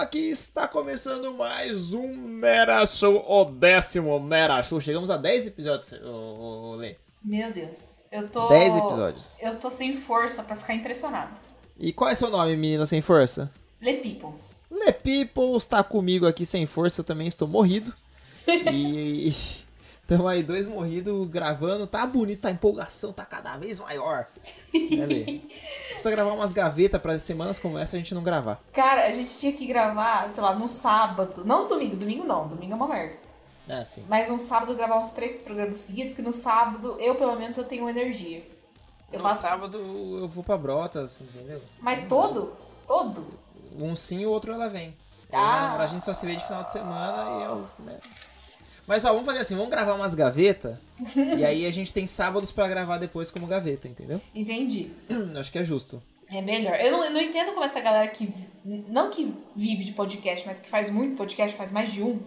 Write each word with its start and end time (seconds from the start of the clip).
aqui 0.00 0.30
está 0.30 0.66
começando 0.66 1.34
mais 1.34 1.92
um 1.92 2.16
Nera 2.16 2.86
Show, 2.86 3.22
o 3.28 3.44
décimo 3.44 4.18
Nera 4.18 4.62
Show. 4.62 4.80
Chegamos 4.80 5.10
a 5.10 5.18
10 5.18 5.48
episódios, 5.48 5.92
ô, 6.02 6.70
ô, 6.72 6.74
Lê. 6.76 6.96
Meu 7.22 7.52
Deus, 7.52 8.06
eu 8.10 8.26
tô. 8.26 8.48
10 8.48 8.76
episódios. 8.78 9.36
Eu 9.38 9.58
tô 9.58 9.68
sem 9.68 9.98
força 9.98 10.42
pra 10.42 10.56
ficar 10.56 10.74
impressionado. 10.74 11.32
E 11.78 11.92
qual 11.92 12.08
é 12.08 12.14
seu 12.14 12.30
nome, 12.30 12.56
menina 12.56 12.86
sem 12.86 13.02
força? 13.02 13.52
Le 13.78 13.98
Peoples. 13.98 14.56
Le 14.70 14.90
People 14.90 15.54
está 15.58 15.84
comigo 15.84 16.26
aqui 16.26 16.46
sem 16.46 16.64
força, 16.64 17.02
eu 17.02 17.04
também 17.04 17.26
estou 17.26 17.46
morrido. 17.46 17.92
e 18.72 19.28
estamos 20.00 20.26
aí 20.26 20.42
dois 20.42 20.64
morridos 20.64 21.28
gravando, 21.28 21.86
tá 21.86 22.06
bonito, 22.06 22.40
tá 22.40 22.50
empolgação, 22.50 23.12
tá 23.12 23.26
cada 23.26 23.58
vez 23.58 23.78
maior. 23.78 24.26
Né, 24.72 25.04
Lê? 25.04 25.40
Precisa 26.00 26.16
gravar 26.16 26.32
umas 26.32 26.52
gavetas 26.52 27.00
para 27.00 27.18
semanas 27.18 27.58
como 27.58 27.78
essa 27.78 27.94
a 27.94 27.98
gente 27.98 28.14
não 28.14 28.22
gravar. 28.22 28.58
Cara, 28.72 29.06
a 29.06 29.12
gente 29.12 29.38
tinha 29.38 29.52
que 29.52 29.66
gravar, 29.66 30.30
sei 30.30 30.42
lá, 30.42 30.54
no 30.54 30.66
sábado. 30.66 31.44
Não 31.44 31.68
domingo, 31.68 31.94
domingo 31.94 32.24
não, 32.24 32.48
domingo 32.48 32.72
é 32.72 32.76
uma 32.76 32.88
merda. 32.88 33.16
É 33.68 33.74
assim. 33.74 34.02
Mas 34.08 34.30
um 34.30 34.38
sábado 34.38 34.74
gravar 34.74 34.98
uns 34.98 35.10
três 35.10 35.36
programas 35.36 35.76
seguidos, 35.76 36.14
que 36.14 36.22
no 36.22 36.32
sábado, 36.32 36.96
eu 36.98 37.16
pelo 37.16 37.36
menos, 37.36 37.56
eu 37.58 37.64
tenho 37.64 37.86
energia. 37.86 38.48
Eu 39.12 39.18
no 39.18 39.28
faço. 39.28 39.42
sábado 39.42 39.76
eu 40.22 40.26
vou 40.26 40.42
pra 40.42 40.56
Brotas, 40.56 41.20
entendeu? 41.20 41.60
Mas 41.80 42.08
todo? 42.08 42.54
Todo? 42.86 43.26
Um 43.78 43.94
sim 43.94 44.20
e 44.20 44.26
o 44.26 44.30
outro 44.30 44.52
ela 44.54 44.68
vem. 44.68 44.96
Ah. 45.30 45.76
A 45.76 45.86
gente 45.86 46.04
só 46.04 46.14
se 46.14 46.24
vê 46.24 46.34
de 46.34 46.44
final 46.44 46.64
de 46.64 46.70
semana 46.70 47.38
e 47.38 47.44
eu, 47.44 47.66
né? 47.80 47.96
Mas 48.90 49.04
ó, 49.04 49.10
vamos 49.12 49.24
fazer 49.24 49.38
assim, 49.38 49.54
vamos 49.54 49.70
gravar 49.70 49.94
umas 49.94 50.16
gavetas 50.16 50.76
e 51.14 51.44
aí 51.44 51.64
a 51.64 51.70
gente 51.70 51.92
tem 51.92 52.08
sábados 52.08 52.50
pra 52.50 52.66
gravar 52.66 52.98
depois 52.98 53.30
como 53.30 53.46
gaveta, 53.46 53.86
entendeu? 53.86 54.20
Entendi. 54.34 54.90
Acho 55.38 55.52
que 55.52 55.60
é 55.60 55.62
justo. 55.62 56.02
É 56.28 56.42
melhor. 56.42 56.74
Eu 56.74 56.90
não, 56.90 57.04
eu 57.04 57.12
não 57.12 57.20
entendo 57.20 57.52
como 57.52 57.64
essa 57.64 57.78
galera 57.78 58.08
que. 58.08 58.28
Não 58.64 59.08
que 59.08 59.32
vive 59.54 59.84
de 59.84 59.92
podcast, 59.92 60.44
mas 60.44 60.58
que 60.58 60.68
faz 60.68 60.90
muito 60.90 61.16
podcast, 61.16 61.56
faz 61.56 61.70
mais 61.70 61.92
de 61.92 62.02
um, 62.02 62.18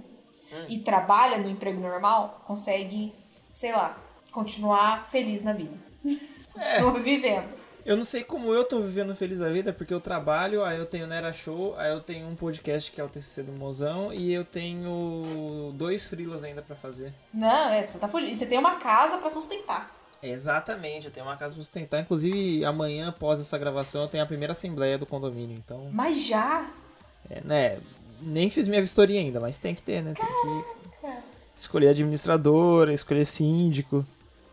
e 0.69 0.79
trabalha 0.79 1.37
no 1.37 1.49
emprego 1.49 1.81
normal, 1.81 2.41
consegue, 2.47 3.13
sei 3.51 3.73
lá, 3.73 4.01
continuar 4.31 5.09
feliz 5.09 5.43
na 5.43 5.51
vida. 5.51 5.77
É. 6.57 6.79
Continua 6.81 6.99
vivendo. 7.03 7.62
Eu 7.85 7.97
não 7.97 8.05
sei 8.05 8.23
como 8.23 8.53
eu 8.53 8.63
tô 8.63 8.79
vivendo 8.79 9.13
feliz 9.13 9.41
a 9.41 9.49
vida, 9.49 9.73
porque 9.73 9.93
eu 9.93 9.99
trabalho, 9.99 10.63
aí 10.63 10.77
eu 10.77 10.85
tenho 10.85 11.05
Nera 11.05 11.33
Show, 11.33 11.75
aí 11.77 11.91
eu 11.91 11.99
tenho 11.99 12.27
um 12.27 12.35
podcast 12.35 12.89
que 12.89 13.01
é 13.01 13.03
o 13.03 13.09
TCC 13.09 13.43
do 13.43 13.51
Mozão 13.51 14.13
e 14.13 14.33
eu 14.33 14.45
tenho 14.45 15.73
dois 15.75 16.07
freelas 16.07 16.45
ainda 16.45 16.61
pra 16.61 16.77
fazer. 16.77 17.13
Não, 17.33 17.69
é, 17.69 17.83
você 17.83 17.99
tá 17.99 18.07
fugindo. 18.07 18.31
E 18.31 18.35
você 18.35 18.45
tem 18.45 18.57
uma 18.57 18.75
casa 18.75 19.17
pra 19.17 19.29
sustentar. 19.29 19.93
Exatamente, 20.21 21.07
eu 21.07 21.11
tenho 21.11 21.25
uma 21.25 21.35
casa 21.35 21.53
pra 21.55 21.61
sustentar. 21.61 21.99
Inclusive, 21.99 22.63
amanhã, 22.63 23.09
após 23.09 23.41
essa 23.41 23.57
gravação, 23.57 24.03
eu 24.03 24.07
tenho 24.07 24.23
a 24.23 24.27
primeira 24.27 24.53
assembleia 24.53 24.97
do 24.97 25.05
condomínio. 25.05 25.57
Então, 25.57 25.89
Mas 25.91 26.25
já. 26.25 26.65
é, 27.29 27.41
né? 27.41 27.79
Nem 28.21 28.49
fiz 28.49 28.65
minha 28.69 28.79
vistoria 28.79 29.19
ainda, 29.19 29.41
mas 29.41 29.59
tem 29.59 29.75
que 29.75 29.83
ter, 29.83 30.01
né? 30.01 30.13
Tem 30.13 30.25
que 30.25 31.23
escolher 31.53 31.89
administradora, 31.89 32.93
escolher 32.93 33.25
síndico. 33.25 34.05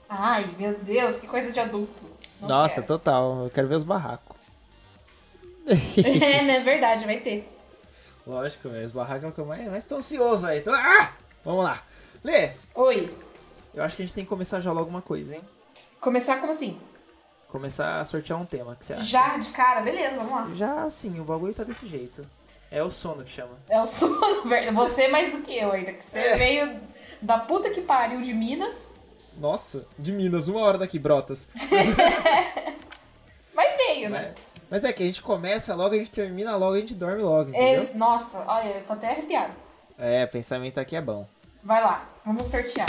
Ai, 0.08 0.52
meu 0.58 0.76
Deus, 0.80 1.18
que 1.18 1.28
coisa 1.28 1.52
de 1.52 1.60
adulto. 1.60 2.02
Não 2.40 2.48
Nossa, 2.48 2.76
quero. 2.76 2.86
total. 2.86 3.44
Eu 3.44 3.50
quero 3.50 3.68
ver 3.68 3.74
os 3.76 3.84
barracos. 3.84 4.36
é, 5.66 6.42
né? 6.42 6.60
Verdade, 6.60 7.04
vai 7.04 7.18
ter. 7.20 7.48
Lógico, 8.26 8.68
velho. 8.68 8.84
Os 8.86 8.92
barracos 8.92 9.24
é 9.24 9.28
o 9.28 9.32
que 9.32 9.38
eu 9.40 9.46
mais, 9.46 9.66
mais 9.68 9.84
tô 9.84 9.96
ansioso 9.96 10.46
aí. 10.46 10.60
Tô... 10.60 10.70
Ah! 10.72 11.12
Vamos 11.44 11.64
lá. 11.64 11.82
Lê, 12.22 12.52
Oi. 12.74 13.14
eu 13.74 13.82
acho 13.82 13.96
que 13.96 14.02
a 14.02 14.04
gente 14.06 14.14
tem 14.14 14.24
que 14.24 14.28
começar 14.28 14.60
já 14.60 14.70
logo 14.70 14.80
alguma 14.80 15.00
coisa, 15.00 15.34
hein? 15.34 15.40
Começar 16.00 16.36
como 16.38 16.52
assim? 16.52 16.78
Começar 17.48 17.98
a 18.00 18.04
sortear 18.04 18.38
um 18.38 18.44
tema, 18.44 18.76
que 18.76 18.84
você 18.84 18.92
acha? 18.92 19.04
Já 19.04 19.38
de 19.38 19.48
cara, 19.48 19.80
beleza, 19.80 20.16
vamos 20.16 20.30
lá. 20.32 20.48
Já, 20.54 20.90
sim, 20.90 21.18
o 21.18 21.24
bagulho 21.24 21.54
tá 21.54 21.64
desse 21.64 21.86
jeito. 21.86 22.22
É 22.70 22.82
o 22.82 22.90
sono 22.90 23.24
que 23.24 23.30
chama. 23.30 23.58
É 23.68 23.80
o 23.82 23.86
sono, 23.86 24.44
velho. 24.46 24.72
Você 24.74 25.08
mais 25.08 25.32
do 25.32 25.38
que 25.40 25.56
eu 25.58 25.72
ainda, 25.72 25.92
que 25.94 26.04
você 26.04 26.18
É. 26.18 26.36
veio 26.36 26.80
da 27.22 27.38
puta 27.38 27.70
que 27.70 27.80
pariu 27.80 28.20
de 28.20 28.32
Minas. 28.34 28.86
Nossa, 29.40 29.86
de 29.98 30.12
Minas, 30.12 30.48
uma 30.48 30.60
hora 30.60 30.76
daqui, 30.76 30.98
Brotas. 30.98 31.48
Mas 33.54 33.76
veio, 33.78 34.10
né? 34.10 34.34
Mas 34.70 34.84
é 34.84 34.92
que 34.92 35.02
a 35.02 35.06
gente 35.06 35.22
começa 35.22 35.74
logo, 35.74 35.94
a 35.94 35.98
gente 35.98 36.10
termina 36.10 36.54
logo, 36.56 36.74
a 36.74 36.78
gente 36.78 36.94
dorme 36.94 37.22
logo, 37.22 37.48
entendeu? 37.48 37.82
Esse- 37.82 37.96
nossa, 37.96 38.44
olha, 38.46 38.68
eu 38.68 38.84
tô 38.84 38.92
até 38.92 39.08
arrepiado. 39.08 39.54
É, 39.98 40.26
pensamento 40.26 40.78
aqui 40.78 40.94
é 40.94 41.00
bom. 41.00 41.26
Vai 41.64 41.82
lá, 41.82 42.06
vamos 42.24 42.46
sortear. 42.48 42.86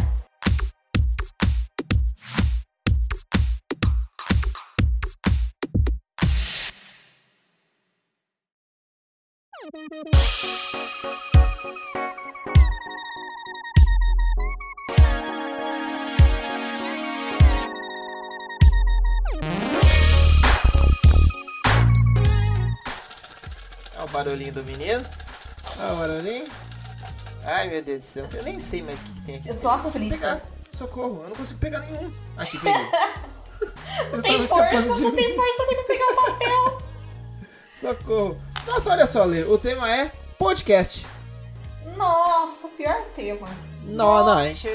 Olha 24.01 24.09
o 24.09 24.13
barulhinho 24.13 24.51
do 24.51 24.63
menino. 24.63 25.05
Olha 25.79 25.93
o 25.93 25.95
barulhinho. 25.97 26.47
Ai, 27.43 27.69
meu 27.69 27.83
Deus 27.83 27.99
do 27.99 28.03
céu. 28.07 28.25
Eu 28.33 28.43
nem 28.43 28.59
sei 28.59 28.81
mais 28.81 29.01
o 29.01 29.05
que, 29.05 29.13
que 29.13 29.21
tem 29.27 29.35
aqui. 29.35 29.49
Eu 29.49 29.59
tô 29.59 29.67
Eu 29.69 29.77
não 29.77 29.83
consigo 29.83 30.05
aflita. 30.05 30.17
pegar. 30.17 30.41
Socorro, 30.71 31.21
eu 31.23 31.29
não 31.29 31.35
consigo 31.35 31.59
pegar 31.59 31.79
nenhum. 31.81 32.11
Aqui, 32.37 32.57
peguei. 32.57 32.81
Eu 34.11 34.21
Tem 34.23 34.47
força, 34.47 34.85
não 34.87 35.11
mim. 35.11 35.15
tem 35.15 35.35
força 35.35 35.65
nem 35.67 35.75
pra 35.75 35.83
pegar 35.83 36.05
o 36.05 36.15
papel. 36.15 36.81
Socorro. 37.75 38.41
Nossa, 38.65 38.89
olha 38.89 39.05
só, 39.05 39.23
Lê. 39.23 39.43
O 39.43 39.57
tema 39.59 39.87
é 39.87 40.11
podcast. 40.39 41.05
Nossa, 41.95 42.67
pior 42.69 43.03
tema. 43.15 43.47
Não, 43.83 44.25
não, 44.25 44.37
a 44.39 44.47
gente... 44.47 44.67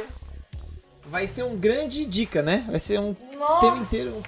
Vai 1.06 1.26
ser 1.26 1.42
um 1.42 1.56
grande 1.56 2.04
dica, 2.04 2.42
né? 2.42 2.64
Vai 2.68 2.78
ser 2.78 3.00
um 3.00 3.16
Nossa. 3.36 3.60
tema 3.60 3.78
inteiro. 3.78 4.22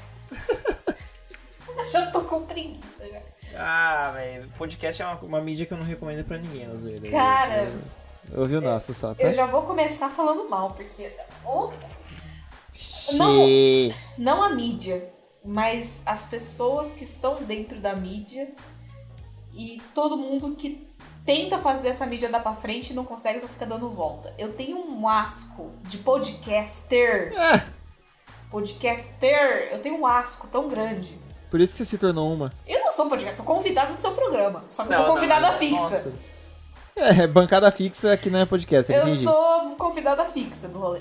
Já 1.93 2.11
tô 2.11 2.23
com 2.23 2.43
preguiça 2.43 3.07
já. 3.09 3.21
Ah, 3.59 4.13
velho. 4.15 4.49
Podcast 4.57 5.03
é 5.03 5.07
uma, 5.07 5.17
uma 5.21 5.41
mídia 5.41 5.67
que 5.67 5.73
eu 5.73 5.79
não 5.79 5.85
recomendo 5.85 6.25
pra 6.25 6.39
ninguém, 6.39 6.67
na 6.67 6.75
zoeira. 6.75 7.11
Cara. 7.11 7.65
Eu- 7.65 7.73
eu- 8.33 8.41
Ouvi 8.43 8.57
o 8.57 8.61
nosso 8.61 8.93
só, 8.95 9.15
tá? 9.15 9.23
Eu 9.23 9.33
já 9.33 9.47
vou 9.47 9.63
começar 9.63 10.11
falando 10.11 10.49
mal, 10.49 10.71
porque. 10.73 11.11
Oh, 11.45 11.71
Xê. 12.75 13.95
não 14.19 14.43
a 14.43 14.51
mídia, 14.51 15.11
mas 15.45 16.03
as 16.05 16.25
pessoas 16.27 16.93
que 16.93 17.05
estão 17.05 17.43
dentro 17.43 17.81
da 17.81 17.97
mídia 17.97 18.51
e 19.55 19.81
todo 19.95 20.17
mundo 20.17 20.55
que 20.57 20.87
tenta 21.25 21.59
fazer 21.59 21.89
essa 21.89 22.05
mídia 22.07 22.29
dar 22.29 22.41
pra 22.41 22.53
frente 22.55 22.91
e 22.91 22.95
não 22.95 23.05
consegue, 23.05 23.41
só 23.41 23.49
fica 23.49 23.67
dando 23.67 23.91
volta. 23.91 24.33
Eu 24.39 24.53
tenho 24.53 24.79
um 24.79 25.09
asco 25.09 25.73
de 25.83 25.99
podcaster. 25.99 27.33
Ah, 27.37 27.65
Podcaster, 28.51 29.69
eu 29.73 29.79
tenho 29.81 29.99
um 29.99 30.07
asco 30.07 30.47
tão 30.49 30.69
grande. 30.69 31.19
Por 31.51 31.61
isso 31.61 31.73
que 31.73 31.79
você 31.79 31.85
se 31.85 31.99
tornou 31.99 32.33
uma. 32.33 32.53
Eu 32.67 32.81
não 32.81 32.93
sou 32.93 33.09
podcaster, 33.09 33.37
sou 33.37 33.45
convidada 33.45 33.95
do 33.95 34.01
seu 34.01 34.13
programa. 34.13 34.65
Só 34.71 34.85
que 34.85 34.93
eu 34.93 34.97
sou 34.99 35.07
convidada 35.15 35.53
fixa. 35.55 35.77
Nossa. 35.81 36.13
É, 36.97 37.27
bancada 37.29 37.71
fixa 37.71 38.17
que 38.17 38.29
não 38.29 38.41
é 38.41 38.45
podcast, 38.47 38.93
eu 38.93 38.99
Eu 39.01 39.07
entendi. 39.09 39.25
sou 39.25 39.71
convidada 39.79 40.25
fixa 40.25 40.67
do 40.69 40.79
rolê. 40.81 41.01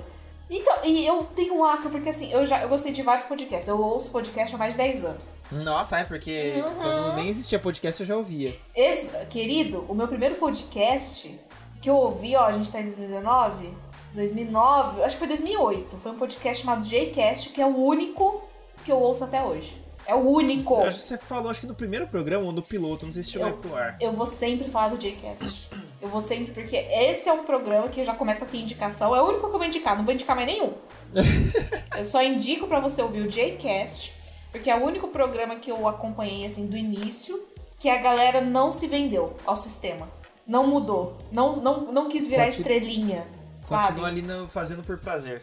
Então, 0.49 0.77
e 0.85 1.05
eu 1.05 1.27
tenho 1.35 1.55
um 1.55 1.63
asco, 1.63 1.89
porque 1.89 2.07
assim, 2.09 2.31
eu 2.31 2.45
já 2.45 2.61
eu 2.61 2.69
gostei 2.69 2.93
de 2.93 3.01
vários 3.01 3.25
podcasts. 3.25 3.67
Eu 3.67 3.81
ouço 3.81 4.11
podcast 4.11 4.55
há 4.55 4.57
mais 4.57 4.73
de 4.75 4.77
10 4.77 5.03
anos. 5.03 5.35
Nossa, 5.51 5.97
é 5.99 6.03
porque 6.05 6.53
Uhum. 6.65 6.75
quando 6.75 7.15
nem 7.15 7.27
existia 7.29 7.59
podcast 7.59 7.99
eu 8.01 8.07
já 8.07 8.15
ouvia. 8.15 8.55
Esse, 8.75 9.09
querido, 9.29 9.83
o 9.89 9.93
meu 9.95 10.07
primeiro 10.07 10.35
podcast 10.35 11.37
que 11.81 11.89
eu 11.89 11.95
ouvi, 11.95 12.35
ó, 12.35 12.45
a 12.45 12.51
gente 12.53 12.71
tá 12.71 12.79
em 12.79 12.83
2019, 12.83 13.73
2009, 14.13 15.03
acho 15.03 15.15
que 15.15 15.19
foi 15.19 15.27
2008. 15.27 15.97
Foi 15.97 16.11
um 16.11 16.17
podcast 16.17 16.63
chamado 16.63 16.85
Jcast, 16.85 17.49
que 17.49 17.61
é 17.61 17.65
o 17.65 17.75
único 17.75 18.41
que 18.85 18.91
eu 18.91 18.99
ouço 18.99 19.23
até 19.23 19.43
hoje. 19.43 19.81
É 20.07 20.15
o 20.15 20.19
único. 20.19 20.73
Eu 20.75 20.83
acho 20.85 20.99
que 20.99 21.03
você 21.03 21.17
falou, 21.17 21.51
acho 21.51 21.61
que 21.61 21.67
no 21.67 21.75
primeiro 21.75 22.07
programa 22.07 22.45
ou 22.45 22.51
no 22.53 22.61
piloto, 22.61 23.05
não 23.05 23.11
sei 23.13 23.23
se 23.23 23.31
chegou 23.31 23.49
Eu- 23.49 23.57
pro 23.57 23.75
ar. 23.75 23.97
Eu 23.99 24.13
vou 24.13 24.25
sempre 24.25 24.69
falar 24.69 24.89
do 24.89 24.97
Jcast. 24.97 25.69
Eu 26.01 26.07
vou 26.09 26.21
sempre, 26.21 26.53
porque 26.53 26.75
esse 26.77 27.27
é 27.27 27.33
um 27.33 27.43
programa 27.43 27.89
que 27.89 28.03
já 28.03 28.13
começa 28.13 28.45
aqui 28.45 28.57
a 28.57 28.61
indicação. 28.61 29.15
É 29.15 29.21
o 29.21 29.25
único 29.25 29.41
que 29.49 29.53
eu 29.55 29.59
vou 29.59 29.65
indicar, 29.67 29.97
não 29.97 30.05
vou 30.05 30.13
indicar 30.13 30.35
mais 30.35 30.47
nenhum. 30.47 30.73
eu 31.97 32.05
só 32.05 32.23
indico 32.23 32.67
pra 32.67 32.79
você 32.79 33.01
ouvir 33.01 33.21
o 33.21 33.29
Jcast, 33.29 34.13
porque 34.51 34.69
é 34.69 34.75
o 34.77 34.83
único 34.85 35.07
programa 35.09 35.55
que 35.57 35.71
eu 35.71 35.87
acompanhei 35.87 36.45
assim 36.45 36.65
do 36.67 36.77
início 36.77 37.43
que 37.79 37.89
a 37.89 37.97
galera 37.97 38.39
não 38.41 38.71
se 38.71 38.87
vendeu 38.87 39.35
ao 39.45 39.57
sistema. 39.57 40.07
Não 40.47 40.65
mudou. 40.67 41.17
Não, 41.31 41.57
não, 41.57 41.77
não 41.91 42.07
quis 42.09 42.27
virar 42.27 42.45
Continu- 42.45 42.61
estrelinha. 42.61 43.27
Sabe? 43.61 43.87
Continua 43.87 44.07
ali 44.07 44.21
no- 44.21 44.47
fazendo 44.47 44.81
por 44.83 44.97
prazer. 44.97 45.41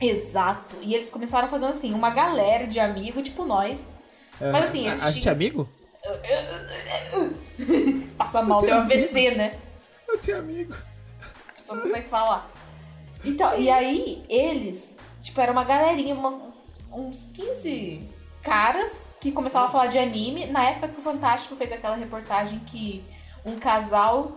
Exato. 0.00 0.74
E 0.82 0.94
eles 0.94 1.08
começaram 1.10 1.46
a 1.46 1.50
fazer 1.50 1.66
assim, 1.66 1.92
uma 1.92 2.10
galera 2.10 2.66
de 2.66 2.80
amigos, 2.80 3.22
tipo 3.22 3.44
nós. 3.44 3.86
Mas 4.40 4.68
assim, 4.68 4.86
a, 4.86 4.90
eles 4.92 5.02
a 5.04 5.10
gente 5.10 5.18
é 5.18 5.22
tinham- 5.22 5.34
amigo? 5.34 5.68
Passa 8.16 8.42
mal, 8.42 8.60
tem 8.62 8.72
um 8.74 8.78
AVC, 8.78 9.30
né? 9.32 9.54
Eu 10.08 10.18
tenho 10.18 10.38
amigo. 10.38 10.74
Só 11.60 11.74
não 11.74 11.82
consegue 11.82 12.08
falar. 12.08 12.50
Então, 13.24 13.56
e 13.58 13.70
aí, 13.70 14.24
eles, 14.28 14.96
tipo, 15.22 15.40
era 15.40 15.52
uma 15.52 15.64
galerinha, 15.64 16.14
uma- 16.14 16.48
uns 16.92 17.26
15 17.34 18.08
caras 18.42 19.12
que 19.20 19.30
começavam 19.30 19.68
a 19.68 19.70
falar 19.70 19.86
de 19.88 19.98
anime. 19.98 20.46
Na 20.46 20.64
época 20.70 20.88
que 20.88 20.98
o 20.98 21.02
Fantástico 21.02 21.54
fez 21.56 21.70
aquela 21.72 21.96
reportagem 21.96 22.58
que 22.60 23.04
um 23.44 23.58
casal 23.58 24.32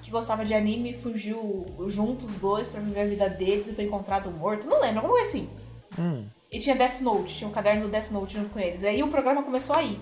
que 0.00 0.10
gostava 0.10 0.44
de 0.44 0.54
anime 0.54 0.96
fugiu 0.96 1.66
juntos 1.88 2.30
os 2.30 2.36
dois 2.36 2.66
pra 2.68 2.80
viver 2.80 3.00
a 3.00 3.06
vida 3.06 3.28
deles 3.28 3.66
e 3.68 3.74
foi 3.74 3.84
encontrado 3.84 4.30
morto. 4.30 4.66
Não 4.68 4.80
lembro, 4.80 5.02
coisa 5.02 5.28
assim. 5.28 5.50
Hum. 5.98 6.22
E 6.50 6.58
tinha 6.58 6.74
Death 6.76 7.00
Note, 7.00 7.34
tinha 7.36 7.48
um 7.48 7.52
caderno 7.52 7.82
do 7.82 7.88
Death 7.88 8.10
Note 8.10 8.34
junto 8.34 8.48
com 8.50 8.58
eles. 8.58 8.82
Aí 8.82 9.02
o 9.02 9.08
programa 9.08 9.42
começou 9.42 9.76
aí, 9.76 9.98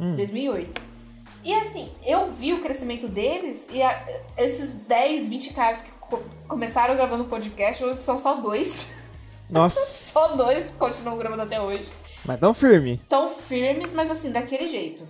Hum. 0.00 0.16
2008. 0.16 0.80
E 1.44 1.54
assim, 1.54 1.90
eu 2.04 2.30
vi 2.32 2.52
o 2.54 2.60
crescimento 2.60 3.08
deles 3.08 3.66
e 3.70 3.82
a- 3.82 4.04
esses 4.38 4.72
10, 4.74 5.28
20 5.28 5.52
caras 5.52 5.82
que 5.82 5.90
co- 5.92 6.22
começaram 6.48 6.96
gravando 6.96 7.24
podcast, 7.26 7.84
hoje 7.84 8.00
são 8.00 8.18
só 8.18 8.34
dois. 8.36 8.88
Nossa. 9.48 9.78
Só 9.78 10.36
dois 10.36 10.72
continuam 10.72 11.16
gravando 11.18 11.42
até 11.42 11.60
hoje. 11.60 11.88
Mas 12.24 12.40
tão 12.40 12.52
firme. 12.52 13.00
Tão 13.08 13.30
firmes, 13.30 13.92
mas 13.92 14.10
assim, 14.10 14.32
daquele 14.32 14.66
jeito. 14.66 15.06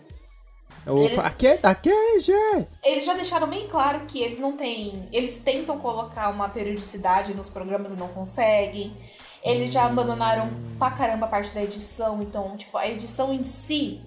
Eu 0.85 1.03
Ele- 1.03 1.19
Aqui, 1.21 1.57
daquele 1.57 2.21
jeito. 2.21 2.69
Eles 2.85 3.05
já 3.05 3.15
deixaram 3.15 3.49
bem 3.49 3.67
claro 3.67 4.01
que 4.07 4.21
eles 4.23 4.39
não 4.39 4.53
têm. 4.57 5.09
Eles 5.13 5.39
tentam 5.39 5.79
colocar 5.79 6.29
uma 6.29 6.49
periodicidade 6.49 7.35
nos 7.35 7.49
programas 7.49 7.93
e 7.93 7.97
não 7.97 8.09
conseguem. 8.09 8.95
Eles 9.43 9.73
já 9.73 9.87
abandonaram 9.87 10.49
pra 10.79 10.91
caramba 10.91 11.27
a 11.27 11.29
parte 11.29 11.55
da 11.55 11.63
edição. 11.63 12.23
Então, 12.23 12.57
tipo, 12.57 12.77
a 12.77 12.87
edição 12.89 13.33
em 13.33 13.45
si 13.45 14.01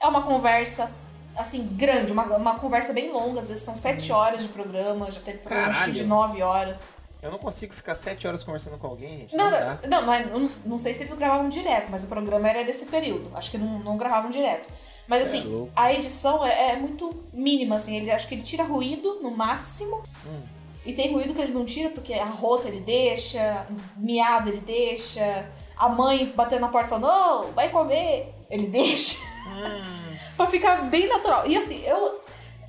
é 0.00 0.06
uma 0.06 0.22
conversa, 0.22 0.90
assim, 1.36 1.66
grande, 1.72 2.12
uma, 2.12 2.24
uma 2.36 2.58
conversa 2.58 2.92
bem 2.92 3.12
longa. 3.12 3.40
Às 3.40 3.48
vezes 3.48 3.64
são 3.64 3.76
sete 3.76 4.12
horas 4.12 4.42
de 4.42 4.48
programa, 4.48 5.10
já 5.10 5.20
teve 5.20 5.38
programa 5.38 5.90
de 5.90 6.04
nove 6.04 6.42
horas. 6.42 6.94
Eu 7.22 7.30
não 7.30 7.38
consigo 7.38 7.72
ficar 7.72 7.94
sete 7.94 8.26
horas 8.28 8.44
conversando 8.44 8.78
com 8.78 8.86
alguém, 8.86 9.20
gente. 9.20 9.36
Não, 9.36 9.50
Não, 9.50 10.06
não, 10.06 10.40
não, 10.40 10.50
não, 10.66 10.78
sei 10.78 10.94
se 10.94 11.02
eles 11.02 11.14
gravavam 11.14 11.48
direto, 11.48 11.90
mas 11.90 12.04
o 12.04 12.06
programa 12.06 12.48
era 12.48 12.62
desse 12.64 12.86
período. 12.86 13.30
Acho 13.34 13.50
que 13.50 13.58
não, 13.58 13.78
não 13.80 13.96
gravavam 13.96 14.30
direto. 14.30 14.68
Mas 15.08 15.28
Cê 15.28 15.36
é 15.36 15.38
assim, 15.40 15.48
louco. 15.48 15.72
a 15.74 15.92
edição 15.92 16.44
é, 16.44 16.72
é 16.72 16.76
muito 16.76 17.10
mínima, 17.32 17.76
assim. 17.76 17.96
Ele, 17.96 18.10
acho 18.10 18.28
que 18.28 18.34
ele 18.34 18.42
tira 18.42 18.64
ruído 18.64 19.20
no 19.22 19.30
máximo. 19.30 20.02
Hum. 20.26 20.42
E 20.86 20.92
tem 20.92 21.12
ruído 21.12 21.34
que 21.34 21.40
ele 21.40 21.52
não 21.52 21.64
tira, 21.64 21.90
porque 21.90 22.14
a 22.14 22.24
rota 22.24 22.68
ele 22.68 22.80
deixa, 22.80 23.66
miado 23.96 24.48
ele 24.48 24.60
deixa, 24.60 25.50
a 25.76 25.88
mãe 25.88 26.32
batendo 26.34 26.60
na 26.60 26.68
porta 26.68 26.88
falando, 26.88 27.06
ô, 27.06 27.52
vai 27.52 27.68
comer, 27.68 28.32
ele 28.48 28.68
deixa. 28.68 29.18
Hum. 29.48 30.16
pra 30.36 30.46
ficar 30.46 30.82
bem 30.84 31.08
natural. 31.08 31.46
E 31.46 31.56
assim, 31.56 31.82
eu, 31.84 32.20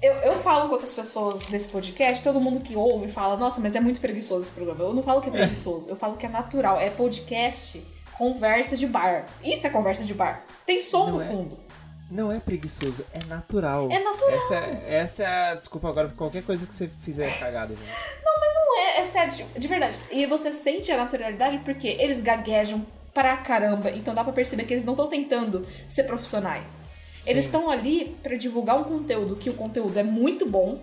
eu, 0.01 0.13
eu 0.13 0.39
falo 0.39 0.67
com 0.67 0.73
outras 0.73 0.93
pessoas 0.93 1.49
nesse 1.49 1.67
podcast, 1.67 2.23
todo 2.23 2.39
mundo 2.39 2.59
que 2.59 2.75
ouve 2.75 3.07
fala, 3.11 3.37
nossa, 3.37 3.61
mas 3.61 3.75
é 3.75 3.79
muito 3.79 3.99
preguiçoso 3.99 4.43
esse 4.43 4.53
programa. 4.53 4.83
Eu 4.83 4.93
não 4.93 5.03
falo 5.03 5.21
que 5.21 5.29
é 5.29 5.31
preguiçoso, 5.31 5.89
eu 5.89 5.95
falo 5.95 6.17
que 6.17 6.25
é 6.25 6.29
natural. 6.29 6.79
É 6.79 6.89
podcast, 6.89 7.81
conversa 8.17 8.75
de 8.75 8.87
bar. 8.87 9.25
Isso 9.43 9.67
é 9.67 9.69
conversa 9.69 10.03
de 10.03 10.13
bar. 10.13 10.43
Tem 10.65 10.81
som 10.81 11.05
Não 11.05 11.13
no 11.13 11.21
é. 11.21 11.25
fundo. 11.25 11.66
Não 12.09 12.31
é 12.31 12.39
preguiçoso, 12.39 13.06
é 13.13 13.24
natural. 13.25 13.89
É 13.92 14.00
natural. 14.01 14.31
Essa, 14.36 14.56
é- 14.56 14.95
essa 14.95 15.24
é 15.24 15.51
a 15.51 15.56
desculpa 15.56 15.89
agora 15.89 16.07
por 16.07 16.15
qualquer 16.15 16.44
coisa 16.44 16.65
que 16.65 16.74
você 16.74 16.89
fizer 17.04 17.38
cagada, 17.39 17.75
gente. 17.75 17.89
Não 18.24 18.80
é, 18.80 19.00
é 19.00 19.04
sério, 19.04 19.33
de, 19.33 19.59
de 19.59 19.68
verdade. 19.68 19.95
E 20.12 20.25
você 20.25 20.51
sente 20.54 20.92
a 20.92 20.98
naturalidade 20.98 21.57
porque 21.59 21.88
eles 22.00 22.21
gaguejam 22.21 22.86
pra 23.13 23.36
caramba. 23.38 23.89
Então 23.92 24.13
dá 24.13 24.24
pra 24.24 24.31
perceber 24.31 24.63
que 24.63 24.74
eles 24.74 24.86
não 24.86 24.94
estão 24.94 25.07
tentando 25.07 25.65
ser 25.89 26.04
profissionais. 26.04 26.81
Eles 27.25 27.44
Sim. 27.44 27.50
estão 27.57 27.69
ali 27.69 28.15
pra 28.24 28.38
divulgar 28.38 28.80
um 28.80 28.83
conteúdo 28.86 29.36
que 29.36 29.50
o 29.50 29.54
conteúdo 29.54 29.98
é 30.00 30.04
muito 30.04 30.48
bom. 30.50 30.80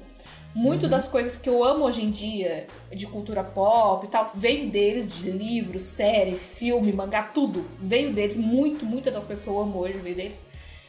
Muito 0.55 0.87
das 0.87 1.09
coisas 1.09 1.37
que 1.37 1.49
eu 1.49 1.65
amo 1.65 1.85
hoje 1.85 2.05
em 2.05 2.11
dia, 2.11 2.69
de 2.95 3.09
cultura 3.09 3.43
pop 3.43 4.07
e 4.07 4.09
tal, 4.09 4.31
veio 4.37 4.71
deles, 4.71 5.11
de 5.13 5.29
livro, 5.29 5.81
série, 5.81 6.37
filme, 6.37 6.93
mangá, 6.93 7.25
tudo. 7.25 7.69
Veio 7.81 8.13
deles, 8.13 8.37
muito, 8.37 8.85
muitas 8.87 9.13
das 9.13 9.27
coisas 9.27 9.43
que 9.43 9.51
eu 9.51 9.59
amo 9.59 9.81
hoje 9.81 9.95
veio 9.99 10.15
deles. 10.15 10.45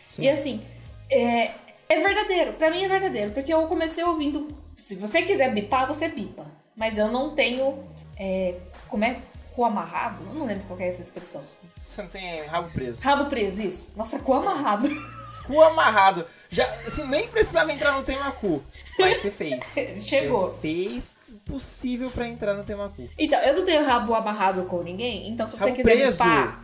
Sim. 0.08 0.24
E 0.24 0.30
assim, 0.30 0.66
é, 1.10 1.52
é 1.90 2.02
verdadeiro. 2.02 2.54
Pra 2.54 2.70
mim 2.72 2.84
é 2.84 2.88
verdadeiro. 2.88 3.32
Porque 3.32 3.54
eu 3.54 3.68
comecei 3.68 4.04
ouvindo. 4.04 4.48
Se 4.76 4.96
você 4.96 5.22
quiser 5.22 5.54
bipar, 5.54 5.88
você 5.88 6.08
bipa. 6.08 6.46
Mas 6.76 6.98
eu 6.98 7.12
não 7.12 7.34
tenho. 7.34 7.80
É, 8.18 8.56
como 8.88 9.04
é? 9.06 9.20
Cu 9.54 9.64
amarrado? 9.64 10.24
Eu 10.28 10.34
não 10.34 10.46
lembro 10.46 10.66
qual 10.68 10.80
é 10.80 10.88
essa 10.88 11.02
expressão. 11.02 11.42
Você 11.78 12.02
não 12.02 12.10
tem 12.10 12.46
rabo 12.46 12.70
preso. 12.72 13.02
Rabo 13.02 13.26
preso, 13.30 13.62
isso. 13.62 13.94
Nossa, 13.96 14.20
cu 14.20 14.34
amarrado. 14.34 14.90
Cu 15.46 15.62
amarrado. 15.62 16.26
Já, 16.50 16.66
assim, 16.66 17.06
nem 17.06 17.28
precisava 17.28 17.72
entrar 17.72 17.92
no 17.92 18.02
tema 18.02 18.32
cu. 18.32 18.64
Mas 18.98 19.18
você 19.18 19.30
fez. 19.30 19.64
Chegou. 20.02 20.50
Você 20.56 20.60
fez 20.62 21.18
o 21.30 21.52
possível 21.52 22.10
pra 22.10 22.28
entrar 22.28 22.56
no 22.56 22.64
tema 22.64 22.90
cu. 22.90 23.08
Então, 23.16 23.40
eu 23.42 23.56
não 23.56 23.64
tenho 23.64 23.86
rabo 23.86 24.16
amarrado 24.16 24.64
com 24.64 24.82
ninguém. 24.82 25.30
Então, 25.30 25.46
se 25.46 25.56
você 25.56 25.66
Rabo 25.66 25.76
quiser 25.76 25.92
preso. 25.92 26.12
bipar. 26.18 26.64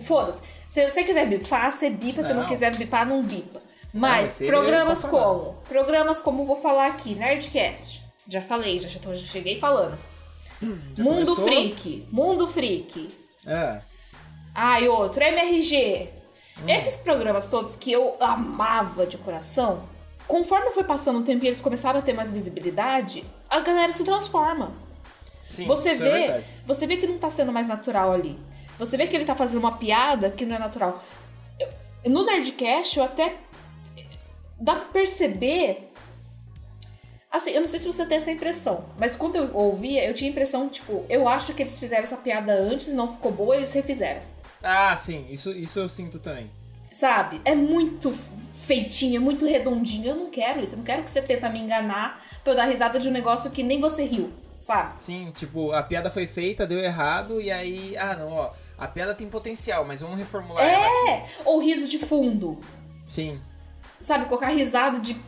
Foda-se. 0.00 0.42
Se 0.68 0.88
você 0.88 1.04
quiser 1.04 1.26
bipar, 1.26 1.70
você 1.72 1.90
bipa. 1.90 2.22
Se 2.22 2.32
não 2.32 2.42
Não. 2.42 2.48
quiser 2.48 2.74
bipar, 2.76 3.06
não 3.06 3.22
bipa. 3.22 3.60
Mas 3.92 4.30
você 4.30 4.46
programas 4.46 5.04
como? 5.04 5.54
Programas 5.68 6.18
como 6.20 6.44
vou 6.46 6.56
falar 6.56 6.86
aqui, 6.86 7.14
Nerdcast. 7.14 8.02
Já 8.28 8.40
falei, 8.40 8.78
já, 8.78 8.88
já, 8.88 9.14
cheguei 9.16 9.58
falando. 9.58 9.98
Já 10.96 11.02
Mundo 11.04 11.34
começou? 11.34 11.44
Freak. 11.44 12.08
Mundo 12.10 12.46
Freak. 12.46 13.10
É. 13.46 13.80
Ah, 14.54 14.80
e 14.80 14.88
outro, 14.88 15.22
MRG. 15.22 16.08
Hum. 16.62 16.68
Esses 16.68 16.96
programas 16.98 17.48
todos 17.48 17.74
que 17.74 17.90
eu 17.90 18.16
amava 18.20 19.04
de 19.06 19.18
coração, 19.18 19.82
conforme 20.28 20.70
foi 20.70 20.84
passando 20.84 21.18
o 21.18 21.22
tempo 21.22 21.44
e 21.44 21.48
eles 21.48 21.60
começaram 21.60 21.98
a 21.98 22.02
ter 22.02 22.12
mais 22.12 22.30
visibilidade, 22.30 23.24
a 23.50 23.60
galera 23.60 23.92
se 23.92 24.04
transforma. 24.04 24.72
Sim, 25.48 25.66
Você 25.66 25.90
é 25.90 25.94
vê, 25.96 26.10
verdade. 26.10 26.44
você 26.66 26.86
vê 26.86 26.96
que 26.96 27.06
não 27.06 27.18
tá 27.18 27.28
sendo 27.28 27.52
mais 27.52 27.66
natural 27.68 28.12
ali. 28.12 28.38
Você 28.84 28.96
vê 28.96 29.06
que 29.06 29.14
ele 29.14 29.24
tá 29.24 29.34
fazendo 29.34 29.60
uma 29.60 29.76
piada 29.76 30.30
que 30.30 30.44
não 30.44 30.56
é 30.56 30.58
natural. 30.58 31.02
Eu- 31.58 31.68
no 32.10 32.24
Nerdcast, 32.24 32.98
eu 32.98 33.04
até 33.04 33.36
dá 34.58 34.74
pra 34.74 34.84
perceber. 34.86 35.90
Assim, 37.30 37.50
eu 37.50 37.60
não 37.62 37.68
sei 37.68 37.78
se 37.78 37.86
você 37.86 38.04
tem 38.04 38.18
essa 38.18 38.30
impressão, 38.30 38.84
mas 38.98 39.16
quando 39.16 39.36
eu 39.36 39.54
ouvia, 39.54 40.04
eu 40.04 40.12
tinha 40.12 40.28
a 40.28 40.32
impressão, 40.32 40.68
tipo, 40.68 41.04
eu 41.08 41.26
acho 41.26 41.54
que 41.54 41.62
eles 41.62 41.78
fizeram 41.78 42.02
essa 42.02 42.16
piada 42.16 42.52
antes, 42.52 42.92
não 42.92 43.12
ficou 43.12 43.32
boa, 43.32 43.56
eles 43.56 43.72
refizeram. 43.72 44.20
Ah, 44.62 44.94
sim, 44.94 45.26
isso, 45.30 45.50
isso 45.50 45.78
eu 45.78 45.88
sinto 45.88 46.18
também. 46.18 46.50
Sabe? 46.92 47.40
É 47.44 47.54
muito 47.54 48.16
feitinho, 48.52 49.16
é 49.16 49.18
muito 49.18 49.46
redondinho. 49.46 50.10
Eu 50.10 50.14
não 50.16 50.30
quero 50.30 50.62
isso. 50.62 50.74
Eu 50.74 50.78
não 50.78 50.84
quero 50.84 51.02
que 51.02 51.10
você 51.10 51.22
tenta 51.22 51.48
me 51.48 51.58
enganar 51.58 52.22
pra 52.44 52.52
eu 52.52 52.56
dar 52.56 52.64
risada 52.66 52.98
de 53.00 53.08
um 53.08 53.10
negócio 53.10 53.50
que 53.50 53.62
nem 53.62 53.80
você 53.80 54.04
riu, 54.04 54.30
sabe? 54.60 55.00
Sim, 55.00 55.32
tipo, 55.34 55.72
a 55.72 55.82
piada 55.82 56.10
foi 56.10 56.26
feita, 56.26 56.66
deu 56.66 56.78
errado, 56.78 57.40
e 57.40 57.50
aí, 57.50 57.96
ah, 57.96 58.14
não, 58.14 58.30
ó, 58.30 58.50
a 58.82 58.88
piada 58.88 59.14
tem 59.14 59.28
potencial, 59.28 59.84
mas 59.84 60.00
vamos 60.00 60.18
reformular 60.18 60.64
ela 60.64 60.86
aqui. 60.86 61.10
É! 61.10 61.24
Ou 61.44 61.60
riso 61.60 61.86
de 61.88 61.98
fundo. 61.98 62.58
Sim, 63.06 63.40
Sabe? 64.00 64.26
Colocar 64.26 64.48
risada 64.48 64.98
de 64.98 65.14
de 65.14 65.20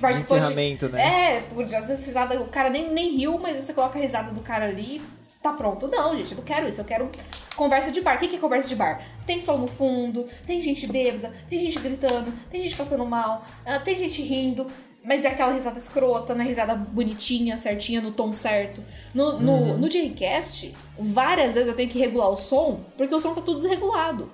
participante. 0.00 0.44
encerramento, 0.44 0.88
né? 0.88 1.36
É, 1.36 1.40
porque 1.52 1.74
às 1.74 1.88
vezes 1.88 2.06
risada, 2.06 2.40
o 2.40 2.48
cara 2.48 2.70
nem, 2.70 2.90
nem 2.90 3.16
riu, 3.16 3.38
mas 3.38 3.62
você 3.62 3.74
coloca 3.74 3.98
a 3.98 4.02
risada 4.02 4.32
do 4.32 4.40
cara 4.40 4.66
ali, 4.66 5.02
tá 5.42 5.52
pronto. 5.52 5.88
Não, 5.88 6.16
gente, 6.16 6.32
eu 6.32 6.38
não 6.38 6.44
quero 6.44 6.68
isso. 6.68 6.80
Eu 6.80 6.84
quero 6.84 7.10
conversa 7.56 7.90
de 7.92 8.00
bar. 8.00 8.16
O 8.16 8.18
que 8.18 8.28
que 8.28 8.36
é 8.36 8.38
conversa 8.38 8.68
de 8.68 8.76
bar? 8.76 9.02
Tem 9.26 9.40
sol 9.40 9.58
no 9.58 9.66
fundo, 9.66 10.26
tem 10.46 10.62
gente 10.62 10.86
bêbada, 10.86 11.32
tem 11.48 11.60
gente 11.60 11.78
gritando, 11.80 12.32
tem 12.50 12.62
gente 12.62 12.76
passando 12.76 13.04
mal, 13.04 13.44
ah, 13.66 13.78
tem 13.78 13.98
gente 13.98 14.22
rindo. 14.22 14.66
Mas 15.02 15.24
é 15.24 15.28
aquela 15.28 15.52
risada 15.52 15.78
escrota, 15.78 16.34
não 16.34 16.44
é 16.44 16.46
risada 16.46 16.74
bonitinha, 16.74 17.56
certinha, 17.56 18.00
no 18.02 18.12
tom 18.12 18.32
certo. 18.32 18.82
No, 19.14 19.40
no, 19.40 19.52
Uhum. 19.52 19.78
no 19.78 19.88
Jcast, 19.88 20.74
várias 20.98 21.54
vezes 21.54 21.68
eu 21.68 21.74
tenho 21.74 21.88
que 21.88 21.98
regular 21.98 22.28
o 22.30 22.36
som, 22.36 22.80
porque 22.98 23.14
o 23.14 23.20
som 23.20 23.34
tá 23.34 23.40
tudo 23.40 23.56
desregulado. 23.60 24.30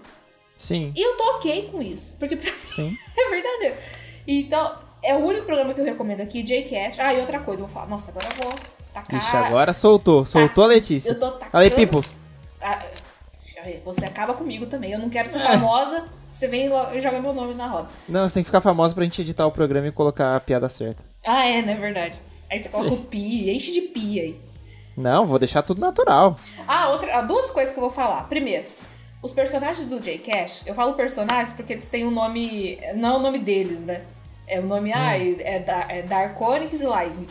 Sim, 0.59 0.93
E 0.97 1.01
eu 1.03 1.17
tô 1.17 1.23
ok 1.37 1.69
com 1.71 1.81
isso, 1.83 2.17
porque 2.19 2.35
pra 2.35 2.51
mim 2.51 2.59
sim. 2.65 2.97
é 3.17 3.31
verdadeiro. 3.31 3.77
Então, 4.27 4.75
é 5.03 5.15
o 5.15 5.19
único 5.19 5.45
programa 5.47 5.73
que 5.73 5.81
eu 5.81 5.85
recomendo 5.85 6.21
aqui, 6.21 6.43
Jcast. 6.43 7.01
Ah, 7.01 7.15
e 7.15 7.21
outra 7.21 7.39
coisa, 7.41 7.63
eu 7.63 7.67
vou 7.67 7.75
falar, 7.75 7.87
nossa, 7.89 8.11
agora 8.11 8.27
eu 8.27 8.49
vou 8.49 8.59
tacar. 8.93 9.21
Ixi, 9.21 9.37
agora 9.37 9.73
soltou, 9.73 10.25
soltou 10.25 10.65
a 10.65 10.69
Letícia. 10.69 11.11
Eu 11.11 11.21
tô 11.21 11.31
tacando. 11.33 11.63
Aí, 11.63 11.71
People. 11.71 12.05
Ah, 12.61 12.83
você 13.85 14.05
acaba 14.05 14.35
comigo 14.35 14.67
também. 14.67 14.93
Eu 14.93 14.99
não 14.99 15.09
quero 15.11 15.29
ser 15.29 15.41
famosa. 15.41 16.05
Você 16.37 16.49
vem 16.49 16.66
e 16.66 17.00
joga 17.00 17.19
meu 17.19 17.33
nome 17.33 17.55
na 17.55 17.66
roda. 17.66 17.88
Não, 18.07 18.28
você 18.28 18.35
tem 18.35 18.43
que 18.43 18.49
ficar 18.49 18.61
famosa 18.61 18.95
pra 18.95 19.05
gente 19.05 19.23
editar 19.23 19.47
o 19.47 19.50
programa 19.50 19.88
e 19.88 19.90
colocar 19.93 20.37
a 20.37 20.40
piada 20.40 20.69
certa. 20.69 21.02
Ah, 21.25 21.47
é, 21.47 21.62
né? 21.62 21.75
Verdade. 21.75 22.14
Aí 22.50 22.59
você 22.59 22.69
coloca 22.69 22.93
o 22.93 23.05
pi, 23.07 23.50
enche 23.50 23.73
de 23.73 23.81
pi 23.81 24.21
aí. 24.21 24.40
Não, 24.95 25.25
vou 25.25 25.38
deixar 25.38 25.62
tudo 25.62 25.81
natural. 25.81 26.38
Ah, 26.69 26.90
outra, 26.90 27.16
ah, 27.19 27.23
duas 27.23 27.50
coisas 27.50 27.73
que 27.73 27.78
eu 27.78 27.83
vou 27.83 27.90
falar. 27.90 28.28
Primeiro, 28.28 28.66
os 29.23 29.33
personagens 29.33 29.88
do 29.88 29.99
J-Cash, 29.99 30.64
eu 30.66 30.75
falo 30.75 30.93
personagens 30.93 31.55
porque 31.55 31.73
eles 31.73 31.87
têm 31.87 32.07
um 32.07 32.11
nome. 32.11 32.78
Não 32.97 33.14
é 33.14 33.16
o 33.16 33.21
nome 33.21 33.38
deles, 33.38 33.83
né? 33.83 34.02
É 34.47 34.61
o 34.61 34.66
nome. 34.66 34.93
Ah, 34.93 35.19
é, 35.19 35.59
da, 35.59 35.87
é 35.88 36.02
Darkonix 36.02 36.78
e 36.78 36.85
Live. 36.85 37.28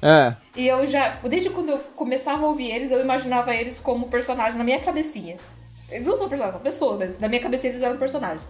É, 0.00 0.34
E 0.56 0.66
eu 0.66 0.86
já, 0.86 1.18
desde 1.28 1.50
quando 1.50 1.72
eu 1.72 1.78
começava 1.94 2.42
a 2.42 2.48
ouvir 2.48 2.70
eles, 2.70 2.90
eu 2.90 3.02
imaginava 3.02 3.54
eles 3.54 3.78
como 3.78 4.08
personagens 4.08 4.56
na 4.56 4.64
minha 4.64 4.80
cabecinha. 4.80 5.36
Eles 5.90 6.06
não 6.06 6.16
são 6.16 6.28
personagens, 6.28 6.54
são 6.54 6.62
pessoas, 6.62 6.98
mas 6.98 7.18
na 7.18 7.28
minha 7.28 7.40
cabeça 7.40 7.66
eles 7.66 7.82
eram 7.82 7.96
personagens. 7.98 8.46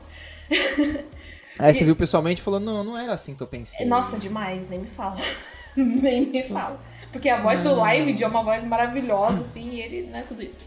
aí 1.59 1.75
você 1.75 1.85
viu 1.85 1.97
pessoalmente 1.97 2.41
e 2.41 2.45
falou, 2.45 2.61
não, 2.61 2.85
não 2.85 2.99
era 2.99 3.13
assim 3.13 3.35
que 3.35 3.43
eu 3.43 3.47
pensei. 3.47 3.87
Nossa, 3.87 4.19
demais, 4.19 4.69
nem 4.69 4.81
me 4.81 4.87
fala. 4.87 5.17
nem 5.77 6.27
me 6.27 6.43
fala. 6.43 6.81
Porque 7.13 7.29
a 7.29 7.41
voz 7.41 7.61
do 7.61 7.75
Live 7.75 8.23
é 8.23 8.27
uma 8.27 8.43
voz 8.43 8.65
maravilhosa, 8.65 9.41
assim, 9.41 9.71
e 9.71 9.81
ele, 9.81 10.03
né, 10.09 10.25
tudo 10.27 10.43
isso. 10.43 10.59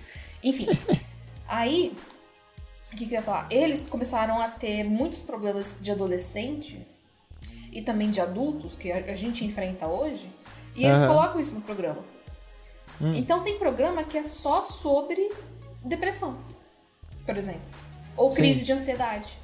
Enfim. 0.44 0.68
Aí, 1.48 1.96
o 2.92 2.96
que, 2.96 3.06
que 3.06 3.14
eu 3.14 3.20
ia 3.20 3.22
falar? 3.22 3.48
Eles 3.50 3.84
começaram 3.84 4.40
a 4.40 4.48
ter 4.48 4.84
muitos 4.84 5.22
problemas 5.22 5.76
de 5.80 5.92
adolescente 5.92 6.86
e 7.72 7.82
também 7.82 8.10
de 8.10 8.22
adultos 8.22 8.76
que 8.76 8.92
a, 8.92 9.16
gente 9.16 9.44
enfrenta 9.44 9.88
hoje, 9.88 10.30
e 10.76 10.86
eles 10.86 10.98
Aham. 11.00 11.08
colocam 11.08 11.42
isso 11.42 11.56
no 11.56 11.62
programa. 11.62 12.04
Hum. 13.02 13.14
Então 13.14 13.44
tem 13.44 13.58
programa 13.58 14.04
que 14.04 14.18
é 14.18 14.24
só 14.24 14.62
sobre 14.62 15.32
depressão, 15.84 16.38
por 17.26 17.38
exemplo. 17.38 17.62
Ou 18.18 18.30
Sim. 18.30 18.38
crise 18.38 18.64
de 18.66 18.72
ansiedade. 18.74 19.38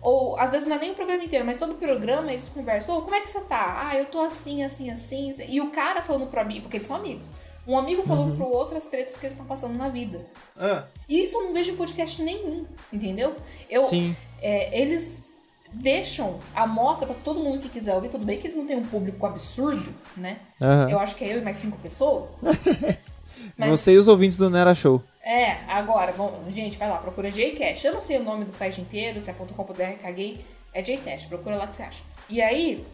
Ou, 0.00 0.36
às 0.38 0.50
vezes 0.50 0.66
não 0.66 0.76
é 0.76 0.78
nem 0.80 0.90
o 0.90 0.94
programa 0.94 1.22
inteiro, 1.22 1.44
mas 1.44 1.58
todo 1.58 1.74
programa 1.74 2.32
eles 2.32 2.48
conversam. 2.48 2.98
Ô, 2.98 3.02
como 3.02 3.14
é 3.14 3.20
que 3.20 3.28
você 3.30 3.40
tá? 3.42 3.86
Ah, 3.88 3.96
eu 3.96 4.06
tô 4.06 4.20
assim, 4.20 4.64
assim, 4.64 4.90
assim. 4.90 5.30
assim." 5.30 5.44
E 5.48 5.60
o 5.60 5.70
cara 5.70 6.02
falando 6.02 6.26
pro 6.26 6.40
amigo, 6.40 6.62
porque 6.62 6.78
eles 6.78 6.86
são 6.86 6.96
amigos. 6.96 7.32
Um 7.66 7.78
amigo 7.78 8.02
falando 8.02 8.30
Uhum. 8.30 8.36
pro 8.36 8.46
outro 8.48 8.76
as 8.76 8.86
tretas 8.86 9.16
que 9.16 9.26
eles 9.26 9.34
estão 9.34 9.46
passando 9.46 9.76
na 9.76 9.88
vida. 9.88 10.26
Ah, 10.58 10.84
E 11.08 11.22
isso 11.22 11.36
eu 11.36 11.44
não 11.44 11.52
vejo 11.54 11.70
em 11.72 11.76
podcast 11.76 12.20
nenhum, 12.20 12.66
entendeu? 12.92 13.36
Eu, 13.70 13.84
sim. 13.84 14.16
é, 14.40 14.76
eles 14.80 15.26
deixam 15.72 16.40
a 16.56 16.66
mostra 16.66 17.06
pra 17.06 17.14
todo 17.24 17.38
mundo 17.38 17.60
que 17.60 17.68
quiser 17.68 17.94
ouvir. 17.94 18.08
Tudo 18.08 18.24
bem 18.26 18.38
que 18.40 18.48
eles 18.48 18.56
não 18.56 18.66
têm 18.66 18.76
um 18.76 18.84
público 18.84 19.24
absurdo, 19.24 19.94
né? 20.16 20.38
Aham. 20.60 20.90
Eu 20.90 20.98
acho 20.98 21.14
que 21.14 21.24
é 21.24 21.32
eu 21.34 21.38
e 21.38 21.42
mais 21.42 21.58
cinco 21.58 21.78
pessoas. 21.78 22.40
Mas- 23.56 23.68
Você 23.70 23.92
e 23.92 23.98
os 23.98 24.08
ouvintes 24.08 24.36
do 24.36 24.48
Nera 24.50 24.74
Show. 24.74 25.02
É, 25.24 25.58
agora, 25.68 26.10
vamos, 26.12 26.52
gente, 26.52 26.76
vai 26.76 26.88
lá, 26.88 26.96
procura 26.98 27.30
Jcast. 27.30 27.86
Eu 27.86 27.94
não 27.94 28.02
sei 28.02 28.18
o 28.18 28.24
nome 28.24 28.44
do 28.44 28.52
site 28.52 28.80
inteiro, 28.80 29.20
se 29.20 29.30
é 29.30 29.32
.com.br, 29.34 29.82
caguei. 30.02 30.44
É 30.74 30.82
Jcast, 30.82 31.28
procura 31.28 31.56
lá 31.56 31.66
que 31.66 31.76
você 31.76 31.82
acha. 31.82 32.02
E 32.28 32.40
aí, 32.40 32.84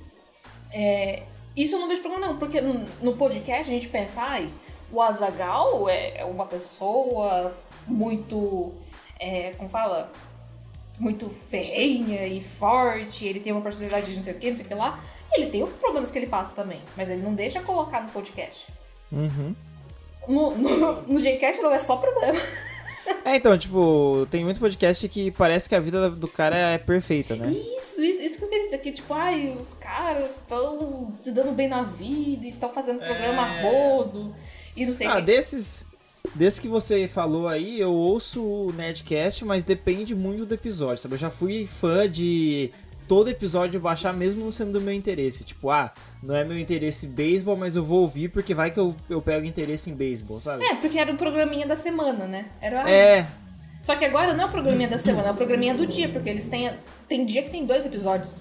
é, 0.72 1.22
isso 1.56 1.76
eu 1.76 1.80
não 1.80 1.88
vejo 1.88 2.00
problema 2.02 2.26
não, 2.26 2.36
porque 2.36 2.60
no, 2.60 2.84
no 3.00 3.16
podcast 3.16 3.62
a 3.70 3.72
gente 3.72 3.88
pensa, 3.88 4.20
ai, 4.20 4.50
o 4.92 5.00
Azagal 5.00 5.88
é, 5.88 6.24
uma 6.24 6.44
pessoa 6.46 7.54
muito, 7.86 8.72
é, 9.18 9.52
como 9.56 9.68
fala, 9.70 10.10
muito 10.98 11.28
ferrenha 11.30 12.26
e 12.26 12.42
forte, 12.42 13.24
ele 13.24 13.40
tem 13.40 13.52
uma 13.52 13.60
personalidade 13.62 14.10
de 14.10 14.16
não 14.16 14.22
sei 14.24 14.32
o 14.34 14.38
que, 14.38 14.50
não 14.50 14.56
sei 14.56 14.64
o 14.66 14.68
que 14.68 14.74
lá. 14.74 15.00
Ele 15.34 15.46
tem 15.46 15.62
os 15.62 15.72
problemas 15.72 16.10
que 16.10 16.18
ele 16.18 16.26
passa 16.26 16.54
também, 16.54 16.80
mas 16.96 17.10
ele 17.10 17.22
não 17.22 17.34
deixa 17.34 17.60
colocar 17.62 18.02
no 18.02 18.08
podcast. 18.10 18.66
Uhum. 19.12 19.54
No, 20.28 20.54
no, 20.56 21.02
no 21.02 21.20
Jcast 21.20 21.60
não 21.62 21.72
é 21.72 21.78
só 21.78 21.96
problema. 21.96 22.38
É, 23.24 23.36
então, 23.36 23.56
tipo, 23.56 24.26
tem 24.30 24.44
muito 24.44 24.60
podcast 24.60 25.08
que 25.08 25.30
parece 25.30 25.66
que 25.68 25.74
a 25.74 25.80
vida 25.80 26.10
do 26.10 26.28
cara 26.28 26.54
é 26.56 26.76
perfeita, 26.78 27.34
né? 27.36 27.50
Isso, 27.50 28.02
isso, 28.02 28.22
isso 28.22 28.36
que 28.38 28.44
eu 28.44 28.48
queria 28.48 28.64
dizer 28.64 28.76
aqui, 28.76 28.92
tipo, 28.92 29.14
ai, 29.14 29.56
os 29.58 29.72
caras 29.74 30.36
estão 30.36 31.10
se 31.16 31.32
dando 31.32 31.52
bem 31.52 31.68
na 31.68 31.82
vida 31.82 32.44
e 32.44 32.50
estão 32.50 32.68
fazendo 32.68 32.98
programa 32.98 33.42
a 33.42 33.62
rodo 33.62 34.34
e 34.76 34.84
não 34.84 34.92
sei 34.92 35.06
o 35.06 35.10
Ah, 35.10 35.16
que. 35.16 35.22
desses, 35.22 35.86
desses 36.34 36.60
que 36.60 36.68
você 36.68 37.08
falou 37.08 37.48
aí, 37.48 37.80
eu 37.80 37.92
ouço 37.94 38.44
o 38.44 38.72
Nerdcast, 38.72 39.42
mas 39.46 39.64
depende 39.64 40.14
muito 40.14 40.44
do 40.44 40.52
episódio, 40.54 40.98
sabe? 40.98 41.14
Eu 41.14 41.18
já 41.18 41.30
fui 41.30 41.66
fã 41.66 42.06
de 42.08 42.70
todo 43.08 43.28
episódio 43.28 43.80
baixar 43.80 44.14
mesmo 44.14 44.44
não 44.44 44.52
sendo 44.52 44.72
do 44.72 44.80
meu 44.80 44.92
interesse. 44.92 45.42
Tipo, 45.42 45.70
ah, 45.70 45.90
não 46.22 46.36
é 46.36 46.44
meu 46.44 46.58
interesse 46.58 47.06
beisebol, 47.06 47.56
mas 47.56 47.74
eu 47.74 47.82
vou 47.82 48.02
ouvir 48.02 48.28
porque 48.28 48.54
vai 48.54 48.70
que 48.70 48.78
eu, 48.78 48.94
eu 49.08 49.22
pego 49.22 49.46
interesse 49.46 49.90
em 49.90 49.94
beisebol, 49.94 50.40
sabe? 50.40 50.64
É, 50.64 50.74
porque 50.74 50.98
era 50.98 51.10
o 51.10 51.16
programinha 51.16 51.66
da 51.66 51.74
semana, 51.74 52.26
né? 52.26 52.46
Era 52.60 52.88
É, 52.88 53.26
Só 53.82 53.96
que 53.96 54.04
agora 54.04 54.34
não 54.34 54.44
é 54.44 54.46
o 54.46 54.50
programinha 54.50 54.88
da 54.88 54.98
semana, 54.98 55.28
é 55.28 55.30
o 55.32 55.34
programinha 55.34 55.74
do 55.74 55.86
dia, 55.86 56.08
porque 56.10 56.28
eles 56.28 56.46
têm. 56.46 56.70
Tem 57.08 57.24
dia 57.24 57.42
que 57.42 57.50
tem 57.50 57.64
dois 57.64 57.86
episódios. 57.86 58.38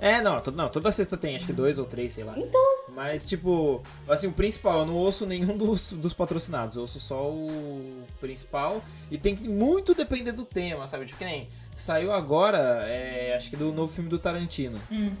é, 0.00 0.22
não, 0.22 0.42
não, 0.54 0.68
toda 0.70 0.90
sexta 0.90 1.16
tem, 1.16 1.36
acho 1.36 1.44
que 1.44 1.52
dois 1.52 1.78
ou 1.78 1.84
três, 1.84 2.14
sei 2.14 2.24
lá. 2.24 2.32
Então. 2.36 2.80
Mas, 2.94 3.24
tipo, 3.24 3.82
assim, 4.08 4.26
o 4.26 4.32
principal, 4.32 4.80
eu 4.80 4.86
não 4.86 4.94
ouço 4.94 5.26
nenhum 5.26 5.56
dos, 5.56 5.92
dos 5.92 6.14
patrocinados, 6.14 6.74
eu 6.74 6.82
ouço 6.82 6.98
só 6.98 7.30
o 7.30 8.02
principal. 8.18 8.82
E 9.10 9.18
tem 9.18 9.36
que 9.36 9.48
muito 9.48 9.94
depender 9.94 10.32
do 10.32 10.44
tema, 10.44 10.86
sabe? 10.86 11.04
Tipo, 11.04 11.18
que 11.18 11.24
nem 11.24 11.48
saiu 11.82 12.12
agora, 12.12 12.86
é, 12.86 13.34
acho 13.36 13.50
que 13.50 13.56
do 13.56 13.72
novo 13.72 13.92
filme 13.92 14.08
do 14.08 14.18
Tarantino. 14.18 14.78
Hum. 14.90 15.12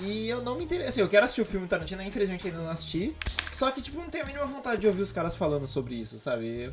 E 0.00 0.28
eu 0.28 0.42
não 0.42 0.56
me 0.56 0.64
interesso. 0.64 0.88
Assim, 0.88 1.00
eu 1.00 1.08
quero 1.08 1.24
assistir 1.24 1.42
o 1.42 1.44
filme 1.44 1.66
Tarantino, 1.66 2.02
infelizmente 2.02 2.46
ainda 2.46 2.60
não 2.60 2.70
assisti. 2.70 3.14
Só 3.52 3.70
que, 3.70 3.82
tipo, 3.82 4.00
não 4.00 4.08
tenho 4.08 4.24
a 4.24 4.26
mínima 4.26 4.46
vontade 4.46 4.80
de 4.80 4.86
ouvir 4.86 5.02
os 5.02 5.12
caras 5.12 5.34
falando 5.34 5.66
sobre 5.66 5.94
isso, 5.94 6.18
sabe? 6.18 6.70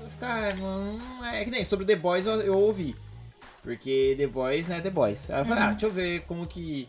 Eu 0.00 0.08
fico, 0.10 0.24
ah, 0.24 0.48
não, 0.58 1.26
é 1.26 1.44
que 1.44 1.50
nem 1.50 1.64
sobre 1.64 1.86
The 1.86 1.96
Boys 1.96 2.26
eu, 2.26 2.34
eu 2.42 2.58
ouvi. 2.58 2.94
Porque 3.62 4.14
The 4.18 4.26
Boys 4.26 4.68
não 4.68 4.76
é 4.76 4.80
The 4.82 4.90
Boys. 4.90 5.30
Aí 5.30 5.40
eu 5.40 5.44
falei, 5.46 5.62
ah, 5.62 5.70
deixa 5.70 5.86
eu 5.86 5.90
ver 5.90 6.20
como 6.22 6.46
que. 6.46 6.86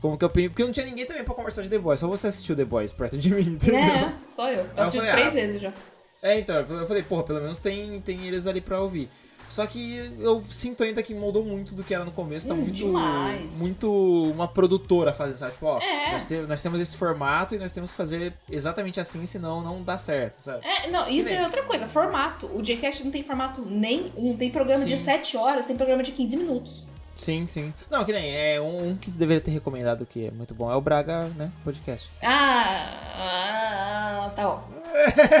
Como 0.00 0.16
que 0.16 0.24
eu 0.24 0.28
opino. 0.28 0.50
Porque 0.50 0.62
não 0.62 0.72
tinha 0.72 0.84
ninguém 0.84 1.06
também 1.06 1.24
pra 1.24 1.34
conversar 1.34 1.62
de 1.62 1.70
The 1.70 1.78
Boys, 1.78 2.00
só 2.00 2.06
você 2.06 2.26
assistiu 2.26 2.54
The 2.54 2.66
Boys 2.66 2.92
perto 2.92 3.16
de 3.16 3.30
mim, 3.30 3.40
entendeu? 3.56 3.80
É, 3.80 4.14
só 4.28 4.52
eu. 4.52 4.66
Eu 4.76 4.82
assisti 4.82 4.98
falei, 4.98 5.12
três 5.12 5.30
ah, 5.30 5.32
vezes 5.32 5.62
já. 5.62 5.72
É, 6.20 6.38
então, 6.38 6.56
eu 6.56 6.86
falei, 6.86 7.02
porra, 7.02 7.22
pelo 7.22 7.40
menos 7.40 7.58
tem, 7.58 8.00
tem 8.02 8.26
eles 8.26 8.46
ali 8.46 8.60
pra 8.60 8.80
ouvir. 8.80 9.08
Só 9.48 9.66
que 9.66 10.12
eu 10.20 10.44
sinto 10.50 10.82
ainda 10.84 11.02
que 11.02 11.14
mudou 11.14 11.44
muito 11.44 11.74
do 11.74 11.82
que 11.82 11.94
era 11.94 12.04
no 12.04 12.12
começo, 12.12 12.46
tá 12.46 12.54
Hum, 12.54 12.58
muito. 12.58 12.72
demais. 12.74 13.58
Muito 13.58 13.90
uma 14.30 14.46
produtora 14.46 15.12
fazendo, 15.12 15.36
sabe? 15.36 15.52
Tipo, 15.52 15.66
ó, 15.66 15.78
É. 15.80 16.12
nós, 16.12 16.28
te- 16.28 16.40
nós 16.42 16.62
temos 16.62 16.80
esse 16.80 16.96
formato 16.96 17.54
e 17.54 17.58
nós 17.58 17.72
temos 17.72 17.90
que 17.90 17.96
fazer 17.96 18.32
exatamente 18.50 19.00
assim, 19.00 19.24
senão 19.26 19.62
não 19.62 19.82
dá 19.82 19.96
certo, 19.98 20.40
sabe? 20.42 20.64
É, 20.66 20.90
não, 20.90 21.08
isso 21.08 21.30
é 21.30 21.42
outra 21.42 21.62
coisa, 21.62 21.86
formato. 21.86 22.46
O 22.54 22.62
Jcast 22.62 23.02
não 23.04 23.10
tem 23.10 23.22
formato 23.22 23.62
nenhum. 23.64 24.36
Tem 24.36 24.50
programa 24.50 24.84
de 24.84 24.96
Sim. 24.96 25.04
7 25.04 25.36
horas, 25.36 25.66
tem 25.66 25.76
programa 25.76 26.02
de 26.02 26.12
15 26.12 26.36
minutos. 26.36 26.84
Sim, 27.16 27.46
sim. 27.48 27.74
Não, 27.90 28.04
que 28.04 28.12
nem, 28.12 28.30
é 28.30 28.60
um, 28.60 28.90
um 28.90 28.96
que 28.96 29.10
você 29.10 29.18
deveria 29.18 29.40
ter 29.40 29.50
recomendado 29.50 30.06
que 30.06 30.26
é 30.26 30.30
muito 30.30 30.54
bom, 30.54 30.70
é 30.70 30.76
o 30.76 30.80
Braga, 30.80 31.24
né, 31.36 31.50
podcast. 31.64 32.08
Ah, 32.22 34.26
ah, 34.26 34.30
tá 34.36 34.44
bom. 34.46 34.62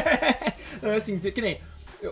não, 0.82 0.90
assim, 0.90 1.18
que 1.18 1.40
nem, 1.40 1.60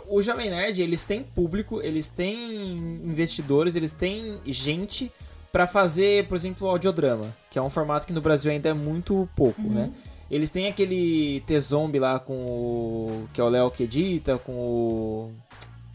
o 0.08 0.20
Jovem 0.22 0.50
Nerd, 0.50 0.80
eles 0.82 1.04
têm 1.04 1.22
público, 1.22 1.80
eles 1.80 2.08
têm 2.08 2.76
investidores, 3.04 3.76
eles 3.76 3.92
têm 3.92 4.38
gente 4.46 5.10
pra 5.52 5.66
fazer, 5.66 6.26
por 6.28 6.34
exemplo, 6.36 6.68
audiodrama, 6.68 7.34
que 7.50 7.58
é 7.58 7.62
um 7.62 7.70
formato 7.70 8.06
que 8.06 8.12
no 8.12 8.20
Brasil 8.20 8.50
ainda 8.50 8.68
é 8.68 8.74
muito 8.74 9.28
pouco, 9.36 9.62
né? 9.62 9.90
Eles 10.30 10.50
têm 10.50 10.66
aquele 10.66 11.40
T-Zombie 11.46 12.00
lá 12.00 12.18
com 12.18 12.34
o... 12.34 13.28
que 13.32 13.40
é 13.40 13.44
o 13.44 13.48
Léo 13.48 13.70
que 13.70 13.84
edita, 13.84 14.36
com 14.38 14.52
o 14.52 15.32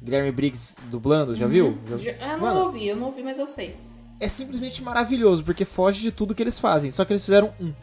Guilherme 0.02 0.32
Briggs 0.32 0.78
dublando, 0.90 1.36
já 1.36 1.48
viu? 1.48 1.78
Já- 1.90 1.98
Já- 1.98 2.16
Ah, 2.22 2.38
não 2.38 2.40
Mano, 2.40 2.60
ouvi, 2.62 2.88
eu 2.88 2.96
não 2.96 3.08
ouvi, 3.08 3.22
mas 3.24 3.38
eu 3.38 3.46
sei. 3.46 3.76
é 4.22 4.28
simplesmente 4.30 4.82
maravilhoso, 4.82 5.44
porque 5.44 5.66
foge 5.66 6.02
de 6.02 6.12
tudo 6.14 6.34
que 6.34 6.42
eles 6.42 6.58
fazem, 6.58 6.90
só 6.92 7.04
que 7.04 7.12
eles 7.12 7.24
fizeram 7.26 7.54
um. 7.60 7.74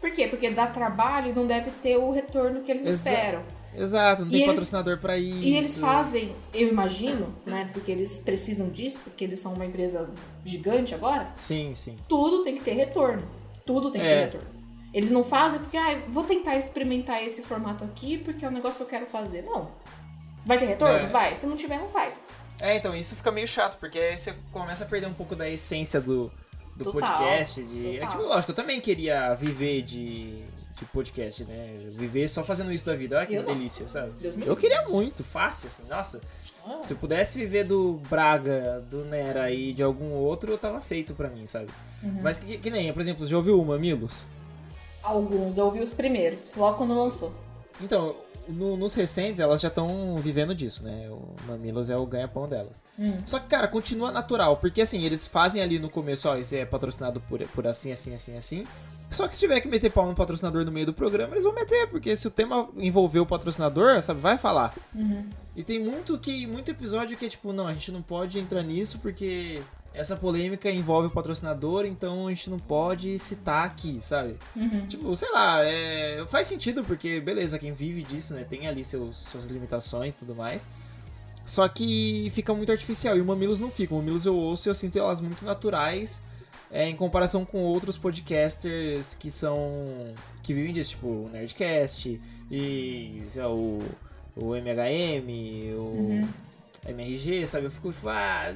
Por 0.00 0.10
quê? 0.10 0.28
Porque 0.28 0.50
dá 0.50 0.66
trabalho 0.66 1.30
e 1.30 1.32
não 1.32 1.46
deve 1.46 1.70
ter 1.70 1.96
o 1.96 2.10
retorno 2.10 2.60
que 2.60 2.70
eles 2.70 2.86
Exa- 2.86 3.10
esperam. 3.10 3.42
Exato, 3.76 4.22
não 4.22 4.28
E 4.28 4.32
tem 4.32 4.42
eles- 4.42 4.54
patrocinador 4.54 4.98
pra 4.98 5.18
isso. 5.18 5.38
E 5.40 5.56
eles 5.56 5.76
fazem, 5.78 6.32
eu 6.52 6.68
imagino, 6.68 7.34
né? 7.44 7.68
Porque 7.72 7.90
eles 7.90 8.18
precisam 8.18 8.68
disso, 8.68 9.00
porque 9.02 9.24
eles 9.24 9.38
são 9.38 9.52
uma 9.54 9.66
empresa 9.66 10.08
gigante 10.44 10.94
agora. 10.94 11.32
Sim, 11.36 11.74
sim. 11.74 11.96
Tudo 12.08 12.44
tem 12.44 12.56
que 12.56 12.62
ter 12.64 12.72
retorno. 12.74 13.22
Tudo 13.66 13.90
tem 13.90 14.00
que 14.00 14.06
É. 14.06 14.14
ter 14.26 14.32
retorno. 14.32 14.54
Eles 14.92 15.10
não 15.10 15.24
fazem 15.24 15.58
porque, 15.58 15.76
ah, 15.76 16.00
vou 16.08 16.22
tentar 16.22 16.56
experimentar 16.56 17.22
esse 17.22 17.42
formato 17.42 17.82
aqui 17.82 18.18
porque 18.18 18.44
é 18.44 18.48
um 18.48 18.52
negócio 18.52 18.76
que 18.76 18.82
eu 18.84 18.86
quero 18.88 19.06
fazer. 19.06 19.42
Não. 19.42 19.68
Vai 20.46 20.58
ter 20.58 20.66
retorno? 20.66 20.94
É. 20.98 21.06
Vai. 21.06 21.34
Se 21.36 21.46
não 21.46 21.56
tiver, 21.56 21.78
não 21.80 21.88
faz. 21.88 22.24
É, 22.60 22.76
então, 22.76 22.94
isso 22.94 23.16
fica 23.16 23.32
meio 23.32 23.48
chato, 23.48 23.76
porque 23.80 23.98
aí 23.98 24.16
você 24.16 24.34
começa 24.52 24.84
a 24.84 24.86
perder 24.86 25.08
um 25.08 25.14
pouco 25.14 25.34
da 25.34 25.50
essência 25.50 26.00
do, 26.00 26.30
do 26.76 26.84
Total, 26.84 27.18
podcast. 27.18 27.62
De... 27.64 27.96
É, 27.96 28.00
total. 28.00 28.10
tipo, 28.10 28.22
lógico, 28.22 28.52
eu 28.52 28.56
também 28.56 28.80
queria 28.80 29.34
viver 29.34 29.82
de, 29.82 30.44
de 30.78 30.84
podcast, 30.86 31.44
né? 31.44 31.76
Viver 31.90 32.28
só 32.28 32.42
fazendo 32.42 32.72
isso 32.72 32.84
da 32.84 32.94
vida. 32.94 33.16
Olha 33.16 33.26
que 33.26 33.34
Eu 33.34 33.44
delícia, 33.44 33.86
sabe? 33.88 34.12
Eu 34.44 34.56
queria 34.56 34.82
muito, 34.88 35.22
fácil, 35.22 35.68
assim, 35.68 35.84
nossa. 35.88 36.20
Ah. 36.66 36.80
Se 36.82 36.92
eu 36.92 36.96
pudesse 36.96 37.38
viver 37.38 37.64
do 37.64 38.00
Braga, 38.08 38.84
do 38.90 39.04
Nera 39.04 39.50
e 39.50 39.72
de 39.72 39.82
algum 39.82 40.12
outro, 40.12 40.50
eu 40.50 40.58
tava 40.58 40.80
feito 40.80 41.14
pra 41.14 41.28
mim, 41.28 41.46
sabe? 41.46 41.68
Uhum. 42.02 42.20
Mas 42.22 42.38
que, 42.38 42.56
que 42.58 42.70
nem, 42.70 42.92
por 42.92 43.00
exemplo, 43.02 43.26
já 43.26 43.36
ouviu 43.36 43.60
o 43.60 43.64
Mamilos? 43.64 44.24
Alguns, 45.02 45.58
eu 45.58 45.66
ouvi 45.66 45.80
os 45.80 45.90
primeiros, 45.90 46.50
logo 46.56 46.78
quando 46.78 46.94
lançou. 46.98 47.32
Então, 47.80 48.16
no- 48.48 48.76
nos 48.76 48.94
recentes, 48.94 49.40
elas 49.40 49.60
já 49.60 49.68
estão 49.68 50.16
vivendo 50.16 50.54
disso, 50.54 50.82
né? 50.82 51.06
O 51.10 51.34
Mamilos 51.46 51.90
é 51.90 51.96
o 51.96 52.06
ganha-pão 52.06 52.48
delas. 52.48 52.82
Hum. 52.98 53.18
Só 53.26 53.38
que, 53.38 53.46
cara, 53.46 53.68
continua 53.68 54.10
natural, 54.10 54.56
porque 54.56 54.80
assim, 54.80 55.02
eles 55.04 55.26
fazem 55.26 55.62
ali 55.62 55.78
no 55.78 55.90
começo, 55.90 56.28
ó, 56.28 56.36
isso 56.36 56.54
é 56.54 56.64
patrocinado 56.64 57.20
por, 57.20 57.40
por 57.48 57.66
assim, 57.66 57.92
assim, 57.92 58.14
assim, 58.14 58.36
assim. 58.36 58.66
Só 59.14 59.28
que 59.28 59.34
se 59.34 59.40
tiver 59.40 59.60
que 59.60 59.68
meter 59.68 59.90
pau 59.90 60.06
no 60.06 60.14
patrocinador 60.14 60.64
no 60.64 60.72
meio 60.72 60.86
do 60.86 60.92
programa, 60.92 61.34
eles 61.34 61.44
vão 61.44 61.54
meter, 61.54 61.88
porque 61.88 62.14
se 62.16 62.26
o 62.26 62.30
tema 62.30 62.68
envolver 62.76 63.20
o 63.20 63.26
patrocinador, 63.26 64.02
sabe, 64.02 64.20
vai 64.20 64.36
falar. 64.36 64.74
Uhum. 64.94 65.26
E 65.56 65.62
tem 65.62 65.78
muito 65.78 66.18
que 66.18 66.46
muito 66.46 66.70
episódio 66.70 67.16
que 67.16 67.26
é 67.26 67.28
tipo, 67.28 67.52
não, 67.52 67.66
a 67.66 67.72
gente 67.72 67.92
não 67.92 68.02
pode 68.02 68.38
entrar 68.38 68.62
nisso 68.62 68.98
porque 68.98 69.62
essa 69.94 70.16
polêmica 70.16 70.68
envolve 70.68 71.06
o 71.06 71.10
patrocinador, 71.10 71.86
então 71.86 72.26
a 72.26 72.30
gente 72.30 72.50
não 72.50 72.58
pode 72.58 73.16
citar 73.20 73.64
aqui, 73.64 73.98
sabe? 74.02 74.36
Uhum. 74.56 74.86
Tipo, 74.88 75.14
sei 75.14 75.30
lá, 75.30 75.64
é, 75.64 76.24
faz 76.28 76.48
sentido, 76.48 76.82
porque 76.82 77.20
beleza, 77.20 77.58
quem 77.60 77.72
vive 77.72 78.02
disso, 78.02 78.34
né, 78.34 78.42
tem 78.42 78.66
ali 78.66 78.84
seus, 78.84 79.18
suas 79.30 79.44
limitações 79.44 80.12
e 80.14 80.16
tudo 80.16 80.34
mais. 80.34 80.68
Só 81.46 81.68
que 81.68 82.30
fica 82.34 82.52
muito 82.52 82.72
artificial, 82.72 83.16
e 83.16 83.20
o 83.20 83.24
Mamilos 83.24 83.60
não 83.60 83.70
fica. 83.70 83.94
O 83.94 83.98
Mamilos 83.98 84.26
eu 84.26 84.34
ouço 84.34 84.68
e 84.68 84.70
eu 84.70 84.74
sinto 84.74 84.98
elas 84.98 85.20
muito 85.20 85.44
naturais 85.44 86.20
é, 86.74 86.88
em 86.88 86.96
comparação 86.96 87.44
com 87.44 87.62
outros 87.62 87.96
podcasters 87.96 89.14
que 89.14 89.30
são. 89.30 89.56
que 90.42 90.52
vivem 90.52 90.72
disso, 90.72 90.90
tipo 90.90 91.06
o 91.06 91.28
Nerdcast 91.28 92.20
e 92.50 93.22
lá, 93.36 93.48
o, 93.48 93.80
o 94.34 94.56
MHM, 94.56 95.72
o 95.76 95.78
Uhum. 95.78 96.28
MRG, 96.88 97.46
sabe? 97.46 97.66
Eu 97.66 97.70
fico 97.70 97.92
tipo, 97.92 98.08
ah. 98.08 98.52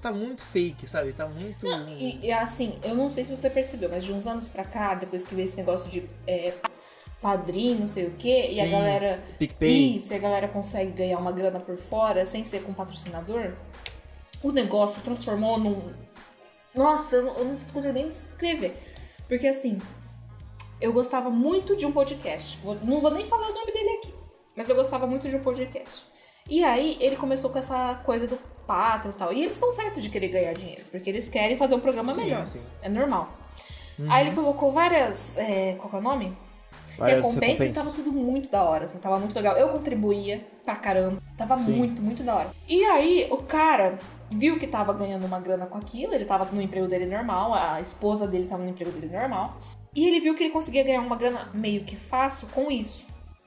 tá 0.00 0.10
muito 0.10 0.42
fake, 0.42 0.86
sabe? 0.86 1.12
Tá 1.12 1.28
muito. 1.28 1.66
Não, 1.66 1.86
e, 1.86 2.26
e, 2.26 2.32
assim, 2.32 2.78
eu 2.82 2.94
não 2.94 3.10
sei 3.10 3.24
se 3.24 3.30
você 3.30 3.50
percebeu, 3.50 3.90
mas 3.90 4.04
de 4.04 4.12
uns 4.12 4.26
anos 4.26 4.48
pra 4.48 4.64
cá, 4.64 4.94
depois 4.94 5.26
que 5.26 5.34
veio 5.34 5.44
esse 5.44 5.56
negócio 5.56 5.90
de 5.90 6.08
é, 6.26 6.54
padrinho, 7.20 7.80
não 7.80 7.88
sei 7.88 8.06
o 8.06 8.12
quê, 8.12 8.48
e 8.52 8.58
a 8.58 8.66
galera. 8.66 9.22
PicPay. 9.38 9.96
Isso, 9.96 10.14
e 10.14 10.16
a 10.16 10.18
galera 10.18 10.48
consegue 10.48 10.92
ganhar 10.92 11.18
uma 11.18 11.30
grana 11.30 11.60
por 11.60 11.76
fora 11.76 12.24
sem 12.24 12.42
ser 12.42 12.62
com 12.62 12.72
patrocinador, 12.72 13.52
o 14.42 14.50
negócio 14.50 15.02
transformou 15.02 15.58
num. 15.58 16.08
Nossa, 16.74 17.16
eu 17.16 17.24
não, 17.24 17.36
eu 17.36 17.44
não 17.44 17.56
consigo 17.72 17.92
nem 17.92 18.08
escrever. 18.08 18.76
Porque 19.26 19.46
assim, 19.46 19.78
eu 20.80 20.92
gostava 20.92 21.30
muito 21.30 21.76
de 21.76 21.86
um 21.86 21.92
podcast. 21.92 22.60
Não 22.84 23.00
vou 23.00 23.10
nem 23.10 23.26
falar 23.26 23.50
o 23.50 23.54
nome 23.54 23.72
dele 23.72 23.90
aqui. 23.98 24.14
Mas 24.56 24.68
eu 24.68 24.76
gostava 24.76 25.06
muito 25.06 25.28
de 25.28 25.36
um 25.36 25.40
podcast. 25.40 26.06
E 26.48 26.64
aí 26.64 26.96
ele 27.00 27.16
começou 27.16 27.50
com 27.50 27.58
essa 27.58 28.00
coisa 28.04 28.26
do 28.26 28.36
patro 28.66 29.10
e 29.10 29.14
tal. 29.14 29.32
E 29.32 29.40
eles 29.40 29.52
estão 29.52 29.72
certos 29.72 30.02
de 30.02 30.10
querer 30.10 30.28
ganhar 30.28 30.52
dinheiro, 30.54 30.84
porque 30.90 31.08
eles 31.08 31.28
querem 31.28 31.56
fazer 31.56 31.74
um 31.74 31.80
programa 31.80 32.12
sim, 32.14 32.24
melhor. 32.24 32.46
Sim. 32.46 32.60
É 32.82 32.88
normal. 32.88 33.36
Uhum. 33.98 34.10
Aí 34.10 34.26
ele 34.26 34.34
colocou 34.34 34.72
várias. 34.72 35.36
É, 35.38 35.74
qual 35.74 35.92
é 35.92 35.96
o 35.96 36.00
nome? 36.00 36.36
Várias 36.96 37.24
recompensa 37.24 37.64
e 37.64 37.72
tava 37.72 37.90
tudo 37.90 38.12
muito 38.12 38.50
da 38.50 38.64
hora, 38.64 38.86
assim, 38.86 38.98
tava 38.98 39.18
muito 39.18 39.34
legal. 39.34 39.56
Eu 39.56 39.68
contribuía 39.68 40.44
pra 40.64 40.74
caramba. 40.74 41.22
Tava 41.36 41.56
sim. 41.58 41.72
muito, 41.72 42.02
muito 42.02 42.22
da 42.22 42.34
hora. 42.34 42.50
E 42.68 42.84
aí 42.84 43.28
o 43.30 43.36
cara 43.36 43.98
viu 44.30 44.58
que 44.58 44.66
tava 44.66 44.92
ganhando 44.92 45.24
uma 45.26 45.40
grana 45.40 45.66
com 45.66 45.78
aquilo, 45.78 46.14
ele 46.14 46.24
tava 46.24 46.44
no 46.52 46.60
emprego 46.60 46.86
dele 46.86 47.06
normal, 47.06 47.54
a 47.54 47.80
esposa 47.80 48.26
dele 48.26 48.46
tava 48.46 48.62
no 48.62 48.68
emprego 48.68 48.90
dele 48.90 49.14
normal. 49.14 49.58
E 49.94 50.06
ele 50.06 50.20
viu 50.20 50.34
que 50.34 50.44
ele 50.44 50.52
conseguia 50.52 50.84
ganhar 50.84 51.00
uma 51.00 51.16
grana 51.16 51.50
meio 51.54 51.84
que 51.84 51.96
fácil 51.96 52.48
com 52.48 52.70
isso. 52.70 53.06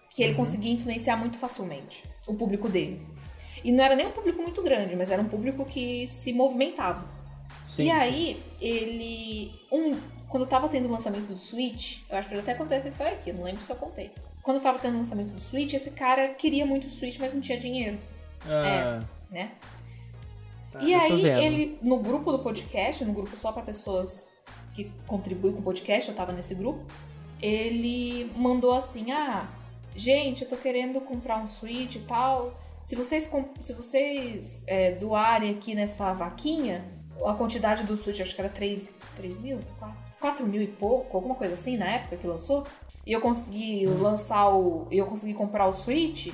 Que 0.10 0.24
ele 0.24 0.32
uhum. 0.32 0.40
conseguia 0.40 0.74
influenciar 0.74 1.16
muito 1.16 1.38
facilmente 1.38 2.04
o 2.28 2.34
público 2.34 2.68
dele. 2.68 3.02
E 3.64 3.72
não 3.72 3.84
era 3.84 3.96
nem 3.96 4.08
um 4.08 4.12
público 4.12 4.42
muito 4.42 4.62
grande, 4.62 4.96
mas 4.96 5.12
era 5.12 5.22
um 5.22 5.28
público 5.30 5.64
que 5.64 6.08
se 6.08 6.34
movimentava. 6.34 7.06
Sim. 7.66 7.86
E 7.86 7.92
aí, 7.92 8.44
ele. 8.60 9.54
Um, 9.72 9.96
quando 10.28 10.46
tava 10.46 10.68
tendo 10.68 10.88
o 10.88 10.92
lançamento 10.92 11.28
do 11.28 11.38
Switch, 11.38 12.00
eu 12.10 12.18
acho 12.18 12.28
que 12.28 12.36
eu 12.36 12.40
até 12.40 12.54
contei 12.54 12.78
essa 12.78 12.88
história 12.88 13.14
aqui, 13.14 13.32
não 13.32 13.44
lembro 13.44 13.62
se 13.62 13.72
eu 13.72 13.76
contei. 13.76 14.12
Quando 14.42 14.60
tava 14.60 14.80
tendo 14.80 14.96
o 14.96 14.98
lançamento 14.98 15.32
do 15.32 15.40
Switch, 15.40 15.74
esse 15.74 15.92
cara 15.92 16.30
queria 16.30 16.66
muito 16.66 16.88
o 16.88 16.90
Switch, 16.90 17.18
mas 17.20 17.34
não 17.34 17.42
tinha 17.42 17.60
dinheiro. 17.60 17.98
Ah. 18.46 19.00
É, 19.32 19.34
né? 19.34 19.52
Tá, 20.72 20.82
e 20.82 20.94
aí, 20.94 21.26
ele, 21.26 21.80
no 21.82 22.00
grupo 22.00 22.32
do 22.32 22.40
podcast, 22.40 23.04
no 23.04 23.14
grupo 23.14 23.36
só 23.36 23.52
para 23.52 23.62
pessoas 23.62 24.30
que 24.74 24.92
contribuem 25.06 25.54
com 25.54 25.60
o 25.60 25.64
podcast, 25.64 26.10
eu 26.10 26.16
tava 26.16 26.32
nesse 26.32 26.56
grupo, 26.56 26.86
ele 27.42 28.32
mandou 28.36 28.74
assim: 28.74 29.12
ah, 29.12 29.50
gente, 29.96 30.44
eu 30.44 30.50
tô 30.50 30.56
querendo 30.56 31.02
comprar 31.02 31.38
um 31.38 31.48
Switch 31.48 31.96
e 31.96 32.00
tal. 32.00 32.54
Se 32.84 32.96
vocês, 32.96 33.30
se 33.60 33.74
vocês 33.74 34.64
é, 34.66 34.94
doarem 34.94 35.52
aqui 35.52 35.76
nessa 35.76 36.14
vaquinha, 36.14 36.86
a 37.26 37.34
quantidade 37.34 37.84
do 37.84 37.96
Switch 37.98 38.20
acho 38.20 38.34
que 38.34 38.42
era 38.42 38.50
3, 38.50 38.94
3 39.16 39.38
mil? 39.38 39.60
4, 39.78 39.98
4 40.20 40.48
mil 40.48 40.62
e 40.62 40.68
pouco, 40.68 41.16
alguma 41.16 41.36
coisa 41.36 41.54
assim 41.54 41.78
na 41.78 41.88
época 41.88 42.18
que 42.18 42.26
lançou. 42.26 42.66
E 43.06 43.12
eu 43.12 43.20
consegui 43.20 43.86
lançar 43.86 44.50
o. 44.50 44.88
Eu 44.92 45.06
consegui 45.06 45.34
comprar 45.34 45.68
o 45.68 45.74
Switch 45.74 46.32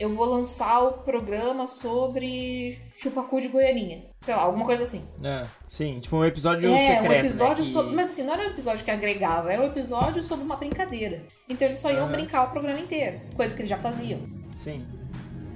eu 0.00 0.08
vou 0.08 0.24
lançar 0.24 0.80
o 0.80 0.92
programa 0.92 1.66
sobre 1.66 2.78
chupacu 2.96 3.38
de 3.38 3.48
Goianinha. 3.48 4.02
Sei 4.22 4.34
lá, 4.34 4.42
alguma 4.42 4.64
coisa 4.64 4.82
assim. 4.82 5.04
É, 5.22 5.44
sim, 5.68 6.00
tipo 6.00 6.16
um 6.16 6.24
episódio 6.24 6.72
é, 6.72 6.78
secreto. 6.78 7.12
É, 7.12 7.16
um 7.16 7.26
episódio 7.26 7.62
né, 7.62 7.68
que... 7.68 7.72
sobre. 7.72 7.94
Mas 7.94 8.06
assim, 8.10 8.22
não 8.22 8.32
era 8.32 8.44
um 8.44 8.46
episódio 8.46 8.82
que 8.82 8.90
agregava, 8.90 9.52
era 9.52 9.60
um 9.60 9.66
episódio 9.66 10.24
sobre 10.24 10.42
uma 10.42 10.56
brincadeira. 10.56 11.20
Então 11.46 11.68
eles 11.68 11.78
só 11.78 11.92
iam 11.92 12.06
uhum. 12.06 12.12
brincar 12.12 12.44
o 12.44 12.50
programa 12.50 12.80
inteiro, 12.80 13.20
coisa 13.36 13.54
que 13.54 13.60
eles 13.60 13.68
já 13.68 13.76
faziam. 13.76 14.20
Sim. 14.56 14.82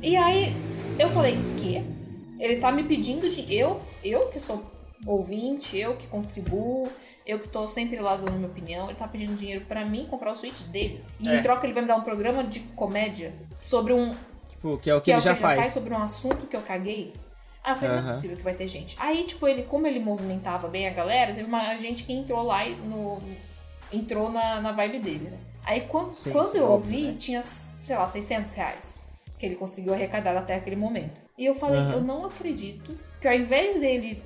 E 0.03 0.15
aí 0.15 0.55
eu 0.99 1.09
falei, 1.09 1.39
que? 1.57 1.83
Ele 2.39 2.57
tá 2.57 2.71
me 2.71 2.85
pedindo 2.85 3.31
de. 3.31 3.47
Eu, 3.53 3.81
eu 4.05 4.29
que 4.29 4.39
sou 4.39 4.63
ouvinte, 5.07 5.79
eu 5.79 5.95
que 5.97 6.07
contribuo, 6.07 6.87
eu 7.27 7.39
que 7.39 7.49
tô 7.49 7.67
sempre 7.67 7.99
lá 7.99 8.17
dando 8.17 8.33
minha 8.33 8.49
opinião, 8.49 8.89
ele 8.89 8.99
tá 8.99 9.09
pedindo 9.09 9.37
dinheiro 9.37 9.65
para 9.67 9.87
mim 9.87 10.07
comprar 10.07 10.33
o 10.33 10.37
Switch 10.37 10.61
dele. 10.65 11.03
E 11.19 11.29
é. 11.31 11.39
em 11.39 11.43
troca 11.43 11.65
ele 11.65 11.73
vai 11.73 11.83
me 11.83 11.89
dar 11.89 11.97
um 11.97 12.03
programa 12.03 12.45
de 12.45 12.61
comédia 12.61 13.33
sobre 13.63 13.95
um 13.95 14.15
Tipo, 14.65 14.79
que 14.79 14.89
é 14.89 14.95
o 14.95 15.01
que, 15.01 15.05
que 15.05 15.11
ele, 15.11 15.19
é 15.19 15.21
já, 15.21 15.31
que 15.33 15.37
ele 15.37 15.43
faz. 15.43 15.57
já 15.57 15.63
faz. 15.63 15.75
sobre 15.75 15.93
um 15.93 15.99
assunto 15.99 16.47
que 16.47 16.57
eu 16.57 16.63
caguei. 16.63 17.13
Ah, 17.63 17.73
eu 17.73 17.77
falei, 17.77 18.01
não 18.01 18.09
é 18.09 18.13
possível 18.13 18.37
que 18.37 18.43
vai 18.43 18.55
ter 18.55 18.67
gente. 18.67 18.97
Aí, 18.99 19.25
tipo, 19.25 19.47
ele, 19.47 19.63
como 19.63 19.87
ele 19.87 19.99
movimentava 19.99 20.69
bem 20.69 20.87
a 20.87 20.91
galera, 20.91 21.35
teve 21.35 21.47
uma 21.47 21.77
gente 21.77 22.05
que 22.05 22.13
entrou 22.13 22.43
lá 22.43 22.67
e 22.67 22.75
no. 22.75 23.19
entrou 23.93 24.31
na, 24.31 24.61
na 24.61 24.73
vibe 24.73 25.01
dele, 25.01 25.31
né? 25.31 25.39
Aí 25.65 25.83
quando, 25.83 26.15
sim, 26.15 26.31
quando 26.31 26.49
sim, 26.49 26.59
eu 26.59 26.67
ouvi, 26.67 27.07
né? 27.07 27.17
tinha, 27.19 27.43
sei 27.43 27.97
lá, 27.97 28.07
600 28.07 28.53
reais 28.55 29.01
que 29.39 29.47
ele 29.47 29.57
conseguiu 29.57 29.93
arrecadar 29.93 30.37
até 30.37 30.55
aquele 30.55 30.77
momento. 30.77 31.21
E 31.37 31.45
eu 31.45 31.55
falei, 31.55 31.81
uhum. 31.81 31.93
eu 31.93 32.01
não 32.03 32.25
acredito 32.27 32.97
que 33.21 33.27
ao 33.27 33.35
invés 33.35 33.81
dele 33.81 34.23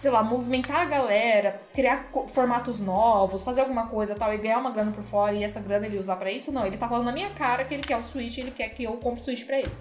sei 0.00 0.10
lá, 0.10 0.22
movimentar 0.22 0.82
a 0.82 0.84
galera, 0.84 1.60
criar 1.72 2.10
formatos 2.28 2.80
novos, 2.80 3.42
fazer 3.42 3.62
alguma 3.62 3.86
coisa 3.86 4.14
tal 4.14 4.32
e 4.32 4.38
ganhar 4.38 4.58
uma 4.58 4.70
grana 4.70 4.92
por 4.92 5.04
fora 5.04 5.34
e 5.34 5.42
essa 5.42 5.60
grana 5.60 5.86
ele 5.86 5.98
usar 5.98 6.16
para 6.16 6.30
isso, 6.30 6.52
não. 6.52 6.66
Ele 6.66 6.76
tá 6.76 6.88
falando 6.88 7.06
na 7.06 7.12
minha 7.12 7.30
cara 7.30 7.64
que 7.64 7.72
ele 7.72 7.82
quer 7.82 7.96
o 7.96 8.02
Switch, 8.02 8.38
ele 8.38 8.50
quer 8.50 8.68
que 8.68 8.84
eu 8.84 8.92
compre 8.94 9.20
o 9.20 9.24
Switch 9.24 9.44
pra 9.44 9.58
ele. 9.58 9.72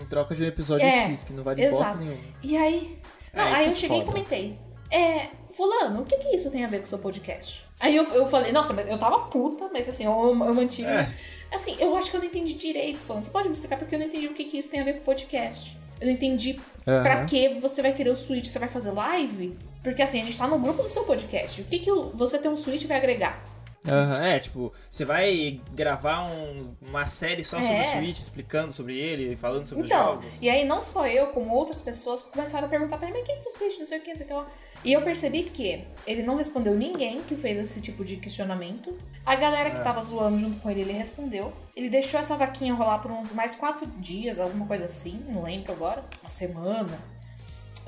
Em 0.00 0.06
troca 0.06 0.34
de 0.34 0.44
um 0.44 0.46
episódio 0.46 0.86
é, 0.86 1.08
X, 1.08 1.24
que 1.24 1.32
não 1.32 1.42
vale 1.42 1.64
exato. 1.64 1.82
bosta 1.82 2.04
nenhuma. 2.04 2.22
E 2.42 2.56
aí. 2.56 2.98
Não, 3.32 3.44
é, 3.44 3.52
aí 3.54 3.66
eu 3.66 3.72
é 3.72 3.74
cheguei 3.74 3.98
foda. 3.98 4.10
e 4.10 4.12
comentei. 4.12 4.58
É, 4.90 5.28
Fulano, 5.52 6.02
o 6.02 6.04
que 6.04 6.16
que 6.16 6.36
isso 6.36 6.50
tem 6.50 6.64
a 6.64 6.68
ver 6.68 6.78
com 6.78 6.84
o 6.84 6.88
seu 6.88 6.98
podcast? 6.98 7.64
Aí 7.78 7.96
eu, 7.96 8.04
eu 8.14 8.26
falei, 8.26 8.52
nossa, 8.52 8.72
eu 8.82 8.98
tava 8.98 9.20
puta, 9.26 9.68
mas 9.72 9.88
assim, 9.88 10.04
eu, 10.04 10.12
eu 10.12 10.54
mantive. 10.54 10.88
É. 10.88 11.08
Assim, 11.52 11.76
eu 11.78 11.94
acho 11.96 12.10
que 12.10 12.16
eu 12.16 12.20
não 12.20 12.26
entendi 12.26 12.54
direito, 12.54 12.98
Fulano. 12.98 13.24
Você 13.24 13.30
pode 13.30 13.48
me 13.48 13.54
explicar 13.54 13.76
porque 13.76 13.94
eu 13.94 13.98
não 13.98 14.06
entendi 14.06 14.26
o 14.26 14.34
que 14.34 14.44
que 14.44 14.58
isso 14.58 14.70
tem 14.70 14.80
a 14.80 14.84
ver 14.84 14.94
com 14.94 15.00
o 15.00 15.04
podcast? 15.04 15.78
Eu 16.02 16.06
não 16.06 16.12
entendi 16.12 16.58
uhum. 16.86 17.02
pra 17.02 17.24
que 17.24 17.48
você 17.60 17.80
vai 17.80 17.92
querer 17.92 18.10
o 18.10 18.16
Switch. 18.16 18.46
Você 18.46 18.58
vai 18.58 18.68
fazer 18.68 18.90
live? 18.90 19.56
Porque 19.82 20.02
assim, 20.02 20.20
a 20.20 20.24
gente 20.24 20.36
tá 20.36 20.48
no 20.48 20.58
grupo 20.58 20.82
do 20.82 20.90
seu 20.90 21.04
podcast. 21.04 21.62
O 21.62 21.64
que, 21.64 21.78
que 21.78 21.90
você 22.12 22.38
ter 22.38 22.48
um 22.48 22.56
Switch 22.56 22.84
vai 22.86 22.96
agregar? 22.96 23.40
Uhum, 23.84 24.16
é, 24.16 24.38
tipo, 24.38 24.72
você 24.88 25.04
vai 25.04 25.60
gravar 25.72 26.30
um, 26.30 26.74
uma 26.80 27.04
série 27.06 27.42
só 27.42 27.56
sobre 27.56 27.76
é. 27.76 27.80
o 27.80 27.98
Switch, 27.98 28.20
explicando 28.20 28.72
sobre 28.72 28.96
ele, 28.96 29.34
falando 29.34 29.66
sobre 29.66 29.86
então, 29.86 29.98
os 29.98 30.22
jogos. 30.22 30.38
E 30.40 30.48
aí 30.48 30.64
não 30.64 30.84
só 30.84 31.06
eu, 31.06 31.28
como 31.28 31.52
outras 31.54 31.80
pessoas 31.80 32.22
começaram 32.22 32.66
a 32.66 32.70
perguntar 32.70 32.96
pra 32.98 33.08
ele, 33.08 33.18
mas 33.18 33.22
o 33.22 33.26
que 33.26 33.32
é 33.32 33.48
o 33.48 33.52
Switch, 33.52 33.78
não 33.80 33.86
sei 33.86 33.98
o 33.98 34.02
que, 34.02 34.10
não 34.10 34.16
sei 34.16 34.26
o 34.26 34.28
que 34.28 34.34
lá. 34.34 34.46
E 34.84 34.92
eu 34.92 35.02
percebi 35.02 35.44
que 35.44 35.84
ele 36.06 36.22
não 36.22 36.36
respondeu 36.36 36.74
ninguém 36.74 37.22
que 37.22 37.36
fez 37.36 37.58
esse 37.58 37.80
tipo 37.80 38.04
de 38.04 38.16
questionamento. 38.16 38.96
A 39.24 39.36
galera 39.36 39.70
que 39.70 39.78
é. 39.78 39.82
tava 39.82 40.02
zoando 40.02 40.38
junto 40.38 40.58
com 40.60 40.70
ele, 40.70 40.80
ele 40.80 40.92
respondeu. 40.92 41.52
Ele 41.76 41.88
deixou 41.88 42.18
essa 42.18 42.36
vaquinha 42.36 42.74
rolar 42.74 42.98
por 42.98 43.10
uns 43.10 43.32
mais 43.32 43.54
quatro 43.54 43.86
dias, 43.86 44.40
alguma 44.40 44.66
coisa 44.66 44.86
assim, 44.86 45.24
não 45.28 45.44
lembro 45.44 45.72
agora. 45.72 46.02
Uma 46.20 46.28
semana. 46.28 46.98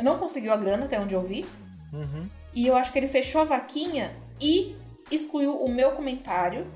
Não 0.01 0.19
conseguiu 0.19 0.53
a 0.53 0.57
grana, 0.57 0.85
até 0.85 0.99
onde 0.99 1.15
eu 1.15 1.23
vi. 1.23 1.45
Uhum. 1.93 2.29
E 2.53 2.67
eu 2.67 2.77
acho 2.77 2.93
que 2.93 2.99
ele 2.99 3.09
fechou 3.09 3.41
a 3.41 3.45
vaquinha 3.45 4.13
e 4.41 4.77
excluiu 5.11 5.57
o 5.57 5.71
meu 5.71 5.93
comentário 5.93 6.67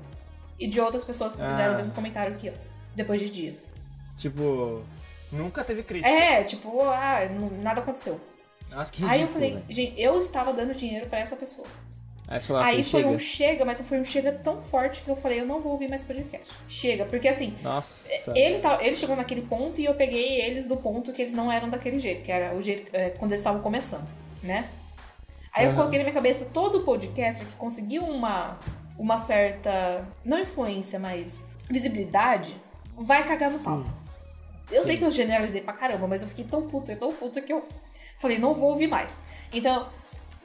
e 0.59 0.67
de 0.67 0.79
outras 0.81 1.05
pessoas 1.05 1.35
que 1.35 1.41
fizeram 1.41 1.71
ah. 1.71 1.75
o 1.75 1.77
mesmo 1.77 1.93
comentário 1.93 2.35
que 2.35 2.47
eu, 2.47 2.53
depois 2.93 3.21
de 3.21 3.29
dias. 3.29 3.69
Tipo, 4.17 4.83
nunca 5.31 5.63
teve 5.63 5.83
crítica. 5.83 6.09
É, 6.09 6.43
tipo, 6.43 6.81
ah, 6.81 7.19
nada 7.63 7.79
aconteceu. 7.79 8.19
Nossa, 8.71 8.91
que 8.91 9.01
ridículo, 9.01 9.11
Aí 9.11 9.21
eu 9.21 9.27
falei, 9.27 9.63
gente, 9.69 10.01
eu 10.01 10.17
estava 10.17 10.53
dando 10.53 10.73
dinheiro 10.73 11.07
para 11.07 11.19
essa 11.19 11.35
pessoa. 11.35 11.67
Aí, 12.27 12.39
falou, 12.41 12.61
Aí 12.61 12.83
foi 12.83 13.01
chega. 13.01 13.09
um 13.09 13.17
chega, 13.17 13.65
mas 13.65 13.81
foi 13.81 13.99
um 13.99 14.05
chega 14.05 14.31
tão 14.31 14.61
forte 14.61 15.01
que 15.01 15.09
eu 15.09 15.15
falei, 15.15 15.39
eu 15.39 15.47
não 15.47 15.57
vou 15.57 15.71
ouvir 15.71 15.89
mais 15.89 16.03
podcast. 16.03 16.53
Chega, 16.67 17.05
porque 17.05 17.27
assim, 17.27 17.55
Nossa. 17.63 18.31
ele, 18.37 18.59
tá, 18.59 18.77
ele 18.83 18.95
chegou 18.95 19.15
naquele 19.15 19.41
ponto 19.41 19.81
e 19.81 19.85
eu 19.85 19.95
peguei 19.95 20.39
eles 20.39 20.67
do 20.67 20.77
ponto 20.77 21.11
que 21.11 21.23
eles 21.23 21.33
não 21.33 21.51
eram 21.51 21.69
daquele 21.69 21.99
jeito, 21.99 22.21
que 22.21 22.31
era 22.31 22.55
o 22.55 22.61
jeito 22.61 22.95
é, 22.95 23.09
quando 23.09 23.31
eles 23.31 23.41
estavam 23.41 23.61
começando, 23.63 24.07
né? 24.43 24.69
Aí 25.51 25.65
uhum. 25.65 25.71
eu 25.71 25.75
coloquei 25.75 25.97
na 25.97 26.03
minha 26.03 26.13
cabeça 26.13 26.45
todo 26.53 26.81
podcaster 26.81 27.47
que 27.47 27.55
conseguiu 27.55 28.03
uma, 28.03 28.59
uma 28.95 29.17
certa, 29.17 30.07
não 30.23 30.37
influência, 30.37 30.99
mas 30.99 31.43
visibilidade, 31.67 32.55
vai 32.95 33.27
cagar 33.27 33.49
no 33.49 33.57
pau. 33.57 33.83
Eu 34.71 34.81
Sim. 34.81 34.85
sei 34.85 34.97
que 34.97 35.03
eu 35.03 35.09
generalizei 35.09 35.61
pra 35.61 35.73
caramba, 35.73 36.05
mas 36.05 36.21
eu 36.21 36.27
fiquei 36.27 36.45
tão 36.45 36.67
puta, 36.67 36.95
tão 36.95 37.11
puta 37.11 37.41
que 37.41 37.51
eu 37.51 37.63
falei, 38.19 38.39
não 38.39 38.53
vou 38.53 38.69
ouvir 38.69 38.87
mais. 38.87 39.19
Então. 39.51 39.87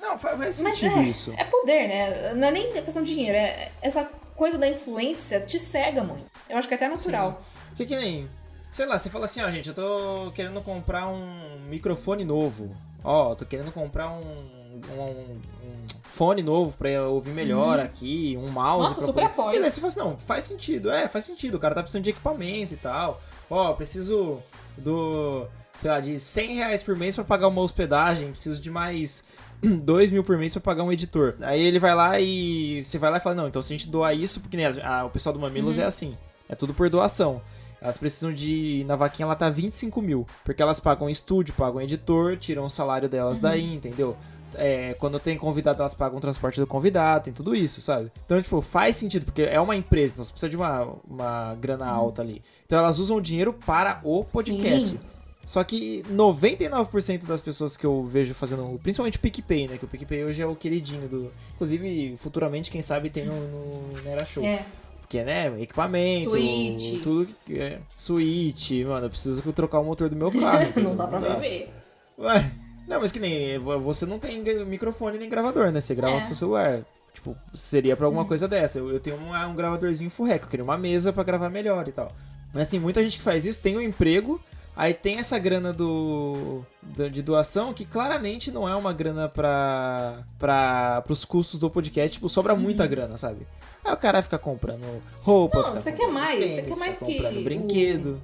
Não, 0.00 0.18
faz 0.18 0.56
sentido 0.56 0.98
é, 0.98 1.02
isso. 1.02 1.32
É 1.36 1.44
poder, 1.44 1.88
né? 1.88 2.34
Não 2.34 2.48
é 2.48 2.50
nem 2.50 2.72
questão 2.72 3.02
de 3.02 3.14
dinheiro, 3.14 3.36
é 3.36 3.70
essa 3.80 4.04
coisa 4.36 4.58
da 4.58 4.68
influência 4.68 5.40
te 5.40 5.58
cega 5.58 6.04
muito. 6.04 6.26
Eu 6.48 6.58
acho 6.58 6.68
que 6.68 6.74
é 6.74 6.76
até 6.76 6.88
natural. 6.88 7.42
Sim. 7.70 7.74
Que 7.76 7.86
que 7.86 7.96
nem. 7.96 8.28
Sei 8.70 8.86
lá, 8.86 8.98
você 8.98 9.08
fala 9.08 9.24
assim, 9.24 9.40
ó, 9.40 9.50
gente, 9.50 9.68
eu 9.68 9.74
tô 9.74 10.32
querendo 10.34 10.60
comprar 10.60 11.06
um 11.06 11.60
microfone 11.68 12.24
novo. 12.24 12.76
Ó, 13.02 13.34
tô 13.34 13.46
querendo 13.46 13.72
comprar 13.72 14.10
um 14.10 14.64
um, 14.92 15.40
um, 15.66 15.86
fone 16.02 16.42
novo 16.42 16.74
pra 16.76 17.02
ouvir 17.08 17.32
melhor 17.32 17.78
uhum. 17.78 17.84
aqui, 17.84 18.38
um 18.40 18.50
mouse. 18.50 18.88
Nossa, 18.88 19.00
super 19.00 19.24
apoio. 19.24 19.52
Beleza, 19.52 19.74
você 19.74 19.80
fala 19.80 19.92
assim, 19.92 20.00
não, 20.00 20.16
faz 20.18 20.44
sentido, 20.44 20.90
é, 20.90 21.08
faz 21.08 21.24
sentido. 21.24 21.56
O 21.56 21.58
cara 21.58 21.74
tá 21.74 21.82
precisando 21.82 22.04
de 22.04 22.10
equipamento 22.10 22.74
e 22.74 22.76
tal. 22.76 23.20
Ó, 23.48 23.72
preciso 23.74 24.42
do, 24.76 25.46
sei 25.84 25.90
lá, 25.90 26.00
de 26.00 26.18
100 26.18 26.54
reais 26.54 26.82
por 26.82 26.96
mês 26.96 27.14
para 27.14 27.24
pagar 27.24 27.46
uma 27.46 27.60
hospedagem, 27.60 28.32
preciso 28.32 28.58
de 28.58 28.70
mais 28.70 29.22
2 29.62 30.10
mil 30.10 30.24
por 30.24 30.38
mês 30.38 30.54
para 30.54 30.62
pagar 30.62 30.82
um 30.82 30.90
editor. 30.90 31.34
Aí 31.42 31.60
ele 31.60 31.78
vai 31.78 31.94
lá 31.94 32.18
e 32.18 32.82
você 32.82 32.96
vai 32.96 33.10
lá 33.10 33.18
e 33.18 33.20
fala, 33.20 33.34
não, 33.34 33.48
então 33.48 33.60
se 33.60 33.70
a 33.70 33.76
gente 33.76 33.90
doar 33.90 34.14
isso, 34.14 34.40
porque 34.40 34.56
né, 34.56 34.64
a, 34.82 35.04
o 35.04 35.10
pessoal 35.10 35.34
do 35.34 35.38
Mamilos 35.38 35.76
uhum. 35.76 35.82
é 35.82 35.86
assim, 35.86 36.16
é 36.48 36.54
tudo 36.54 36.72
por 36.72 36.88
doação. 36.88 37.42
Elas 37.82 37.98
precisam 37.98 38.32
de. 38.32 38.82
Na 38.88 38.96
vaquinha 38.96 39.26
ela 39.26 39.36
tá 39.36 39.50
25 39.50 40.00
mil. 40.00 40.26
Porque 40.42 40.62
elas 40.62 40.80
pagam 40.80 41.10
estúdio, 41.10 41.52
pagam 41.52 41.82
editor, 41.82 42.34
tiram 42.38 42.64
o 42.64 42.70
salário 42.70 43.10
delas 43.10 43.38
daí, 43.38 43.74
entendeu? 43.74 44.16
É, 44.54 44.96
quando 44.98 45.20
tem 45.20 45.36
convidado, 45.36 45.82
elas 45.82 45.92
pagam 45.92 46.16
o 46.16 46.20
transporte 46.20 46.58
do 46.58 46.66
convidado, 46.66 47.24
tem 47.24 47.34
tudo 47.34 47.54
isso, 47.54 47.82
sabe? 47.82 48.10
Então, 48.24 48.40
tipo, 48.40 48.62
faz 48.62 48.96
sentido, 48.96 49.26
porque 49.26 49.42
é 49.42 49.60
uma 49.60 49.76
empresa, 49.76 50.14
então 50.14 50.24
você 50.24 50.30
precisa 50.30 50.48
de 50.48 50.56
uma, 50.56 50.96
uma 51.06 51.54
grana 51.56 51.86
alta 51.86 52.22
ali. 52.22 52.40
Então 52.64 52.78
elas 52.78 52.98
usam 52.98 53.18
o 53.18 53.20
dinheiro 53.20 53.52
para 53.52 54.00
o 54.02 54.24
podcast. 54.24 54.88
Sim. 54.88 55.13
Só 55.46 55.62
que 55.62 56.02
99% 56.10 57.24
das 57.24 57.40
pessoas 57.40 57.76
que 57.76 57.84
eu 57.84 58.04
vejo 58.04 58.34
fazendo, 58.34 58.78
principalmente 58.82 59.16
o 59.18 59.20
PicPay, 59.20 59.68
né? 59.68 59.78
Que 59.78 59.84
o 59.84 59.88
PicPay 59.88 60.24
hoje 60.24 60.40
é 60.42 60.46
o 60.46 60.56
queridinho 60.56 61.06
do. 61.08 61.32
Inclusive, 61.54 62.16
futuramente, 62.18 62.70
quem 62.70 62.82
sabe 62.82 63.10
tem 63.10 63.26
no, 63.26 63.34
no 63.34 64.02
Nera 64.02 64.24
Show. 64.24 64.42
É. 64.44 64.64
Porque, 65.00 65.22
né, 65.22 65.52
equipamento, 65.60 66.30
Switch. 66.30 67.02
tudo 67.02 67.28
que. 67.46 67.58
É, 67.60 67.78
switch, 67.94 68.70
mano, 68.86 69.06
eu 69.06 69.10
preciso 69.10 69.42
trocar 69.52 69.78
o 69.80 69.84
motor 69.84 70.08
do 70.08 70.16
meu 70.16 70.30
carro. 70.30 70.72
Não 70.82 70.96
dá 70.96 71.06
pra 71.06 71.18
viver. 71.18 71.70
Ué, 72.18 72.50
não, 72.88 73.00
mas 73.00 73.12
que 73.12 73.18
nem. 73.20 73.58
Você 73.58 74.06
não 74.06 74.18
tem 74.18 74.42
microfone 74.64 75.18
nem 75.18 75.28
gravador, 75.28 75.70
né? 75.70 75.80
Você 75.80 75.94
grava 75.94 76.16
É. 76.16 76.20
com 76.20 76.26
seu 76.28 76.36
celular. 76.36 76.80
Tipo, 77.12 77.36
seria 77.54 77.96
pra 77.96 78.06
alguma 78.06 78.24
coisa 78.24 78.48
dessa. 78.48 78.78
Eu, 78.78 78.90
eu 78.90 78.98
tenho 79.00 79.16
um, 79.16 79.32
um 79.34 79.54
gravadorzinho 79.54 80.10
full 80.10 80.26
rec, 80.26 80.42
eu 80.42 80.48
queria 80.48 80.64
uma 80.64 80.76
mesa 80.78 81.12
pra 81.12 81.22
gravar 81.22 81.48
melhor 81.50 81.86
e 81.86 81.92
tal. 81.92 82.10
Mas 82.52 82.68
assim, 82.68 82.78
muita 82.78 83.02
gente 83.02 83.18
que 83.18 83.22
faz 83.24 83.44
isso 83.44 83.60
tem 83.60 83.76
um 83.76 83.80
emprego, 83.80 84.40
aí 84.76 84.92
tem 84.94 85.18
essa 85.18 85.38
grana 85.38 85.72
do, 85.72 86.62
do- 86.82 87.10
de 87.10 87.22
doação 87.22 87.72
que 87.72 87.84
claramente 87.84 88.50
não 88.50 88.68
é 88.68 88.74
uma 88.74 88.92
grana 88.92 89.28
pra, 89.28 90.22
pra 90.38 91.02
pros 91.02 91.24
custos 91.24 91.58
do 91.60 91.70
podcast, 91.70 92.14
tipo, 92.14 92.28
sobra 92.28 92.54
muita 92.54 92.86
grana, 92.86 93.16
sabe? 93.16 93.46
Aí 93.84 93.92
o 93.92 93.96
cara 93.96 94.22
fica 94.22 94.38
comprando 94.38 94.84
roupa, 95.20 95.62
Não, 95.62 95.74
você 95.76 95.92
quer 95.92 96.08
mais, 96.08 96.38
você 96.50 96.56
tênis, 96.62 96.70
quer 96.70 96.76
mais 96.78 96.98
que 96.98 97.04
comprando 97.16 97.38
o- 97.38 97.44
brinquedo. 97.44 98.22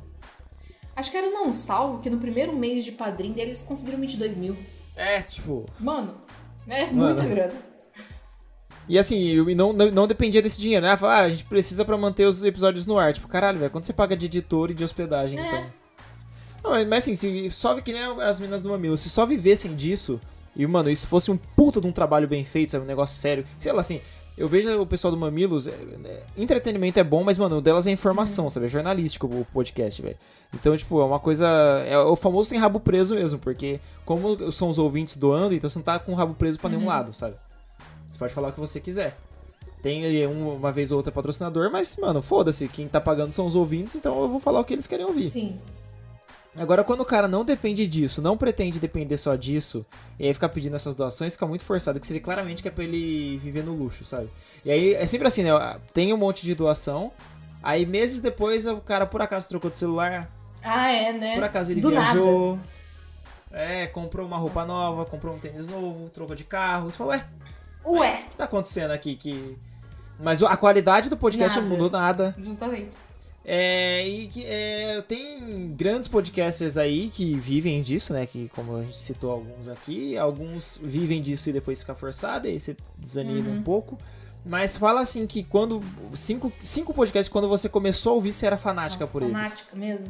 Acho 0.97 1.11
que 1.11 1.17
era 1.17 1.31
não 1.31 1.53
salvo 1.53 2.03
que 2.03 2.11
no 2.11 2.19
primeiro 2.19 2.55
mês 2.55 2.85
de 2.85 2.93
padrinho 2.93 3.35
deles 3.35 3.63
conseguiram 3.63 3.99
22 4.01 4.37
mil. 4.37 4.57
É, 4.97 5.23
tipo, 5.23 5.65
Mano, 5.79 6.15
é 6.69 6.87
Mano. 6.87 7.15
muita 7.15 7.25
grana. 7.27 7.53
E 8.89 8.99
assim, 8.99 9.29
eu- 9.29 9.45
não, 9.55 9.73
não, 9.73 10.07
dependia 10.07 10.43
desse 10.43 10.61
dinheiro, 10.61 10.85
né? 10.85 10.99
Ah, 11.01 11.21
a 11.21 11.31
gente 11.31 11.45
precisa 11.45 11.85
pra 11.85 11.97
manter 11.97 12.25
os 12.27 12.43
episódios 12.43 12.87
no 12.87 12.99
ar. 12.99 13.13
Tipo, 13.13 13.29
caralho, 13.29 13.59
velho, 13.59 13.71
quanto 13.71 13.87
você 13.87 13.93
paga 13.93 14.17
de 14.17 14.27
editor 14.27 14.71
e 14.71 14.75
de 14.75 14.83
hospedagem, 14.83 15.39
É. 15.39 15.47
então? 15.47 15.80
Não, 16.63 16.71
mas 16.87 17.05
assim, 17.05 17.15
se 17.15 17.51
só 17.51 17.81
que 17.81 17.93
nem 17.93 18.03
as 18.23 18.39
minas 18.39 18.61
do 18.63 18.69
Mamilo, 18.69 18.99
se 18.99 19.09
só 19.09 19.25
vivessem 19.25 19.75
disso, 19.75 20.21
e, 20.55 20.67
mano, 20.67 20.91
isso 20.91 21.07
fosse 21.09 21.31
um 21.31 21.37
puta 21.37 21.81
de 21.81 21.87
um 21.87 21.93
trabalho 21.93 22.29
bem 22.29 22.45
feito, 22.45 22.73
sabe? 22.73 22.85
Um 22.85 22.89
negócio 22.89 23.17
sério. 23.19 23.47
Sei 23.61 23.73
lá, 23.73 23.81
assim, 23.81 24.01
eu 24.37 24.49
vejo 24.49 24.81
o 24.81 24.87
pessoal 24.87 25.11
do 25.11 25.17
Mamilos, 25.17 25.67
é, 25.67 25.71
é, 26.05 26.23
entretenimento 26.37 26.99
é 26.99 27.05
bom, 27.05 27.23
mas, 27.25 27.39
mano, 27.39 27.59
o 27.59 27.61
delas 27.61 27.87
é 27.87 27.91
informação, 27.91 28.51
sabe? 28.51 28.67
É 28.67 28.69
jornalístico 28.69 29.27
o 29.27 29.45
podcast, 29.53 30.03
velho. 30.03 30.17
Então, 30.55 30.77
tipo, 30.77 31.01
é 31.01 31.05
uma 31.05 31.21
coisa. 31.21 31.47
É 31.87 31.97
o 31.99 32.17
famoso 32.17 32.49
sem 32.51 32.59
rabo 32.59 32.81
preso 32.81 33.15
mesmo, 33.15 33.39
porque 33.39 33.81
como 34.05 34.51
são 34.51 34.69
os 34.69 34.79
ouvintes 34.79 35.17
doando, 35.17 35.55
então 35.55 35.71
você 35.71 35.79
não 35.79 35.85
tá 35.85 35.99
com 35.99 36.13
o 36.13 36.15
rabo 36.17 36.35
preso 36.35 36.59
pra 36.59 36.69
nenhum 36.69 36.87
lado, 36.87 37.15
sabe? 37.15 37.37
Você 38.11 38.19
pode 38.19 38.35
falar 38.35 38.49
o 38.49 38.53
que 38.53 38.61
você 38.61 38.81
quiser. 38.81 39.17
Tem 39.83 40.05
ali 40.05 40.27
um- 40.27 40.57
uma 40.57 40.73
vez 40.73 40.91
ou 40.91 40.97
outra 40.99 41.13
patrocinador, 41.13 41.71
mas, 41.71 41.97
mano, 41.97 42.21
foda-se. 42.21 42.69
Quem 42.69 42.87
tá 42.89 43.01
pagando 43.01 43.33
são 43.33 43.47
os 43.47 43.55
ouvintes, 43.55 43.95
então 43.95 44.21
eu 44.21 44.29
vou 44.29 44.41
falar 44.41 44.61
o 44.61 44.65
que 44.65 44.75
eles 44.75 44.87
querem 44.87 45.07
ouvir. 45.07 45.29
Sim. 45.29 45.59
Agora, 46.57 46.83
quando 46.83 47.01
o 47.01 47.05
cara 47.05 47.29
não 47.29 47.45
depende 47.45 47.87
disso, 47.87 48.21
não 48.21 48.37
pretende 48.37 48.81
depender 48.81 49.17
só 49.17 49.37
disso, 49.37 49.87
e 50.19 50.27
aí 50.27 50.35
ficar 50.35 50.49
pedindo 50.49 50.75
essas 50.75 50.95
doações, 50.97 51.35
fica 51.35 51.47
muito 51.47 51.63
forçado, 51.65 52.01
que 52.01 52.07
você 52.07 52.13
vê 52.13 52.19
claramente 52.21 52.61
que 52.61 52.67
é 52.67 52.71
pra 52.73 52.83
ele 52.83 53.39
viver 53.39 53.63
no 53.63 53.73
luxo, 53.73 54.05
sabe? 54.05 54.29
E 54.65 54.71
aí 54.71 54.95
é 54.95 55.07
sempre 55.07 55.29
assim, 55.29 55.45
né? 55.45 55.51
Tem 55.95 56.13
um 56.13 56.17
monte 56.17 56.43
de 56.45 56.55
doação, 56.55 57.13
aí 57.63 57.87
meses 57.87 58.21
depois 58.21 58.67
o 58.67 58.79
cara 58.79 59.07
por 59.07 59.23
acaso 59.23 59.49
trocou 59.49 59.71
de 59.71 59.77
celular, 59.77 60.29
Ah, 60.63 60.91
é, 60.91 61.13
né? 61.13 61.35
por 61.37 61.45
acaso 61.45 61.71
ele 61.71 61.81
Do 61.81 61.91
viajou. 61.91 62.59
É, 63.53 63.87
comprou 63.87 64.27
uma 64.27 64.37
roupa 64.37 64.65
nova, 64.65 65.05
comprou 65.05 65.35
um 65.35 65.39
tênis 65.39 65.67
novo, 65.69 66.09
trocou 66.11 66.35
de 66.37 66.45
carro. 66.45 66.91
Você 66.91 66.97
falou, 66.97 67.13
ué, 67.13 67.25
Ué, 67.85 68.23
o 68.27 68.29
que 68.31 68.37
tá 68.37 68.45
acontecendo 68.45 68.91
aqui? 68.91 69.17
Que... 69.17 69.57
Mas 70.19 70.43
a 70.43 70.57
qualidade 70.57 71.09
do 71.09 71.17
podcast 71.17 71.57
Nada. 71.57 71.69
não 71.69 71.77
mudou 71.77 71.91
nada. 71.91 72.35
justamente. 72.39 72.95
É, 73.45 74.07
e 74.07 74.27
que 74.27 74.45
é, 74.45 75.01
tem 75.03 75.73
grandes 75.75 76.07
podcasters 76.09 76.77
aí 76.77 77.09
que 77.09 77.35
vivem 77.35 77.81
disso, 77.83 78.13
né? 78.13 78.27
Que 78.27 78.49
como 78.55 78.77
a 78.77 78.83
gente 78.83 78.99
citou 78.99 79.31
alguns 79.31 79.67
aqui, 79.67 80.17
alguns 80.19 80.79
vivem 80.83 81.23
disso 81.23 81.49
e 81.49 81.53
depois 81.53 81.81
fica 81.81 81.95
forçado, 81.95 82.47
e 82.47 82.51
aí 82.53 82.61
você 82.61 82.77
desanima 82.99 83.49
Uhum. 83.49 83.57
um 83.59 83.63
pouco. 83.63 83.97
Mas 84.45 84.77
fala 84.77 85.01
assim 85.01 85.27
que 85.27 85.43
quando. 85.43 85.81
Cinco, 86.15 86.53
cinco 86.61 86.93
podcasts, 86.95 87.31
quando 87.33 87.49
você 87.49 87.69
começou 87.69 88.13
a 88.13 88.15
ouvir, 88.17 88.33
você 88.33 88.47
era 88.47 88.57
fanática 88.57 89.01
Nossa, 89.01 89.13
por 89.13 89.23
eles. 89.23 89.33
fanática 89.35 89.77
mesmo. 89.77 90.09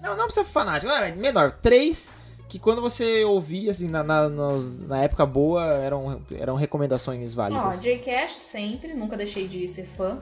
Não, 0.00 0.16
não 0.16 0.24
precisa 0.26 0.46
ser 0.46 0.52
fanático, 0.52 0.90
é 0.92 1.14
menor. 1.14 1.52
Três 1.52 2.12
que 2.48 2.58
quando 2.58 2.80
você 2.80 3.24
ouvia, 3.24 3.70
assim, 3.72 3.88
na, 3.88 4.02
na, 4.02 4.28
na 4.28 5.02
época 5.02 5.26
boa, 5.26 5.64
eram, 5.74 6.22
eram 6.32 6.54
recomendações 6.54 7.32
Ó, 7.32 7.36
válidas. 7.36 7.80
Jcast 7.82 8.40
sempre, 8.42 8.94
nunca 8.94 9.16
deixei 9.16 9.46
de 9.46 9.68
ser 9.68 9.86
fã. 9.86 10.18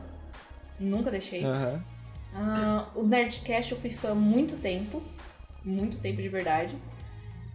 Nunca 0.81 1.11
deixei. 1.11 1.44
Aham. 1.44 1.81
Ah, 2.38 2.87
o 2.94 3.03
Nerdcast 3.03 3.72
eu 3.72 3.79
fui 3.79 3.90
fã 3.90 4.11
há 4.11 4.14
muito 4.14 4.61
tempo. 4.61 5.03
Muito 5.64 5.99
tempo 5.99 6.20
de 6.20 6.29
verdade. 6.29 6.77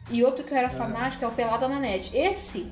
E 0.09 0.23
outro 0.23 0.43
que 0.43 0.51
eu 0.51 0.57
era 0.57 0.69
fanática 0.69 1.25
é 1.25 1.29
o 1.29 1.31
Pelada 1.31 1.67
na 1.67 1.79
Net. 1.79 2.15
Esse. 2.17 2.67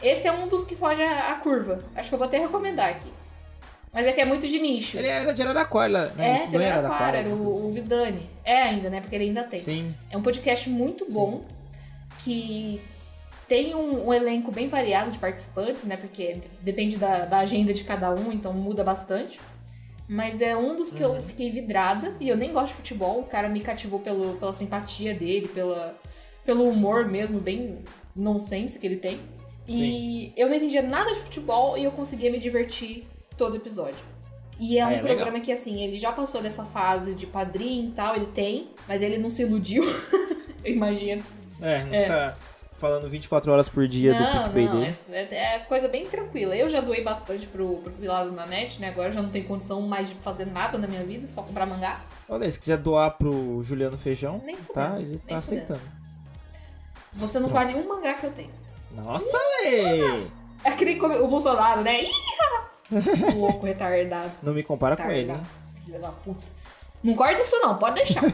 Esse 0.00 0.26
é 0.28 0.32
um 0.32 0.48
dos 0.48 0.64
que 0.64 0.76
foge 0.76 1.02
a, 1.02 1.32
a 1.32 1.34
curva. 1.36 1.80
Acho 1.94 2.08
que 2.08 2.14
eu 2.14 2.18
vou 2.18 2.26
até 2.26 2.38
recomendar 2.38 2.88
aqui. 2.90 3.12
Mas 3.92 4.06
é 4.06 4.12
que 4.12 4.20
é 4.20 4.24
muito 4.24 4.46
de 4.46 4.58
nicho. 4.60 4.96
Ele 4.96 5.08
era 5.08 5.34
de 5.34 5.42
Araraquara, 5.42 6.12
né? 6.16 6.30
é, 6.30 6.34
Isso 6.36 6.48
de 6.48 6.56
era 6.56 6.78
Araraquara, 6.78 7.18
era 7.18 7.28
o, 7.28 7.66
o 7.66 7.72
Vidani. 7.72 8.30
É 8.44 8.62
ainda, 8.62 8.88
né? 8.88 9.00
Porque 9.00 9.16
ele 9.16 9.24
ainda 9.24 9.42
tem. 9.42 9.58
assim. 9.58 9.88
Sim. 9.88 9.94
É 10.08 10.16
um 10.16 10.22
podcast 10.22 10.70
muito 10.70 11.10
bom, 11.10 11.44
que 12.20 12.80
tem 13.48 13.74
um, 13.74 14.06
um 14.06 14.14
elenco 14.14 14.52
bem 14.52 14.68
variado 14.68 15.10
de 15.10 15.18
participantes, 15.18 15.84
né? 15.84 15.96
Porque 15.96 16.38
depende 16.62 16.96
da, 16.96 17.24
da 17.24 17.38
agenda 17.38 17.74
de 17.74 17.82
cada 17.82 18.12
um, 18.14 18.30
então 18.30 18.52
muda 18.52 18.84
bastante. 18.84 19.40
Mas 20.12 20.42
é 20.42 20.56
um 20.56 20.74
dos 20.74 20.92
que 20.92 21.04
Uhum. 21.04 21.14
eu 21.14 21.22
fiquei 21.22 21.50
vidrada, 21.52 22.16
e 22.18 22.28
eu 22.28 22.36
nem 22.36 22.52
gosto 22.52 22.70
de 22.72 22.74
futebol, 22.78 23.20
o 23.20 23.24
cara 23.24 23.48
me 23.48 23.60
cativou 23.60 24.00
pelo, 24.00 24.34
pela 24.34 24.52
simpatia 24.52 25.14
dele, 25.14 25.46
pela, 25.46 25.96
pelo 26.44 26.68
humor 26.68 27.06
mesmo, 27.06 27.38
bem 27.38 27.78
nonsense 28.16 28.76
que 28.80 28.86
ele 28.88 28.96
tem. 28.96 29.20
E 29.68 30.32
eu 30.36 30.48
não 30.48 30.56
entendia 30.56 30.82
nada 30.82 31.14
de 31.14 31.20
futebol 31.20 31.78
e 31.78 31.84
eu 31.84 31.92
conseguia 31.92 32.28
me 32.28 32.38
divertir 32.38 33.04
todo 33.38 33.54
episódio. 33.56 33.94
E 34.58 34.78
é 34.78 34.82
Ah, 34.82 34.88
um 34.88 34.90
é 34.90 34.94
legal. 34.96 35.06
programa 35.16 35.38
que, 35.40 35.52
assim, 35.52 35.80
ele 35.84 35.96
já 35.96 36.10
passou 36.10 36.42
dessa 36.42 36.64
fase 36.64 37.14
de 37.14 37.26
padrinho 37.28 37.86
e 37.88 37.92
tal, 37.92 38.16
ele 38.16 38.26
tem, 38.26 38.68
mas 38.88 39.02
ele 39.02 39.16
não 39.16 39.30
se 39.30 39.42
iludiu, 39.42 39.84
eu 40.64 40.72
imagino. 40.74 41.22
É, 41.62 41.84
não 41.84 41.94
É. 41.94 42.34
falando 42.80 43.08
24 43.08 43.52
horas 43.52 43.68
por 43.68 43.86
dia 43.86 44.14
do 44.14 44.20
não, 44.20 44.42
PicPay 44.44 44.64
não, 44.66 44.80
dele. 44.80 44.94
é, 45.12 45.54
é 45.56 45.58
coisa 45.60 45.86
bem 45.86 46.06
tranquila. 46.06 46.56
Eu 46.56 46.70
já 46.70 46.80
doei 46.80 47.04
bastante 47.04 47.46
pro, 47.46 47.76
pro 47.76 47.92
Pilado 47.92 48.32
na 48.32 48.46
net, 48.46 48.80
né? 48.80 48.88
Agora 48.88 49.12
já 49.12 49.20
não 49.20 49.28
tenho 49.28 49.44
condição 49.44 49.82
mais 49.82 50.08
de 50.08 50.14
fazer 50.16 50.46
nada 50.46 50.78
na 50.78 50.88
minha 50.88 51.04
vida, 51.04 51.28
só 51.28 51.42
comprar 51.42 51.66
mangá. 51.66 52.00
Olha, 52.28 52.50
se 52.50 52.58
quiser 52.58 52.78
doar 52.78 53.10
pro 53.18 53.62
Juliano 53.62 53.98
Feijão, 53.98 54.40
Nem 54.44 54.56
tá? 54.56 54.96
Ele 54.98 55.20
tá 55.28 55.36
aceitando. 55.36 55.82
Você 57.12 57.38
não 57.38 57.48
faz 57.50 57.66
nenhum 57.66 57.86
mangá 57.86 58.14
que 58.14 58.24
eu 58.24 58.32
tenho. 58.32 58.50
Nossa, 58.92 59.36
Lê! 59.62 60.26
É 60.64 60.70
que 60.72 60.84
nem 60.84 61.00
o 61.00 61.28
Bolsonaro, 61.28 61.82
né? 61.82 62.02
Ih! 62.02 62.10
Louco, 63.36 63.66
retardado. 63.66 64.32
Não 64.42 64.54
me 64.54 64.62
compara 64.62 64.96
com 64.96 65.10
ele, 65.10 65.20
hein? 65.20 65.26
Retardado. 65.26 65.48
Filha 65.84 65.98
da 65.98 66.08
puta. 66.08 66.46
Não 67.02 67.14
corta 67.14 67.42
isso 67.42 67.56
não, 67.60 67.76
pode 67.78 67.96
deixar. 67.96 68.22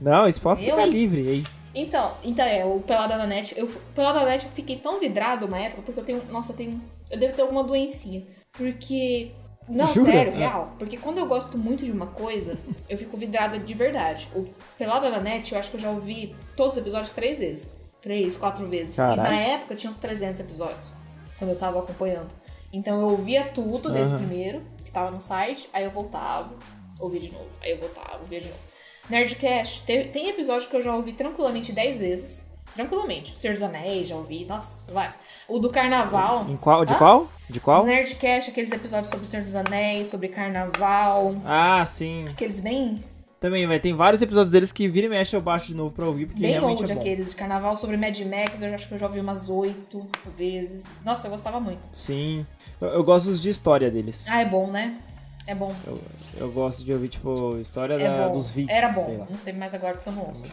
Não, 0.00 0.28
isso 0.28 0.40
pode 0.40 0.64
ficar 0.64 0.86
livre 0.86 1.28
aí. 1.28 1.44
Então, 1.74 2.12
então 2.24 2.44
é, 2.44 2.64
o 2.64 2.80
Pelada 2.80 3.16
na 3.16 3.26
Net. 3.26 3.54
Eu, 3.56 3.68
Pelada 3.94 4.20
na 4.20 4.26
Net 4.26 4.44
eu 4.46 4.50
fiquei 4.52 4.76
tão 4.76 4.98
vidrado 4.98 5.46
uma 5.46 5.58
época, 5.58 5.82
porque 5.82 6.00
eu 6.00 6.04
tenho. 6.04 6.22
Nossa, 6.30 6.52
eu 6.52 6.56
tenho. 6.56 6.80
Eu 7.10 7.18
devo 7.18 7.34
ter 7.34 7.42
alguma 7.42 7.62
doencinha. 7.64 8.22
Porque. 8.52 9.32
Não, 9.68 9.86
Jura? 9.86 10.10
sério, 10.12 10.32
É. 10.32 10.36
real. 10.36 10.74
Porque 10.78 10.96
quando 10.96 11.18
eu 11.18 11.26
gosto 11.26 11.58
muito 11.58 11.84
de 11.84 11.92
uma 11.92 12.06
coisa, 12.06 12.56
eu 12.88 12.96
fico 12.96 13.16
vidrada 13.18 13.58
de 13.58 13.74
verdade. 13.74 14.26
O 14.34 14.46
Pelada 14.78 15.10
na 15.10 15.20
Net, 15.20 15.52
eu 15.52 15.58
acho 15.58 15.70
que 15.70 15.76
eu 15.76 15.80
já 15.80 15.90
ouvi 15.90 16.34
todos 16.56 16.72
os 16.72 16.78
episódios 16.78 17.10
três 17.12 17.38
vezes. 17.38 17.70
Três, 18.00 18.36
quatro 18.36 18.66
vezes. 18.66 18.96
Caralho. 18.96 19.20
E 19.20 19.30
na 19.30 19.40
época 19.40 19.74
tinha 19.74 19.90
uns 19.90 19.98
300 19.98 20.40
episódios. 20.40 20.96
Quando 21.38 21.50
eu 21.50 21.58
tava 21.58 21.80
acompanhando. 21.80 22.28
Então 22.72 23.00
eu 23.00 23.08
ouvia 23.08 23.44
tudo 23.44 23.90
desde 23.92 24.12
o 24.12 24.16
Aham. 24.16 24.26
primeiro, 24.26 24.62
que 24.84 24.90
tava 24.90 25.10
no 25.10 25.20
site, 25.20 25.68
aí 25.72 25.84
eu 25.84 25.90
voltava, 25.90 26.50
ouvia 26.98 27.20
de 27.20 27.30
novo. 27.30 27.46
Aí 27.62 27.70
eu 27.72 27.78
voltava, 27.78 28.18
ouvia 28.20 28.40
de 28.40 28.48
novo. 28.48 28.60
Nerdcast, 29.08 29.82
tem, 29.84 30.08
tem 30.08 30.28
episódio 30.28 30.68
que 30.68 30.76
eu 30.76 30.82
já 30.82 30.94
ouvi 30.94 31.12
tranquilamente 31.12 31.72
10 31.72 31.96
vezes. 31.96 32.44
Tranquilamente. 32.74 33.32
O 33.32 33.36
Senhor 33.36 33.54
dos 33.54 33.62
Anéis, 33.62 34.06
já 34.08 34.14
ouvi. 34.14 34.44
Nossa, 34.44 34.92
vários. 34.92 35.18
O 35.48 35.58
do 35.58 35.68
Carnaval. 35.70 36.46
Em 36.48 36.56
qual? 36.56 36.84
De 36.84 36.92
Hã? 36.92 36.96
qual? 36.98 37.28
De 37.50 37.58
O 37.58 37.60
qual? 37.60 37.84
Nerdcast, 37.84 38.50
aqueles 38.50 38.70
episódios 38.70 39.08
sobre 39.08 39.24
o 39.24 39.26
Senhor 39.28 39.42
dos 39.42 39.54
Anéis, 39.56 40.08
sobre 40.08 40.28
Carnaval. 40.28 41.34
Ah, 41.44 41.84
sim. 41.86 42.18
Aqueles 42.28 42.60
bem, 42.60 43.02
Também, 43.40 43.66
vai. 43.66 43.80
Tem 43.80 43.94
vários 43.94 44.20
episódios 44.22 44.50
deles 44.52 44.70
que 44.70 44.86
vira 44.86 45.06
e 45.06 45.10
mexe 45.10 45.34
eu 45.34 45.40
baixo 45.40 45.68
de 45.68 45.74
novo 45.74 45.92
pra 45.94 46.04
ouvir, 46.06 46.26
porque 46.26 46.42
bem 46.42 46.52
realmente 46.52 46.80
old 46.80 46.92
é 46.92 46.94
bom. 46.94 47.00
aqueles 47.00 47.30
de 47.30 47.34
Carnaval. 47.36 47.76
Sobre 47.76 47.96
Mad 47.96 48.16
Max, 48.20 48.62
eu 48.62 48.72
acho 48.74 48.86
que 48.86 48.94
eu 48.94 48.98
já 48.98 49.06
ouvi 49.06 49.18
umas 49.20 49.48
8 49.50 50.06
vezes. 50.36 50.90
Nossa, 51.04 51.26
eu 51.26 51.30
gostava 51.32 51.58
muito. 51.58 51.80
Sim. 51.92 52.46
Eu, 52.80 52.88
eu 52.88 53.02
gosto 53.04 53.26
dos 53.30 53.40
de 53.40 53.48
história 53.48 53.90
deles. 53.90 54.24
Ah, 54.28 54.40
é 54.40 54.44
bom, 54.44 54.70
né? 54.70 54.98
É 55.48 55.54
bom. 55.54 55.74
Eu, 55.86 55.98
eu 56.36 56.52
gosto 56.52 56.84
de 56.84 56.92
ouvir, 56.92 57.08
tipo, 57.08 57.56
história 57.56 57.94
É 57.94 58.06
da- 58.06 58.28
dos 58.28 58.50
vikings, 58.50 58.76
Era 58.78 58.92
sei 58.92 59.04
bom. 59.04 59.18
lá. 59.20 59.26
Não 59.30 59.38
sei 59.38 59.52
mais 59.54 59.72
agora 59.74 59.94
porque 59.94 60.10
eu 60.10 60.12
não 60.12 60.26
ouço. 60.28 60.44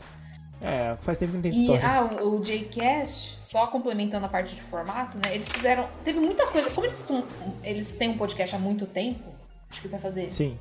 É, 0.62 0.96
faz 1.02 1.18
tempo 1.18 1.32
que 1.32 1.36
não 1.38 1.42
tem 1.44 1.52
E 1.52 1.62
história. 1.64 1.86
ah, 1.86 2.24
o, 2.24 2.40
o 2.40 2.42
Jcast, 2.42 3.38
só 3.42 3.68
complementando 3.68 4.26
a 4.26 4.30
parte 4.30 4.56
de 4.56 4.62
formato, 4.62 5.18
né? 5.18 5.36
Eles 5.36 5.50
fizeram. 5.50 5.88
Teve 6.06 6.20
muita 6.22 6.48
coisa. 6.48 6.70
Como 6.72 6.88
eles, 6.88 6.96
são, 6.98 7.26
eles 7.62 7.92
têm 7.98 8.08
um 8.10 8.18
podcast 8.18 8.56
há 8.56 8.60
muito 8.60 8.86
tempo, 8.86 9.30
acho 9.70 9.82
que 9.82 9.88
vai 9.90 10.00
fazer. 10.00 10.32
Sim. 10.32 10.58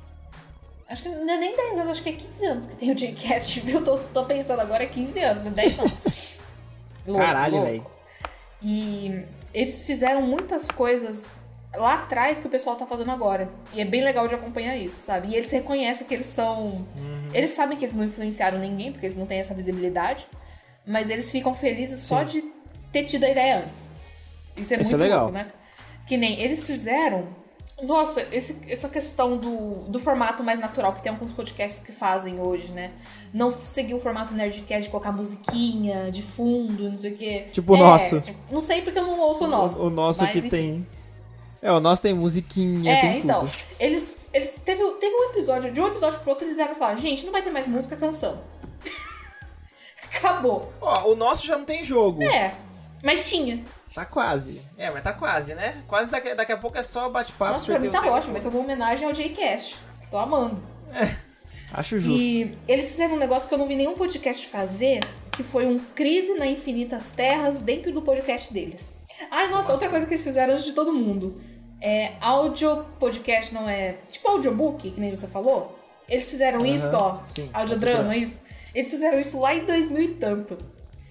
Acho 0.89 1.03
que 1.03 1.09
não 1.09 1.33
é 1.33 1.37
nem 1.37 1.55
10 1.55 1.77
anos, 1.77 1.91
acho 1.91 2.03
que 2.03 2.09
é 2.09 2.11
15 2.11 2.45
anos 2.45 2.65
que 2.67 2.75
tem 2.75 2.91
o 2.91 2.95
Jcast, 2.95 3.61
viu? 3.65 3.81
Tô, 3.85 3.97
tô 3.97 4.25
pensando 4.25 4.59
agora 4.59 4.83
é 4.83 4.87
15 4.87 5.17
anos, 5.23 5.43
não 5.45 5.51
é 5.51 5.55
10 5.55 5.77
não. 5.77 5.85
Louco, 7.07 7.21
Caralho, 7.25 7.61
velho. 7.61 7.85
E 8.61 9.23
eles 9.53 9.81
fizeram 9.81 10.21
muitas 10.21 10.67
coisas 10.67 11.31
lá 11.77 11.95
atrás 11.95 12.39
que 12.39 12.47
o 12.47 12.49
pessoal 12.49 12.75
tá 12.75 12.85
fazendo 12.85 13.11
agora. 13.11 13.49
E 13.73 13.81
é 13.81 13.85
bem 13.85 14.03
legal 14.03 14.27
de 14.27 14.35
acompanhar 14.35 14.75
isso, 14.77 14.97
sabe? 15.01 15.29
E 15.29 15.35
eles 15.35 15.49
reconhecem 15.51 16.05
que 16.07 16.13
eles 16.13 16.27
são. 16.27 16.65
Uhum. 16.97 17.29
Eles 17.33 17.51
sabem 17.51 17.77
que 17.77 17.85
eles 17.85 17.95
não 17.95 18.03
influenciaram 18.05 18.59
ninguém, 18.59 18.91
porque 18.91 19.05
eles 19.05 19.17
não 19.17 19.25
têm 19.25 19.39
essa 19.39 19.53
visibilidade. 19.53 20.25
Mas 20.85 21.09
eles 21.09 21.31
ficam 21.31 21.53
felizes 21.55 22.01
só 22.01 22.23
de 22.23 22.43
ter 22.91 23.03
tido 23.05 23.23
a 23.23 23.29
ideia 23.29 23.59
antes. 23.59 23.89
Isso 24.55 24.73
é 24.73 24.81
Isso 24.81 24.91
muito 24.91 25.01
é 25.01 25.05
legal. 25.07 25.19
louco, 25.23 25.33
né? 25.33 25.47
Que 26.07 26.15
nem 26.17 26.39
eles 26.39 26.65
fizeram. 26.65 27.25
Nossa, 27.83 28.25
esse- 28.31 28.55
essa 28.69 28.87
questão 28.87 29.35
do, 29.35 29.81
do 29.89 29.99
formato 29.99 30.41
mais 30.41 30.57
natural 30.59 30.93
que 30.93 31.01
tem 31.01 31.11
alguns 31.11 31.33
podcasts 31.33 31.83
que 31.85 31.91
fazem 31.91 32.39
hoje, 32.39 32.71
né? 32.71 32.91
Não 33.33 33.51
seguir 33.51 33.93
o 33.95 33.99
formato 33.99 34.33
Nerdcast 34.33 34.83
de 34.83 34.89
colocar 34.89 35.11
musiquinha 35.11 36.09
de 36.09 36.21
fundo, 36.21 36.89
não 36.89 36.97
sei 36.97 37.11
o 37.11 37.17
quê. 37.17 37.47
Tipo 37.51 37.73
o 37.73 37.75
É, 37.75 37.79
nosso. 37.79 38.21
tipo, 38.21 38.37
não 38.53 38.61
sei 38.61 38.81
porque 38.81 38.97
eu 38.97 39.05
não 39.05 39.19
ouço 39.19 39.43
o 39.43 39.47
nosso. 39.47 39.83
O, 39.83 39.87
o 39.87 39.89
nosso 39.89 40.21
mas, 40.23 40.31
que 40.31 40.37
enfim. 40.37 40.49
tem. 40.49 40.87
É, 41.61 41.71
o 41.71 41.79
nosso 41.79 42.01
tem 42.01 42.13
musiquinha, 42.13 42.91
É, 42.93 43.01
tem 43.01 43.19
então. 43.19 43.41
tudo. 43.41 43.51
Eles, 43.79 44.15
eles 44.33 44.55
teve, 44.63 44.83
teve 44.99 45.15
um 45.15 45.29
episódio, 45.31 45.71
de 45.71 45.81
um 45.81 45.87
episódio 45.87 46.19
pro 46.19 46.29
outro, 46.31 46.45
eles 46.45 46.55
vieram 46.55 46.75
falar, 46.75 46.95
gente, 46.95 47.25
não 47.25 47.31
vai 47.31 47.41
ter 47.41 47.51
mais 47.51 47.65
música, 47.67 47.95
canção. 47.95 48.39
Acabou. 50.15 50.71
Ó, 50.81 51.11
o 51.11 51.15
nosso 51.15 51.45
já 51.45 51.57
não 51.57 51.65
tem 51.65 51.83
jogo. 51.83 52.23
É, 52.23 52.53
mas 53.03 53.29
tinha. 53.29 53.63
Tá 53.93 54.05
quase. 54.05 54.61
É, 54.77 54.91
mas 54.91 55.03
tá 55.03 55.13
quase, 55.13 55.55
né? 55.55 55.81
Quase 55.87 56.11
daqui, 56.11 56.35
daqui 56.35 56.51
a 56.51 56.57
pouco 56.57 56.77
é 56.77 56.83
só 56.83 57.09
bate-papo. 57.09 57.53
Nossa, 57.53 57.65
pra 57.65 57.79
mim 57.79 57.89
tá 57.89 58.01
o 58.01 58.09
ótimo, 58.09 58.33
vai 58.33 58.41
ser 58.41 58.49
uma 58.49 58.59
homenagem 58.59 59.07
ao 59.07 59.13
Jcast. 59.13 59.77
Tô 60.11 60.17
amando. 60.17 60.61
Acho 61.73 61.97
justo. 61.97 62.21
E 62.21 62.57
eles 62.67 62.87
fizeram 62.87 63.15
um 63.15 63.17
negócio 63.17 63.47
que 63.47 63.53
eu 63.53 63.57
não 63.57 63.67
vi 63.67 63.75
nenhum 63.75 63.95
podcast 63.95 64.47
fazer, 64.47 64.99
que 65.31 65.43
foi 65.43 65.65
um 65.65 65.79
Crise 65.79 66.33
na 66.35 66.45
Infinitas 66.45 67.09
Terras 67.11 67.61
dentro 67.61 67.91
do 67.91 68.01
podcast 68.01 68.53
deles. 68.53 68.97
Ai, 69.31 69.49
nossa, 69.49 69.71
outra 69.71 69.89
coisa 69.89 70.05
que 70.05 70.13
eles 70.13 70.23
fizeram 70.23 70.53
antes 70.53 70.65
de 70.65 70.73
todo 70.73 70.93
mundo. 70.93 71.41
É 71.81 72.13
áudio 72.21 72.85
podcast, 72.99 73.53
não 73.53 73.67
é. 73.69 73.93
Tipo 74.09 74.29
audiobook, 74.29 74.89
que 74.91 74.99
nem 74.99 75.13
você 75.15 75.27
falou. 75.27 75.75
Eles 76.07 76.29
fizeram 76.29 76.65
isso, 76.65 76.95
ó. 76.95 77.19
sim, 77.27 77.49
audiodrama, 77.53 77.99
audiodrama. 77.99 78.15
isso. 78.17 78.41
Eles 78.73 78.89
fizeram 78.89 79.19
isso 79.19 79.39
lá 79.39 79.55
em 79.55 79.65
2000 79.65 80.01
e 80.01 80.07
tanto. 80.15 80.57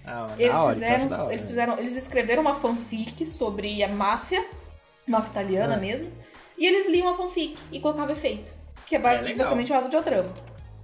Ah, 0.06 0.28
Eles 0.38 0.54
hora, 0.54 0.74
fizeram, 0.74 1.06
hora. 1.18 1.32
eles 1.32 1.46
fizeram, 1.46 1.78
eles 1.78 1.96
escreveram 1.96 2.42
uma 2.42 2.54
fanfic 2.54 3.24
sobre 3.26 3.82
a 3.82 3.88
máfia, 3.88 4.44
máfia 5.06 5.30
italiana 5.30 5.74
É. 5.74 5.80
mesmo, 5.80 6.10
e 6.58 6.66
eles 6.66 6.86
liam 6.88 7.08
a 7.08 7.16
fanfic 7.16 7.56
e 7.72 7.80
colocavam 7.80 8.12
efeito, 8.12 8.52
que 8.86 8.94
é 8.94 8.98
legal. 8.98 9.16
basicamente 9.36 9.72
o 9.72 9.74
audiodrama. 9.76 10.28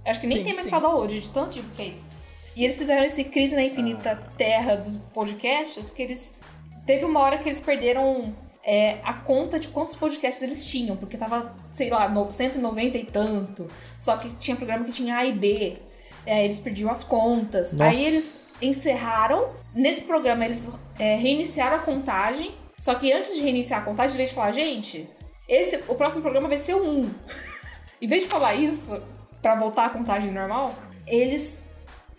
Acho 0.03 0.19
que 0.21 0.27
nem 0.27 0.39
Sim, 0.39 0.43
tem 0.43 0.53
mais 0.53 0.63
sim. 0.63 0.69
pra 0.71 0.79
download, 0.79 1.19
de 1.19 1.29
tanto 1.29 1.51
tipo 1.51 1.69
que 1.75 1.81
é 1.83 1.85
isso. 1.85 2.09
E 2.55 2.63
eles 2.65 2.77
fizeram 2.77 3.05
esse 3.05 3.23
crise 3.25 3.55
na 3.55 3.63
infinita 3.63 4.11
Ah. 4.21 4.31
terra 4.35 4.75
dos 4.75 4.97
podcasts, 4.97 5.91
que 5.91 6.01
eles 6.01 6.35
teve 6.85 7.05
uma 7.05 7.19
hora 7.19 7.37
que 7.37 7.47
eles 7.49 7.61
perderam 7.61 8.33
é, 8.63 8.99
a 9.03 9.13
conta 9.13 9.59
de 9.59 9.67
quantos 9.69 9.95
podcasts 9.95 10.41
eles 10.41 10.65
tinham, 10.65 10.95
porque 10.95 11.17
tava, 11.17 11.53
sei 11.71 11.89
lá, 11.89 12.07
no- 12.07 12.31
190 12.31 12.97
e 12.97 13.05
tanto. 13.05 13.67
Só 13.99 14.17
que 14.17 14.29
tinha 14.35 14.55
programa 14.55 14.85
que 14.85 14.91
tinha 14.91 15.17
A 15.17 15.25
e 15.25 15.33
B. 15.33 15.77
É, 16.25 16.45
eles 16.45 16.59
perdiam 16.59 16.91
as 16.91 17.03
contas. 17.03 17.73
Nossa. 17.73 17.91
Aí 17.91 18.05
eles 18.05 18.53
encerraram. 18.61 19.49
Nesse 19.73 20.01
programa, 20.01 20.45
eles 20.45 20.67
é, 20.99 21.15
reiniciaram 21.15 21.77
a 21.77 21.79
contagem. 21.79 22.51
Só 22.79 22.93
que 22.95 23.11
antes 23.11 23.35
de 23.35 23.41
reiniciar 23.41 23.81
a 23.81 23.83
contagem, 23.85 24.13
em 24.13 24.17
vez 24.17 24.29
de 24.29 24.35
falar, 24.35 24.51
gente, 24.51 25.07
esse, 25.47 25.77
o 25.87 25.95
próximo 25.95 26.21
programa 26.21 26.47
vai 26.47 26.57
ser 26.57 26.75
o 26.75 26.83
1. 26.83 27.09
em 28.01 28.07
vez 28.07 28.23
de 28.23 28.29
falar 28.29 28.53
isso, 28.55 29.01
pra 29.41 29.55
voltar 29.55 29.85
à 29.85 29.89
contagem 29.89 30.31
normal, 30.31 30.75
eles 31.07 31.63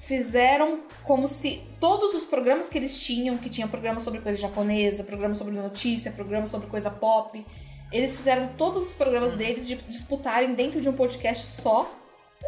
fizeram 0.02 0.80
como 1.04 1.28
se 1.28 1.62
todos 1.78 2.12
os 2.12 2.24
programas 2.24 2.68
que 2.68 2.76
eles 2.76 3.00
tinham, 3.00 3.38
que 3.38 3.48
tinha 3.48 3.68
programa 3.68 4.00
sobre 4.00 4.20
coisa 4.20 4.36
japonesa, 4.36 5.04
programa 5.04 5.32
sobre 5.32 5.54
notícia, 5.54 6.10
programa 6.10 6.44
sobre 6.46 6.66
coisa 6.66 6.90
pop, 6.90 7.46
eles 7.92 8.16
fizeram 8.16 8.48
todos 8.58 8.82
os 8.82 8.94
programas 8.94 9.34
deles 9.34 9.64
de 9.66 9.76
disputarem 9.76 10.54
dentro 10.54 10.80
de 10.80 10.88
um 10.88 10.92
podcast 10.92 11.46
só. 11.46 11.88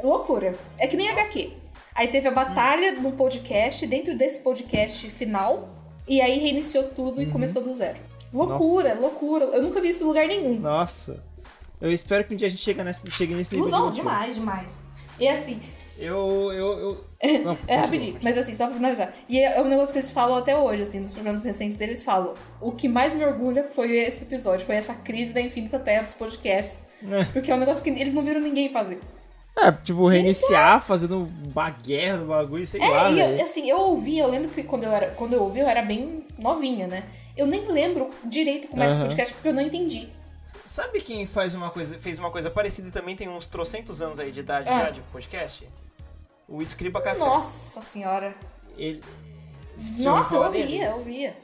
Loucura. 0.03 0.59
É 0.79 0.89
que 0.89 0.97
nem 0.97 1.09
HQ. 1.11 1.53
Aí 1.95 2.09
teve 2.09 2.27
a 2.27 2.33
batalha 2.33 2.91
no 2.93 3.13
podcast, 3.13 3.87
dentro 3.87 4.17
desse 4.17 4.41
podcast 4.41 5.09
final, 5.11 5.69
e 6.09 6.21
aí 6.21 6.41
reiniciou 6.41 6.89
tudo 6.89 7.23
e 7.23 7.27
começou 7.27 7.63
do 7.63 7.73
zero. 7.73 7.99
Loucura, 8.33 8.97
Nossa. 8.97 9.01
loucura. 9.01 9.45
Eu 9.45 9.63
nunca 9.63 9.81
vi 9.81 9.91
isso 9.91 10.03
em 10.03 10.07
lugar 10.09 10.27
nenhum. 10.27 10.59
Nossa. 10.59 11.23
Eu 11.81 11.93
espero 11.93 12.25
que 12.25 12.35
um 12.35 12.37
dia 12.37 12.49
a 12.49 12.51
gente 12.51 12.63
chegue 12.63 12.83
nesse, 12.83 13.09
chegue 13.13 13.33
nesse 13.33 13.55
nível 13.55 13.67
de 13.67 13.71
Não, 13.73 13.85
loucura. 13.85 14.03
demais, 14.03 14.35
demais. 14.35 14.85
E 15.21 15.29
assim, 15.29 15.61
Eu, 15.99 16.53
eu, 16.53 16.79
eu... 16.79 17.05
Não, 17.45 17.57
É 17.67 17.77
rapidinho, 17.77 18.17
mas 18.23 18.37
assim, 18.37 18.55
só 18.55 18.67
pra 18.67 18.75
finalizar. 18.77 19.15
E 19.29 19.39
é 19.41 19.61
um 19.63 19.69
negócio 19.69 19.93
que 19.93 19.99
eles 20.01 20.11
falam 20.11 20.37
até 20.37 20.57
hoje, 20.57 20.83
assim, 20.83 21.01
nos 21.01 21.13
programas 21.13 21.43
recentes 21.45 21.77
deles, 21.77 22.03
falam: 22.03 22.35
o 22.61 22.73
que 22.73 22.89
mais 22.89 23.13
me 23.13 23.25
orgulha 23.25 23.65
foi 23.75 23.97
esse 23.99 24.23
episódio, 24.25 24.67
foi 24.67 24.75
essa 24.75 24.95
crise 24.95 25.33
da 25.33 25.41
infinita 25.41 25.79
terra 25.79 26.03
dos 26.03 26.15
podcasts. 26.15 26.85
É. 27.09 27.25
Porque 27.27 27.51
é 27.51 27.55
um 27.55 27.59
negócio 27.59 27.83
que 27.83 27.91
eles 27.91 28.13
não 28.13 28.23
viram 28.23 28.41
ninguém 28.41 28.69
fazer. 28.69 28.99
É, 29.57 29.71
tipo, 29.71 30.09
reiniciar, 30.09 30.85
fazendo 30.85 31.31
uma 31.55 31.71
guerra 31.71 32.19
do 32.19 32.25
bagulho, 32.27 32.67
sei 32.67 32.81
lá, 32.81 33.07
É, 33.09 33.13
e 33.13 33.15
velho. 33.15 33.39
eu, 33.39 33.45
assim, 33.45 33.71
eu 33.71 33.79
ouvi, 33.79 34.19
eu 34.19 34.29
lembro 34.29 34.49
que 34.49 34.65
quando 34.65 34.83
eu, 34.83 34.91
era, 34.91 35.13
quando 35.13 35.33
eu 35.35 35.43
ouvi, 35.45 35.61
eu 35.61 35.69
era 35.69 35.81
bem 35.81 36.25
novinha, 36.37 36.89
né? 36.89 37.05
Eu 37.37 37.47
nem 37.47 37.65
lembro 37.71 38.11
direito 38.25 38.67
como 38.67 38.83
é 38.83 38.87
esse 38.87 38.95
Aham. 38.97 39.05
podcast, 39.07 39.33
porque 39.35 39.49
eu 39.49 39.55
não 39.55 39.63
entendi. 39.63 40.09
Sabe 40.65 41.01
quem 41.01 41.25
faz 41.25 41.55
uma 41.55 41.71
coisa, 41.71 41.97
fez 41.99 42.19
uma 42.19 42.33
coisa 42.33 42.51
parecida 42.51 42.89
e 42.89 42.91
também 42.91 43.15
tem 43.15 43.29
uns 43.29 43.47
trocentos 43.47 44.03
anos 44.03 44.19
aí 44.19 44.33
de 44.33 44.41
idade 44.41 44.69
É. 44.69 44.73
já 44.73 44.91
de 44.91 45.01
podcast? 45.13 45.65
O 46.49 46.61
Escriba 46.63 47.01
Café. 47.01 47.19
Nossa 47.19 47.81
senhora. 47.81 48.35
Ele... 48.77 49.03
Nossa, 50.01 50.37
eu 50.37 50.51
dele? 50.51 50.65
ouvia, 50.65 50.85
eu 50.87 50.97
ouvia. 50.99 51.37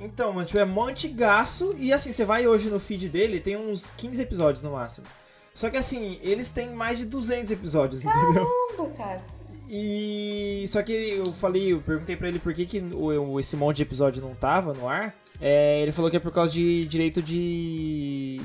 Então, 0.00 0.32
mano, 0.32 0.46
tipo, 0.46 0.58
é 0.60 0.62
antigaço 0.62 1.74
e 1.76 1.92
assim, 1.92 2.12
você 2.12 2.24
vai 2.24 2.46
hoje 2.46 2.70
no 2.70 2.78
feed 2.78 3.08
dele, 3.08 3.40
tem 3.40 3.56
uns 3.56 3.90
15 3.96 4.22
episódios 4.22 4.62
no 4.62 4.70
máximo. 4.72 5.06
Só 5.54 5.68
que 5.68 5.76
assim, 5.76 6.18
eles 6.22 6.48
têm 6.50 6.70
mais 6.70 6.98
de 6.98 7.04
200 7.04 7.50
episódios, 7.50 8.04
entendeu? 8.04 8.46
Caramba, 8.76 8.94
cara. 8.96 9.22
E 9.68 10.64
só 10.68 10.82
que 10.82 10.92
eu 10.92 11.32
falei, 11.32 11.72
eu 11.72 11.80
perguntei 11.80 12.16
pra 12.16 12.28
ele 12.28 12.38
por 12.38 12.54
que, 12.54 12.64
que 12.64 12.78
o, 12.78 13.32
o- 13.32 13.40
esse 13.40 13.56
monte 13.56 13.76
de 13.78 13.82
episódio 13.82 14.22
não 14.22 14.34
tava 14.34 14.72
no 14.72 14.88
ar. 14.88 15.14
É, 15.40 15.80
ele 15.82 15.92
falou 15.92 16.10
que 16.10 16.16
é 16.16 16.20
por 16.20 16.32
causa 16.32 16.52
de 16.52 16.84
direito 16.86 17.20
de 17.20 18.40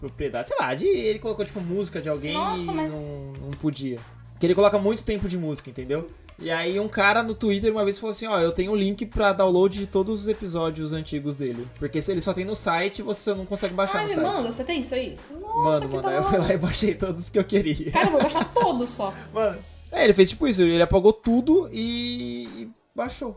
propriedade, 0.00 0.48
sei 0.48 0.56
lá, 0.58 0.74
de, 0.74 0.86
ele 0.86 1.18
colocou 1.20 1.44
tipo 1.44 1.60
música 1.60 2.00
de 2.00 2.08
alguém 2.08 2.32
Nossa, 2.34 2.62
e 2.62 2.74
mas- 2.74 2.90
não, 2.92 3.32
não 3.42 3.50
podia. 3.52 4.00
Porque 4.42 4.48
ele 4.48 4.54
coloca 4.56 4.76
muito 4.76 5.04
tempo 5.04 5.28
de 5.28 5.38
música, 5.38 5.70
entendeu? 5.70 6.08
E 6.36 6.50
aí 6.50 6.80
um 6.80 6.88
cara 6.88 7.22
no 7.22 7.32
Twitter 7.32 7.70
uma 7.70 7.84
vez 7.84 7.96
falou 7.96 8.10
assim, 8.10 8.26
ó, 8.26 8.40
eu 8.40 8.50
tenho 8.50 8.72
o 8.72 8.74
link 8.74 9.06
pra 9.06 9.32
download 9.32 9.78
de 9.78 9.86
todos 9.86 10.22
os 10.22 10.26
episódios 10.28 10.92
antigos 10.92 11.36
dele. 11.36 11.64
Porque 11.78 12.02
se 12.02 12.10
ele 12.10 12.20
só 12.20 12.34
tem 12.34 12.44
no 12.44 12.56
site, 12.56 13.02
você 13.02 13.32
não 13.32 13.46
consegue 13.46 13.72
baixar 13.72 13.98
Ai, 13.98 14.02
no 14.02 14.08
me 14.08 14.14
site. 14.16 14.26
manda, 14.26 14.50
você 14.50 14.64
tem 14.64 14.80
isso 14.80 14.92
aí? 14.96 15.16
Nossa, 15.30 15.54
Mano, 15.78 15.88
que 15.88 15.94
mano, 15.94 16.08
aí 16.08 16.16
eu 16.16 16.24
fui 16.24 16.38
lá 16.38 16.52
e 16.52 16.58
baixei 16.58 16.92
todos 16.96 17.20
os 17.20 17.30
que 17.30 17.38
eu 17.38 17.44
queria. 17.44 17.92
Cara, 17.92 18.06
eu 18.08 18.10
vou 18.10 18.20
baixar 18.20 18.42
todos 18.52 18.88
só. 18.90 19.14
Mano, 19.32 19.56
é, 19.92 20.02
ele 20.02 20.12
fez 20.12 20.30
tipo 20.30 20.48
isso, 20.48 20.60
ele 20.64 20.82
apagou 20.82 21.12
tudo 21.12 21.68
e, 21.72 22.48
e 22.56 22.70
baixou. 22.92 23.36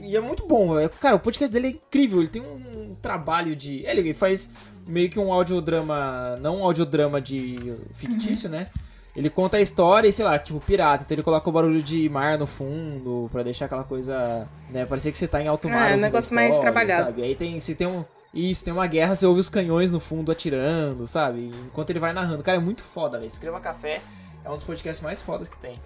E 0.00 0.14
é 0.14 0.20
muito 0.20 0.46
bom, 0.46 0.76
velho. 0.76 0.88
Cara, 0.90 1.16
o 1.16 1.18
podcast 1.18 1.52
dele 1.52 1.66
é 1.66 1.70
incrível, 1.70 2.20
ele 2.20 2.28
tem 2.28 2.40
um 2.42 2.94
trabalho 3.02 3.56
de. 3.56 3.84
é, 3.84 3.90
Ele 3.90 4.14
faz 4.14 4.48
meio 4.86 5.10
que 5.10 5.18
um 5.18 5.32
audiodrama, 5.32 6.36
não 6.40 6.58
um 6.58 6.64
audiodrama 6.64 7.20
de 7.20 7.74
fictício, 7.96 8.48
né? 8.48 8.68
Ele 9.16 9.30
conta 9.30 9.56
a 9.56 9.60
história 9.60 10.06
e, 10.06 10.12
sei 10.12 10.24
lá, 10.24 10.38
tipo, 10.38 10.60
pirata. 10.60 11.02
Então 11.04 11.14
ele 11.14 11.22
coloca 11.22 11.48
o 11.48 11.52
barulho 11.52 11.82
de 11.82 12.06
mar 12.10 12.38
no 12.38 12.46
fundo 12.46 13.30
pra 13.32 13.42
deixar 13.42 13.64
aquela 13.64 13.82
coisa, 13.82 14.46
né? 14.70 14.84
Parecer 14.84 15.10
que 15.10 15.16
você 15.16 15.26
tá 15.26 15.40
em 15.40 15.48
alto 15.48 15.68
mar. 15.70 15.88
Ah, 15.88 15.90
é 15.92 15.96
um 15.96 16.00
negócio 16.00 16.34
mais 16.34 16.50
história, 16.50 16.70
trabalhado. 16.70 17.06
Sabe? 17.06 17.22
Aí 17.22 17.34
tem, 17.34 17.58
se 17.58 17.74
tem 17.74 17.86
um. 17.86 18.04
Isso, 18.34 18.62
tem 18.62 18.74
uma 18.74 18.86
guerra, 18.86 19.14
você 19.14 19.24
ouve 19.24 19.40
os 19.40 19.48
canhões 19.48 19.90
no 19.90 19.98
fundo 19.98 20.30
atirando, 20.30 21.06
sabe? 21.06 21.50
Enquanto 21.66 21.88
ele 21.88 21.98
vai 21.98 22.12
narrando. 22.12 22.42
Cara, 22.42 22.58
é 22.58 22.60
muito 22.60 22.82
foda, 22.82 23.16
velho. 23.16 23.26
Escreva 23.26 23.58
Café 23.58 24.02
é 24.44 24.50
um 24.50 24.52
dos 24.52 24.62
podcasts 24.62 25.02
mais 25.02 25.22
fodas 25.22 25.48
que 25.48 25.56
tem. 25.56 25.76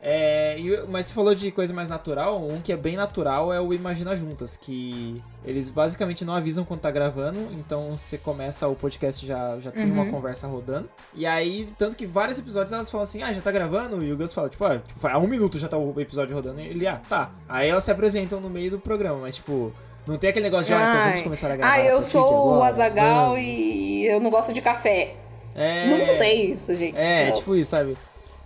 É, 0.00 0.56
mas 0.88 1.06
você 1.06 1.14
falou 1.14 1.34
de 1.34 1.50
coisa 1.50 1.72
mais 1.72 1.88
natural, 1.88 2.40
um 2.46 2.60
que 2.60 2.72
é 2.72 2.76
bem 2.76 2.96
natural 2.96 3.52
é 3.52 3.60
o 3.60 3.72
Imagina 3.72 4.14
Juntas, 4.14 4.56
que 4.56 5.20
eles 5.44 5.68
basicamente 5.68 6.24
não 6.24 6.34
avisam 6.34 6.64
quando 6.64 6.80
tá 6.80 6.90
gravando, 6.90 7.48
então 7.52 7.96
você 7.96 8.16
começa 8.18 8.68
o 8.68 8.76
podcast 8.76 9.26
já, 9.26 9.58
já 9.58 9.72
tem 9.72 9.90
uma 9.90 10.04
Uhum. 10.04 10.10
conversa 10.10 10.46
rodando. 10.46 10.88
E 11.14 11.26
aí, 11.26 11.68
tanto 11.78 11.96
que 11.96 12.06
vários 12.06 12.38
episódios 12.38 12.72
elas 12.72 12.90
falam 12.90 13.02
assim, 13.02 13.22
ah, 13.22 13.32
já 13.32 13.40
tá 13.40 13.50
gravando? 13.50 14.04
E 14.04 14.12
o 14.12 14.16
Gus 14.16 14.32
fala, 14.32 14.48
tipo, 14.48 14.64
ah, 14.64 14.78
tipo, 14.78 15.06
há 15.08 15.18
um 15.18 15.26
minuto 15.26 15.58
já 15.58 15.66
tá 15.68 15.76
o 15.76 15.98
episódio 16.00 16.34
rodando. 16.36 16.60
E 16.60 16.66
ele, 16.68 16.86
ah, 16.86 17.00
tá. 17.08 17.32
Aí 17.48 17.68
elas 17.68 17.82
se 17.84 17.90
apresentam 17.90 18.40
no 18.40 18.50
meio 18.50 18.70
do 18.72 18.78
programa, 18.78 19.18
mas 19.22 19.36
tipo, 19.36 19.72
não 20.06 20.18
tem 20.18 20.30
aquele 20.30 20.44
negócio 20.44 20.66
de, 20.66 20.74
ah, 20.74 20.88
então 20.90 21.04
vamos 21.06 21.22
começar 21.22 21.50
a 21.50 21.56
gravar. 21.56 21.72
Ah, 21.74 21.84
eu 21.84 22.00
sou 22.02 22.58
o 22.58 22.62
Azagal 22.62 23.30
vamos." 23.30 23.40
e 23.42 24.06
eu 24.06 24.20
não 24.20 24.30
gosto 24.30 24.52
de 24.52 24.60
café. 24.62 25.16
É, 25.58 25.86
Não 25.86 26.18
tem 26.18 26.50
isso, 26.52 26.74
gente. 26.74 26.98
É, 26.98 27.30
tipo 27.32 27.56
isso, 27.56 27.70
sabe? 27.70 27.96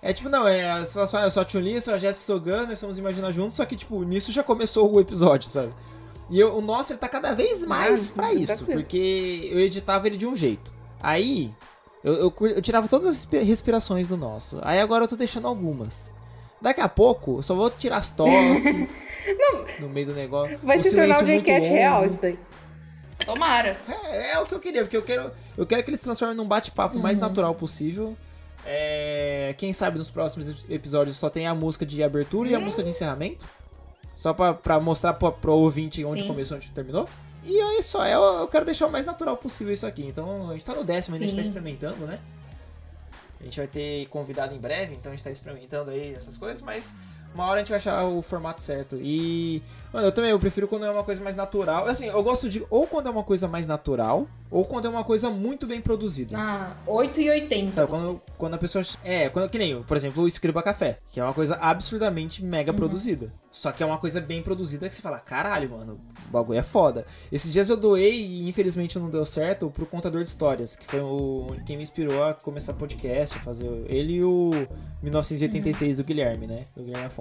É 0.03 0.13
tipo, 0.15 0.29
não, 0.31 0.49
é, 0.49 0.79
você 0.83 0.93
fala 0.95 1.05
assim, 1.05 1.17
ah, 1.19 1.23
eu 1.25 1.31
sou 1.31 1.43
a 1.43 1.49
Chun-Li, 1.49 1.75
eu 1.75 1.81
sou 1.81 1.93
a 1.95 1.99
Jessica 1.99 2.25
Sogan, 2.25 2.67
nós 2.67 2.79
somos 2.79 2.97
Imaginar 2.97 3.33
Juntos, 3.33 3.57
só 3.57 3.65
que, 3.67 3.77
tipo, 3.77 4.03
nisso 4.03 4.33
já 4.33 4.43
começou 4.43 4.91
o 4.91 4.99
episódio, 5.01 5.51
sabe? 5.51 5.73
E 6.31 6.41
eu- 6.41 6.57
o 6.57 6.63
nosso, 6.63 6.93
ele 6.93 6.99
tá 6.99 7.09
cada 7.09 7.35
vez 7.35 7.65
mais 7.67 8.09
Ah, 8.09 8.13
pra 8.15 8.27
tá 8.29 8.33
isso, 8.35 8.57
tranquilo. 8.59 8.81
porque 8.83 9.49
eu 9.53 9.59
editava 9.61 10.07
ele 10.07 10.17
de 10.17 10.27
um 10.27 10.35
jeito. 10.35 10.71
Aí, 11.03 11.53
eu, 12.03 12.15
eu, 12.15 12.35
eu 12.49 12.63
tirava 12.63 12.89
todas 12.89 13.07
as 13.07 13.17
respi- 13.17 13.39
respirações 13.43 14.09
do 14.09 14.17
nosso. 14.17 14.59
Aí 14.63 14.81
agora 14.81 15.05
eu 15.05 15.09
tô 15.09 15.17
deixando 15.17 15.47
algumas. 15.49 16.11
Daqui 16.63 16.81
a 16.81 16.89
pouco, 16.89 17.39
eu 17.39 17.43
só 17.43 17.55
vou 17.55 17.69
tirar 17.71 17.97
as 17.99 18.11
tosse 18.11 18.89
no 19.81 19.89
meio 19.89 20.07
do 20.07 20.15
negócio. 20.15 20.59
Vai 20.63 20.77
o 20.79 20.81
se 20.81 20.95
tornar 20.95 21.23
J-Cast 21.25 21.69
longo. 21.69 21.79
real 21.79 22.05
isso 22.07 22.21
daí. 22.23 22.39
Tomara. 23.25 23.77
É, 23.89 24.33
é 24.33 24.39
o 24.39 24.45
que 24.47 24.55
eu 24.55 24.61
queria, 24.61 24.83
porque 24.83 24.97
eu 24.97 25.03
quero, 25.03 25.31
eu 25.59 25.67
quero 25.67 25.83
que 25.83 25.91
eles 25.91 26.01
se 26.01 26.05
transformem 26.07 26.37
num 26.37 26.47
bate-papo 26.47 26.99
mais 26.99 27.19
Uhum. 27.19 27.25
natural 27.25 27.55
possível. 27.55 28.17
É, 28.65 29.55
quem 29.57 29.73
sabe 29.73 29.99
nos 29.99 30.11
próximos 30.11 30.65
episódios 30.69 31.17
só 31.17 31.31
tem 31.31 31.47
a 31.47 31.55
música 31.55 31.87
de 31.87 32.03
abertura 32.03 32.49
e 32.49 32.55
a 32.55 32.61
música 32.61 32.83
de 32.83 32.91
encerramento. 32.91 33.45
Só 34.15 34.35
pra, 34.35 34.53
pra 34.53 34.79
mostrar 34.79 35.15
pra, 35.15 35.33
pro 35.33 35.55
ouvinte 35.55 36.05
onde 36.05 36.23
Sim. 36.23 36.29
começou 36.29 36.57
e 36.57 36.59
onde 36.59 36.71
terminou. 36.71 37.09
E 37.43 37.59
aí 37.59 37.83
só, 37.83 38.07
eu, 38.07 38.23
eu 38.41 38.49
quero 38.49 38.67
deixar 38.67 38.87
o 38.87 38.93
mais 38.93 39.05
natural 39.05 39.37
possível 39.37 39.73
isso 39.73 39.87
aqui. 39.87 40.05
Então 40.05 40.51
a 40.51 40.53
gente 40.53 40.65
tá 40.65 40.75
no 40.75 40.85
décimo, 40.85 41.15
ainda, 41.15 41.25
a 41.25 41.29
gente 41.29 41.37
tá 41.37 41.43
experimentando, 41.43 42.07
né? 42.07 42.19
A 43.41 43.45
gente 43.45 43.57
vai 43.57 43.67
ter 43.67 44.07
convidado 44.09 44.55
em 44.55 44.59
breve, 44.59 44.95
então 44.95 45.11
a 45.11 45.15
gente 45.15 45.25
tá 45.25 45.31
experimentando 45.31 45.91
aí 45.91 46.13
essas 46.13 46.37
coisas, 46.37 46.61
mas 46.61 46.95
uma 47.35 47.47
hora 47.47 47.57
a 47.57 47.59
gente 47.59 47.69
vai 47.69 47.79
achar 47.79 48.05
o 48.05 48.23
formato 48.23 48.61
certo. 48.61 48.97
E, 49.01 49.63
mano, 49.93 50.07
eu 50.07 50.13
também 50.13 50.31
eu 50.31 50.39
prefiro 50.39 50.67
quando 50.67 50.85
é 50.85 50.91
uma 50.91 51.05
coisa 51.05 51.23
mais 51.23 51.37
natural. 51.37 51.87
Assim, 51.87 52.07
eu 52.07 52.23
gosto 52.23 52.49
de 52.49 52.65
ou 52.71 52.87
quando 52.87 53.09
é 53.09 53.11
uma 53.11 53.23
coisa 53.23 53.47
mais 53.47 53.67
natural, 53.67 54.27
ou 54.51 54.65
quando 54.65 54.87
é 54.87 54.89
uma 54.89 55.05
coisa 55.05 55.31
muito 55.31 55.67
bem 55.67 55.81
produzida. 55.81 56.37
Ah, 56.37 56.75
8 56.87 57.21
e 57.21 57.31
80. 57.31 57.73
Sabe, 57.73 57.91
quando, 57.91 58.23
quando 58.37 58.55
a 58.55 58.59
pessoa. 58.59 58.85
É, 59.05 59.29
quando, 59.29 59.49
que 59.49 59.59
nem, 59.59 59.83
por 59.83 59.97
exemplo, 59.97 60.23
o 60.23 60.29
Escriba 60.29 60.63
Café, 60.63 60.99
que 61.11 61.21
é 61.21 61.25
uma 61.25 61.35
coisa 61.35 61.57
absurdamente 61.57 62.45
mega 62.45 62.73
produzida. 62.73 63.33
Só 63.51 63.73
que 63.73 63.83
é 63.83 63.87
uma 63.87 63.99
coisa 63.99 64.21
bem 64.21 64.43
produzida 64.43 64.89
que 64.89 64.95
você 64.95 65.03
fala, 65.03 65.19
caralho, 65.19 65.71
mano, 65.71 66.01
o 66.29 66.31
bagulho 66.31 66.59
é 66.59 66.63
foda. 66.63 67.05
Esses 67.33 67.53
dias 67.53 67.69
eu 67.69 67.77
doei 67.77 68.21
e 68.21 68.49
infelizmente 68.49 68.99
não 68.99 69.11
deu 69.11 69.27
certo 69.27 69.71
pro 69.71 69.87
Contador 69.87 70.23
de 70.23 70.29
Histórias, 70.29 70.77
que 70.77 70.87
foi 70.87 71.01
o, 71.01 71.57
quem 71.67 71.77
me 71.77 71.83
inspirou 71.83 72.23
a 72.23 72.35
começar 72.35 72.75
podcast, 72.75 73.39
fazer. 73.41 73.69
Ele 73.87 74.15
e 74.15 74.25
o 74.25 74.51
1986 75.03 75.97
do 75.97 76.05
Guilherme, 76.05 76.47
né? 76.47 76.63
Do 76.77 76.85
Guilherme 76.85 77.07
Afonso. 77.07 77.20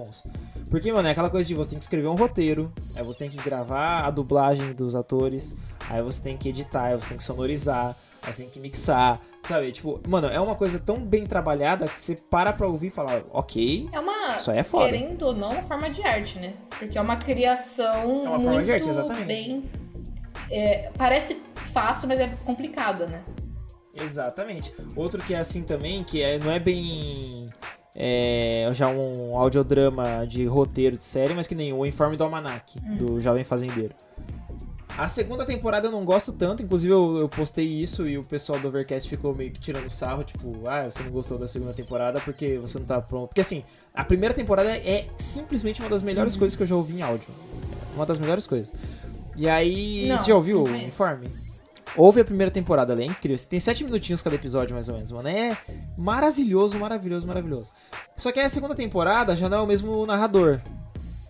Porque, 0.70 0.92
mano, 0.92 1.08
é 1.08 1.10
aquela 1.10 1.30
coisa 1.30 1.46
de 1.46 1.54
você 1.54 1.70
tem 1.70 1.78
que 1.78 1.84
escrever 1.84 2.08
um 2.08 2.14
roteiro, 2.14 2.72
aí 2.96 3.02
você 3.02 3.20
tem 3.20 3.30
que 3.30 3.42
gravar 3.42 4.04
a 4.04 4.10
dublagem 4.10 4.72
dos 4.72 4.94
atores, 4.94 5.56
aí 5.88 6.00
você 6.02 6.22
tem 6.22 6.36
que 6.36 6.48
editar, 6.48 6.84
aí 6.84 6.96
você 6.96 7.08
tem 7.08 7.16
que 7.16 7.24
sonorizar, 7.24 7.96
aí 8.22 8.34
você 8.34 8.42
tem 8.42 8.50
que 8.50 8.60
mixar, 8.60 9.20
sabe? 9.48 9.72
Tipo, 9.72 10.00
mano, 10.08 10.28
é 10.28 10.38
uma 10.40 10.54
coisa 10.54 10.78
tão 10.78 10.96
bem 10.96 11.26
trabalhada 11.26 11.88
que 11.88 12.00
você 12.00 12.14
para 12.14 12.52
pra 12.52 12.66
ouvir 12.66 12.88
e 12.88 12.90
fala, 12.90 13.24
ok, 13.32 13.88
É 13.92 13.98
uma. 13.98 14.36
Isso 14.36 14.50
aí 14.50 14.58
é 14.58 14.62
foda. 14.64 14.90
Querendo 14.90 15.22
ou 15.22 15.34
não, 15.34 15.50
uma 15.50 15.62
forma 15.62 15.90
de 15.90 16.02
arte, 16.02 16.38
né? 16.38 16.54
Porque 16.78 16.96
é 16.96 17.00
uma 17.00 17.16
criação. 17.16 18.22
É 18.24 18.28
uma 18.28 18.40
forma 18.40 18.52
muito 18.52 18.64
de 18.66 18.72
arte, 18.72 18.88
exatamente. 18.88 19.26
Bem. 19.26 19.70
é, 20.50 20.90
parece 20.96 21.42
fácil, 21.54 22.08
mas 22.08 22.20
é 22.20 22.28
complicada, 22.44 23.06
né? 23.06 23.22
Exatamente. 23.94 24.72
Outro 24.96 25.22
que 25.22 25.34
é 25.34 25.38
assim 25.38 25.62
também, 25.62 26.04
que 26.04 26.22
é, 26.22 26.38
não 26.38 26.50
é 26.50 26.58
bem. 26.58 27.50
É, 27.96 28.70
já 28.72 28.88
um 28.88 29.36
audiodrama 29.36 30.24
de 30.26 30.46
roteiro 30.46 30.96
de 30.96 31.04
série, 31.04 31.34
mas 31.34 31.46
que 31.46 31.54
nem 31.54 31.72
o 31.72 31.84
Informe 31.84 32.16
do 32.16 32.24
Almanac, 32.24 32.78
do 32.96 33.20
Jovem 33.20 33.44
Fazendeiro. 33.44 33.94
A 34.96 35.08
segunda 35.08 35.46
temporada 35.46 35.86
eu 35.86 35.90
não 35.90 36.04
gosto 36.04 36.32
tanto, 36.32 36.62
inclusive 36.62 36.92
eu, 36.92 37.16
eu 37.18 37.28
postei 37.28 37.64
isso 37.64 38.06
e 38.06 38.18
o 38.18 38.22
pessoal 38.22 38.58
do 38.58 38.68
Overcast 38.68 39.08
ficou 39.08 39.34
meio 39.34 39.50
que 39.50 39.58
tirando 39.58 39.88
sarro, 39.88 40.22
tipo, 40.22 40.68
ah, 40.68 40.90
você 40.90 41.02
não 41.02 41.10
gostou 41.10 41.38
da 41.38 41.48
segunda 41.48 41.72
temporada 41.72 42.20
porque 42.20 42.58
você 42.58 42.78
não 42.78 42.86
tá 42.86 43.00
pronto. 43.00 43.28
Porque 43.28 43.40
assim, 43.40 43.64
a 43.94 44.04
primeira 44.04 44.34
temporada 44.34 44.76
é 44.76 45.06
simplesmente 45.16 45.80
uma 45.80 45.88
das 45.88 46.02
melhores 46.02 46.36
coisas 46.36 46.56
que 46.56 46.62
eu 46.62 46.66
já 46.66 46.76
ouvi 46.76 46.98
em 46.98 47.02
áudio. 47.02 47.28
Uma 47.94 48.04
das 48.04 48.18
melhores 48.18 48.46
coisas. 48.46 48.72
E 49.36 49.48
aí, 49.48 50.06
Não, 50.08 50.18
você 50.18 50.26
já 50.26 50.34
ouviu 50.34 50.62
o 50.62 50.64
conheço. 50.64 50.86
Informe? 50.88 51.49
Ouve 51.96 52.20
a 52.20 52.24
primeira 52.24 52.50
temporada, 52.50 52.92
ela 52.92 53.02
é 53.02 53.06
incrível. 53.06 53.44
Tem 53.48 53.58
sete 53.58 53.82
minutinhos 53.84 54.22
cada 54.22 54.36
episódio, 54.36 54.74
mais 54.74 54.88
ou 54.88 54.94
menos, 54.94 55.10
mano. 55.10 55.28
É 55.28 55.56
maravilhoso, 55.98 56.78
maravilhoso, 56.78 57.26
maravilhoso. 57.26 57.72
Só 58.16 58.30
que 58.30 58.38
aí 58.38 58.46
a 58.46 58.50
segunda 58.50 58.74
temporada 58.74 59.34
já 59.34 59.48
não 59.48 59.58
é 59.58 59.60
o 59.60 59.66
mesmo 59.66 60.06
narrador. 60.06 60.60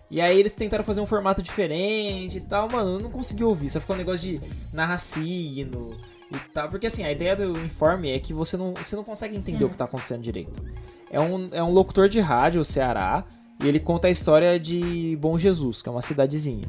E 0.09 0.19
aí 0.19 0.37
eles 0.37 0.53
tentaram 0.53 0.83
fazer 0.83 0.99
um 0.99 1.05
formato 1.05 1.41
diferente 1.41 2.37
e 2.37 2.41
tal, 2.41 2.69
mano, 2.69 2.95
eu 2.95 2.99
não 2.99 3.09
consegui 3.09 3.43
ouvir. 3.43 3.69
Só 3.69 3.79
ficou 3.79 3.95
um 3.95 3.99
negócio 3.99 4.21
de 4.21 4.41
narrar 4.73 4.97
signo 4.97 5.95
e 6.29 6.37
tal. 6.53 6.69
Porque 6.69 6.87
assim, 6.87 7.03
a 7.03 7.11
ideia 7.11 7.35
do 7.35 7.57
informe 7.59 8.11
é 8.11 8.19
que 8.19 8.33
você 8.33 8.57
não, 8.57 8.73
você 8.73 8.95
não 8.95 9.03
consegue 9.03 9.37
entender 9.37 9.63
o 9.63 9.69
que 9.69 9.77
tá 9.77 9.85
acontecendo 9.85 10.21
direito. 10.21 10.61
É 11.09 11.19
um, 11.19 11.47
é 11.51 11.63
um 11.63 11.71
locutor 11.71 12.09
de 12.09 12.19
rádio, 12.19 12.61
o 12.61 12.65
Ceará, 12.65 13.25
e 13.63 13.67
ele 13.67 13.79
conta 13.79 14.07
a 14.07 14.11
história 14.11 14.59
de 14.59 15.17
Bom 15.19 15.37
Jesus, 15.37 15.81
que 15.81 15.89
é 15.89 15.91
uma 15.91 16.01
cidadezinha. 16.01 16.67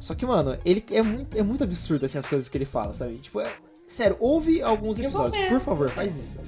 Só 0.00 0.14
que, 0.14 0.24
mano, 0.24 0.56
ele 0.64 0.84
é 0.90 1.02
muito, 1.02 1.36
é 1.36 1.42
muito 1.42 1.64
absurdo 1.64 2.06
assim, 2.06 2.18
as 2.18 2.26
coisas 2.26 2.48
que 2.48 2.56
ele 2.56 2.64
fala, 2.64 2.94
sabe? 2.94 3.16
Tipo, 3.18 3.40
é- 3.40 3.52
sério, 3.86 4.16
ouve 4.20 4.62
alguns 4.62 4.96
episódios, 5.06 5.34
por 5.48 5.60
favor, 5.60 5.90
faz 5.90 6.16
isso. 6.16 6.38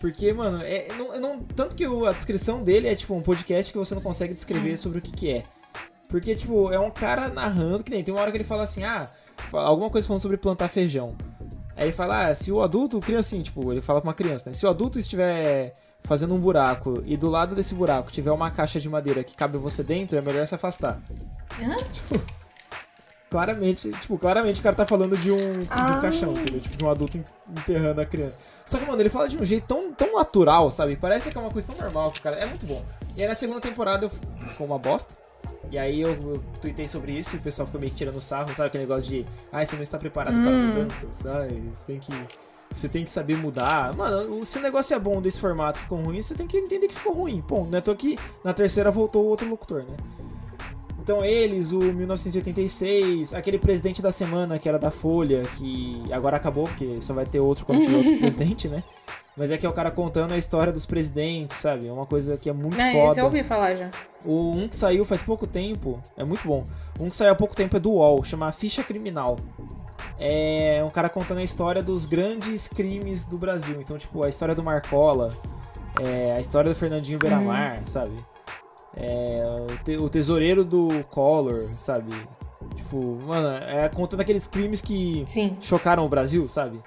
Porque, 0.00 0.32
mano, 0.32 0.60
é, 0.62 0.88
não, 0.96 1.12
é 1.14 1.18
não- 1.18 1.40
tanto 1.42 1.74
que 1.74 1.86
o- 1.86 2.06
a 2.06 2.12
descrição 2.12 2.62
dele 2.62 2.88
é 2.88 2.94
tipo 2.94 3.14
um 3.14 3.22
podcast 3.22 3.72
que 3.72 3.78
você 3.78 3.94
não 3.94 4.02
consegue 4.02 4.32
descrever 4.34 4.76
sobre 4.76 4.98
o 4.98 5.02
que, 5.02 5.10
que 5.12 5.30
é. 5.30 5.42
Porque, 6.08 6.34
tipo, 6.34 6.72
é 6.72 6.78
um 6.78 6.90
cara 6.90 7.28
narrando, 7.28 7.82
que 7.84 7.90
nem 7.90 8.02
tem 8.02 8.14
uma 8.14 8.20
hora 8.22 8.30
que 8.30 8.36
ele 8.36 8.44
fala 8.44 8.62
assim, 8.62 8.82
ah, 8.84 9.08
alguma 9.52 9.90
coisa 9.90 10.06
falando 10.06 10.22
sobre 10.22 10.36
plantar 10.36 10.68
feijão. 10.68 11.14
Aí 11.76 11.86
ele 11.86 11.92
fala, 11.92 12.28
ah, 12.28 12.34
se 12.34 12.50
o 12.50 12.62
adulto, 12.62 12.98
criança 13.00 13.34
assim, 13.34 13.42
tipo, 13.42 13.70
ele 13.72 13.80
fala 13.80 14.00
pra 14.00 14.08
uma 14.08 14.14
criança, 14.14 14.48
né? 14.48 14.54
Se 14.54 14.64
o 14.64 14.68
adulto 14.68 14.98
estiver 14.98 15.74
fazendo 16.04 16.32
um 16.34 16.38
buraco 16.38 17.02
e 17.04 17.16
do 17.16 17.28
lado 17.28 17.54
desse 17.54 17.74
buraco 17.74 18.10
tiver 18.10 18.30
uma 18.32 18.50
caixa 18.50 18.80
de 18.80 18.88
madeira 18.88 19.22
que 19.22 19.34
cabe 19.36 19.58
você 19.58 19.82
dentro, 19.82 20.16
é 20.16 20.20
melhor 20.22 20.46
se 20.46 20.54
afastar. 20.54 21.00
Hã? 21.60 21.76
Claramente, 23.30 23.90
tipo, 23.90 24.16
claramente 24.16 24.60
o 24.60 24.62
cara 24.62 24.74
tá 24.74 24.86
falando 24.86 25.16
de 25.16 25.30
um, 25.30 25.36
de 25.58 25.58
um 25.64 25.66
Ah. 25.70 26.00
caixão, 26.00 26.32
entendeu? 26.32 26.60
Tipo, 26.60 26.76
de 26.78 26.84
um 26.84 26.90
adulto 26.90 27.18
en- 27.18 27.24
enterrando 27.50 28.00
a 28.00 28.06
criança. 28.06 28.46
Só 28.64 28.78
que, 28.78 28.86
mano, 28.86 29.00
ele 29.00 29.08
fala 29.10 29.28
de 29.28 29.36
um 29.36 29.44
jeito 29.44 29.66
tão, 29.66 29.92
tão 29.92 30.14
natural, 30.16 30.70
sabe? 30.70 30.96
Parece 30.96 31.30
que 31.30 31.36
é 31.36 31.40
uma 31.40 31.50
coisa 31.50 31.72
tão 31.72 31.82
normal 31.84 32.12
cara. 32.22 32.36
É 32.36 32.46
muito 32.46 32.64
bom. 32.66 32.82
E 33.16 33.22
aí 33.22 33.28
na 33.28 33.34
segunda 33.34 33.60
temporada 33.60 34.06
eu 34.06 34.10
ficou 34.48 34.66
uma 34.66 34.78
bosta. 34.78 35.12
E 35.70 35.78
aí 35.78 36.00
eu, 36.00 36.10
eu 36.12 36.42
tuitei 36.62 36.88
sobre 36.88 37.12
isso 37.12 37.36
e 37.36 37.38
o 37.38 37.42
pessoal 37.42 37.66
ficou 37.66 37.78
meio 37.80 37.90
que 37.92 37.98
tirando 37.98 38.20
sarro, 38.20 38.48
sabe? 38.54 38.68
Aquele 38.68 38.84
negócio 38.84 39.10
de, 39.10 39.26
ai, 39.52 39.66
você 39.66 39.76
não 39.76 39.82
está 39.82 39.98
preparado 39.98 40.32
para 40.34 40.50
mudanças, 40.50 41.26
ai, 41.26 41.62
você 41.74 41.84
tem 41.86 41.98
que. 41.98 42.12
Você 42.70 42.86
tem 42.88 43.02
que 43.04 43.10
saber 43.10 43.34
mudar. 43.36 43.94
Mano, 43.96 44.44
se 44.44 44.58
o 44.58 44.60
negócio 44.60 44.94
é 44.94 44.98
bom 44.98 45.22
desse 45.22 45.40
formato 45.40 45.78
ficou 45.78 45.98
ruim, 46.02 46.20
você 46.20 46.34
tem 46.34 46.46
que 46.46 46.56
entender 46.58 46.86
que 46.88 46.94
ficou 46.94 47.14
ruim. 47.14 47.40
Ponto. 47.40 47.70
Não 47.70 47.78
é 47.78 47.80
tô 47.80 47.94
que 47.96 48.18
na 48.44 48.52
terceira 48.52 48.90
voltou 48.90 49.24
o 49.24 49.26
outro 49.28 49.48
locutor, 49.48 49.84
né? 49.84 49.96
Então 51.08 51.24
eles, 51.24 51.72
o 51.72 51.78
1986, 51.78 53.32
aquele 53.32 53.58
presidente 53.58 54.02
da 54.02 54.12
semana 54.12 54.58
que 54.58 54.68
era 54.68 54.78
da 54.78 54.90
Folha, 54.90 55.40
que 55.56 56.02
agora 56.12 56.36
acabou, 56.36 56.64
porque 56.64 57.00
só 57.00 57.14
vai 57.14 57.24
ter 57.24 57.40
outro 57.40 57.64
quando 57.64 57.80
tiver 57.80 57.96
outro 57.96 58.18
presidente, 58.20 58.68
né? 58.68 58.84
Mas 59.34 59.50
é 59.50 59.56
que 59.56 59.64
é 59.64 59.68
o 59.70 59.72
cara 59.72 59.90
contando 59.90 60.32
a 60.32 60.36
história 60.36 60.70
dos 60.70 60.84
presidentes, 60.84 61.56
sabe? 61.56 61.88
É 61.88 61.92
uma 61.92 62.04
coisa 62.04 62.36
que 62.36 62.50
é 62.50 62.52
muito 62.52 62.78
É, 62.78 62.92
foda. 62.92 63.08
esse 63.08 63.20
eu 63.20 63.24
ouvi 63.24 63.42
falar 63.42 63.74
já. 63.74 63.90
O 64.22 64.50
um 64.50 64.68
que 64.68 64.76
saiu 64.76 65.02
faz 65.06 65.22
pouco 65.22 65.46
tempo, 65.46 65.98
é 66.14 66.24
muito 66.24 66.46
bom. 66.46 66.62
Um 67.00 67.08
que 67.08 67.16
saiu 67.16 67.32
há 67.32 67.34
pouco 67.34 67.56
tempo 67.56 67.74
é 67.74 67.80
do 67.80 67.92
UOL, 67.92 68.22
chama 68.22 68.52
Ficha 68.52 68.84
Criminal. 68.84 69.38
É 70.20 70.82
um 70.84 70.90
cara 70.90 71.08
contando 71.08 71.38
a 71.38 71.42
história 71.42 71.82
dos 71.82 72.04
grandes 72.04 72.68
crimes 72.68 73.24
do 73.24 73.38
Brasil. 73.38 73.80
Então, 73.80 73.96
tipo, 73.96 74.24
a 74.24 74.28
história 74.28 74.54
do 74.54 74.62
Marcola, 74.62 75.32
é, 76.04 76.34
a 76.36 76.40
história 76.40 76.68
do 76.70 76.76
Fernandinho 76.76 77.18
Beiramar, 77.18 77.82
sabe? 77.86 78.12
É, 79.00 79.40
o, 79.70 79.84
te- 79.84 79.96
o 79.96 80.08
tesoureiro 80.08 80.64
do 80.64 80.88
Collor, 81.10 81.62
sabe? 81.68 82.12
Tipo, 82.74 83.16
mano, 83.26 83.48
é 83.64 83.88
contando 83.88 84.20
aqueles 84.20 84.46
crimes 84.46 84.80
que 84.80 85.22
Sim. 85.26 85.56
chocaram 85.60 86.04
o 86.04 86.08
Brasil, 86.08 86.48
sabe? 86.48 86.80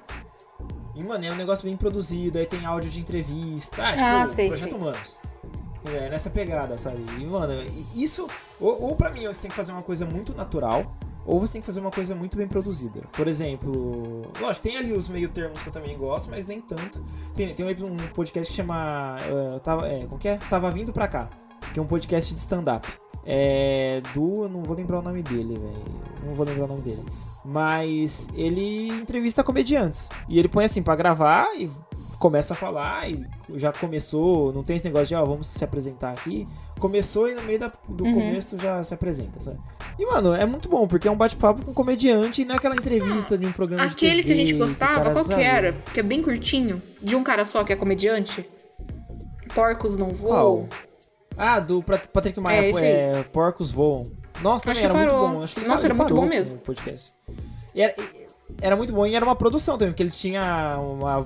E, 0.93 1.03
mano, 1.03 1.25
é 1.25 1.31
um 1.31 1.35
negócio 1.35 1.63
bem 1.63 1.77
produzido, 1.77 2.37
aí 2.37 2.45
tem 2.45 2.65
áudio 2.65 2.89
de 2.89 2.99
entrevista. 2.99 3.81
Ah, 3.81 3.91
tipo, 3.93 4.03
Ah, 4.03 4.27
sei, 4.27 4.47
Projeto 4.49 4.69
sei. 4.69 4.77
Humanos. 4.77 5.19
É, 5.85 6.09
nessa 6.09 6.29
pegada, 6.29 6.77
sabe? 6.77 7.03
E, 7.17 7.25
mano, 7.25 7.53
isso. 7.95 8.27
Ou, 8.59 8.81
ou 8.89 8.95
pra 8.95 9.09
mim, 9.09 9.25
você 9.25 9.41
tem 9.43 9.49
que 9.49 9.55
fazer 9.55 9.71
uma 9.71 9.81
coisa 9.81 10.05
muito 10.05 10.33
natural, 10.35 10.93
ou 11.25 11.39
você 11.39 11.53
tem 11.53 11.61
que 11.61 11.65
fazer 11.65 11.79
uma 11.79 11.89
coisa 11.91 12.13
muito 12.13 12.35
bem 12.37 12.47
produzida. 12.47 13.01
Por 13.13 13.27
exemplo, 13.27 14.21
lógico, 14.39 14.63
tem 14.67 14.77
ali 14.77 14.91
os 14.91 15.07
meio 15.07 15.29
termos 15.29 15.61
que 15.61 15.69
eu 15.69 15.73
também 15.73 15.97
gosto, 15.97 16.29
mas 16.29 16.45
nem 16.45 16.59
tanto. 16.61 17.03
Tem, 17.35 17.53
tem 17.55 17.65
um, 17.65 17.93
um 17.93 17.95
podcast 18.13 18.51
que 18.51 18.55
chama. 18.57 19.17
eh, 19.21 19.59
tava, 19.59 19.87
é, 19.87 20.05
como 20.05 20.19
que 20.19 20.27
é? 20.27 20.37
Tava 20.37 20.69
vindo 20.71 20.91
pra 20.91 21.07
cá. 21.07 21.29
Que 21.73 21.79
é 21.79 21.81
um 21.81 21.87
podcast 21.87 22.33
de 22.33 22.39
stand-up. 22.39 22.87
É. 23.25 24.01
Do. 24.13 24.43
eu 24.43 24.49
Não 24.49 24.63
vou 24.63 24.75
lembrar 24.75 24.99
o 24.99 25.01
nome 25.01 25.21
dele, 25.21 25.55
velho. 25.55 25.83
Não 26.25 26.33
vou 26.35 26.45
lembrar 26.45 26.65
o 26.65 26.67
nome 26.67 26.81
dele. 26.81 27.03
Mas 27.45 28.27
ele 28.35 28.87
entrevista 28.89 29.43
comediantes. 29.43 30.09
E 30.29 30.37
ele 30.39 30.47
põe 30.47 30.65
assim 30.65 30.81
pra 30.83 30.95
gravar 30.95 31.47
e 31.55 31.69
começa 32.19 32.53
a 32.53 32.57
falar 32.57 33.09
e 33.09 33.25
já 33.55 33.71
começou, 33.73 34.53
não 34.53 34.61
tem 34.61 34.75
esse 34.75 34.85
negócio 34.85 35.07
de, 35.07 35.15
ó, 35.15 35.25
vamos 35.25 35.47
se 35.47 35.63
apresentar 35.63 36.11
aqui. 36.11 36.45
Começou 36.79 37.27
e 37.27 37.33
no 37.33 37.41
meio 37.41 37.57
da- 37.59 37.71
do 37.89 38.03
Uhum. 38.03 38.13
começo 38.13 38.59
já 38.59 38.83
se 38.83 38.93
apresenta, 38.93 39.39
sabe? 39.39 39.57
E, 39.97 40.05
mano, 40.05 40.31
é 40.35 40.45
muito 40.45 40.69
bom, 40.69 40.87
porque 40.87 41.07
é 41.07 41.11
um 41.11 41.15
bate-papo 41.17 41.65
com 41.65 41.71
um 41.71 41.73
comediante 41.73 42.43
e 42.43 42.45
não 42.45 42.53
é 42.53 42.57
aquela 42.59 42.75
entrevista 42.75 43.35
de 43.37 43.47
um 43.47 43.51
programa 43.51 43.87
de 43.87 43.93
Aquele 43.93 44.21
que 44.23 44.31
a 44.31 44.35
gente 44.35 44.47
TV, 44.53 44.59
gostava, 44.59 45.09
qual 45.11 45.25
que 45.25 45.33
era? 45.33 45.73
Que 45.93 45.99
é 45.99 46.03
bem 46.03 46.21
curtinho, 46.21 46.79
de 47.01 47.15
um 47.15 47.23
cara 47.23 47.43
só 47.43 47.63
que 47.63 47.73
é 47.73 47.75
comediante. 47.75 48.47
Porcos 49.55 49.97
não 49.97 50.09
voam. 50.11 50.67
Ah, 51.43 51.59
do 51.59 51.81
Pat- 51.81 52.07
Patrick 52.07 52.39
Maia, 52.39 52.61
É, 52.65 52.69
esse 52.69 52.83
é, 52.83 53.23
Porcos 53.33 53.71
Voam. 53.71 54.03
Nossa, 54.41 54.69
Acho 54.71 54.79
também 54.79 54.79
que 54.79 54.85
era 54.85 54.93
parou. 54.93 55.21
muito 55.27 55.37
bom. 55.39 55.43
Acho 55.43 55.55
que 55.55 55.67
Nossa, 55.67 55.87
era 55.87 55.93
muito 55.93 56.13
bom 56.13 56.25
mesmo. 56.25 56.59
podcast. 56.59 57.13
E 57.73 57.81
era, 57.81 57.95
era 58.61 58.75
muito 58.75 58.93
bom 58.93 59.05
e 59.05 59.15
era 59.15 59.25
uma 59.25 59.35
produção 59.35 59.77
também, 59.77 59.91
porque 59.91 60.03
ele 60.03 60.11
tinha 60.11 60.77
uma, 60.79 61.25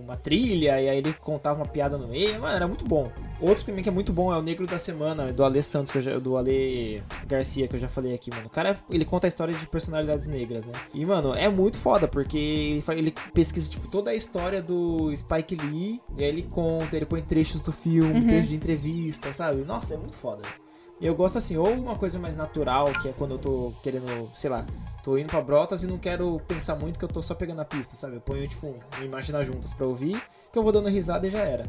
uma 0.00 0.16
trilha 0.16 0.80
e 0.80 0.88
aí 0.88 0.98
ele 0.98 1.12
contava 1.14 1.60
uma 1.60 1.66
piada 1.66 1.96
no 1.96 2.08
meio. 2.08 2.40
Mano, 2.40 2.54
era 2.56 2.66
muito 2.66 2.84
bom. 2.84 3.10
Outro 3.40 3.64
também 3.64 3.82
que 3.82 3.88
é 3.88 3.92
muito 3.92 4.12
bom 4.12 4.32
é 4.32 4.36
o 4.36 4.42
Negro 4.42 4.66
da 4.66 4.78
Semana, 4.78 5.32
do 5.32 5.44
Ale 5.44 5.62
Santos, 5.62 5.90
que 5.90 5.98
eu 5.98 6.02
já- 6.02 6.18
do 6.18 6.36
Ale 6.36 7.02
Garcia, 7.26 7.66
que 7.68 7.76
eu 7.76 7.80
já 7.80 7.88
falei 7.88 8.14
aqui, 8.14 8.30
mano. 8.30 8.46
O 8.46 8.50
cara, 8.50 8.78
ele 8.90 9.04
conta 9.04 9.26
a 9.26 9.28
história 9.28 9.54
de 9.54 9.66
personalidades 9.66 10.26
negras, 10.26 10.64
né? 10.64 10.72
E, 10.94 11.04
mano, 11.06 11.34
é 11.34 11.48
muito 11.48 11.78
foda, 11.78 12.06
porque 12.06 12.36
ele, 12.38 12.84
ele 12.98 13.14
pesquisa, 13.32 13.68
tipo, 13.68 13.90
toda 13.90 14.10
a 14.10 14.14
história 14.14 14.60
do 14.62 15.12
Spike 15.16 15.56
Lee, 15.56 16.00
e 16.16 16.22
aí 16.22 16.28
ele 16.28 16.42
conta, 16.42 16.96
ele 16.96 17.06
põe 17.06 17.22
trechos 17.22 17.60
do 17.60 17.72
filme, 17.72 18.12
Uhum. 18.20 18.26
trechos 18.26 18.48
de 18.48 18.56
entrevista, 18.56 19.32
sabe? 19.32 19.62
Nossa, 19.64 19.94
é 19.94 19.96
muito 19.96 20.16
foda. 20.16 20.42
Eu 21.02 21.14
gosto 21.16 21.36
assim, 21.36 21.56
ou 21.56 21.68
uma 21.72 21.96
coisa 21.96 22.18
mais 22.18 22.36
natural, 22.36 22.86
que 23.00 23.08
é 23.08 23.12
quando 23.12 23.32
eu 23.32 23.38
tô 23.38 23.72
querendo, 23.82 24.30
sei 24.34 24.48
lá, 24.48 24.64
tô 25.02 25.18
indo 25.18 25.26
pra 25.26 25.40
Brotas 25.40 25.82
e 25.82 25.86
não 25.88 25.98
quero 25.98 26.40
pensar 26.46 26.76
muito 26.76 26.98
que 26.98 27.04
eu 27.04 27.08
tô 27.08 27.20
só 27.20 27.34
pegando 27.34 27.60
a 27.60 27.64
pista, 27.64 27.96
sabe? 27.96 28.16
Eu 28.16 28.20
ponho, 28.20 28.46
tipo, 28.46 28.68
um 29.00 29.04
Imaginar 29.04 29.42
Juntas 29.42 29.72
pra 29.72 29.86
ouvir, 29.86 30.22
que 30.52 30.56
eu 30.58 30.62
vou 30.62 30.70
dando 30.70 30.88
risada 30.88 31.26
e 31.26 31.30
já 31.30 31.40
era. 31.40 31.64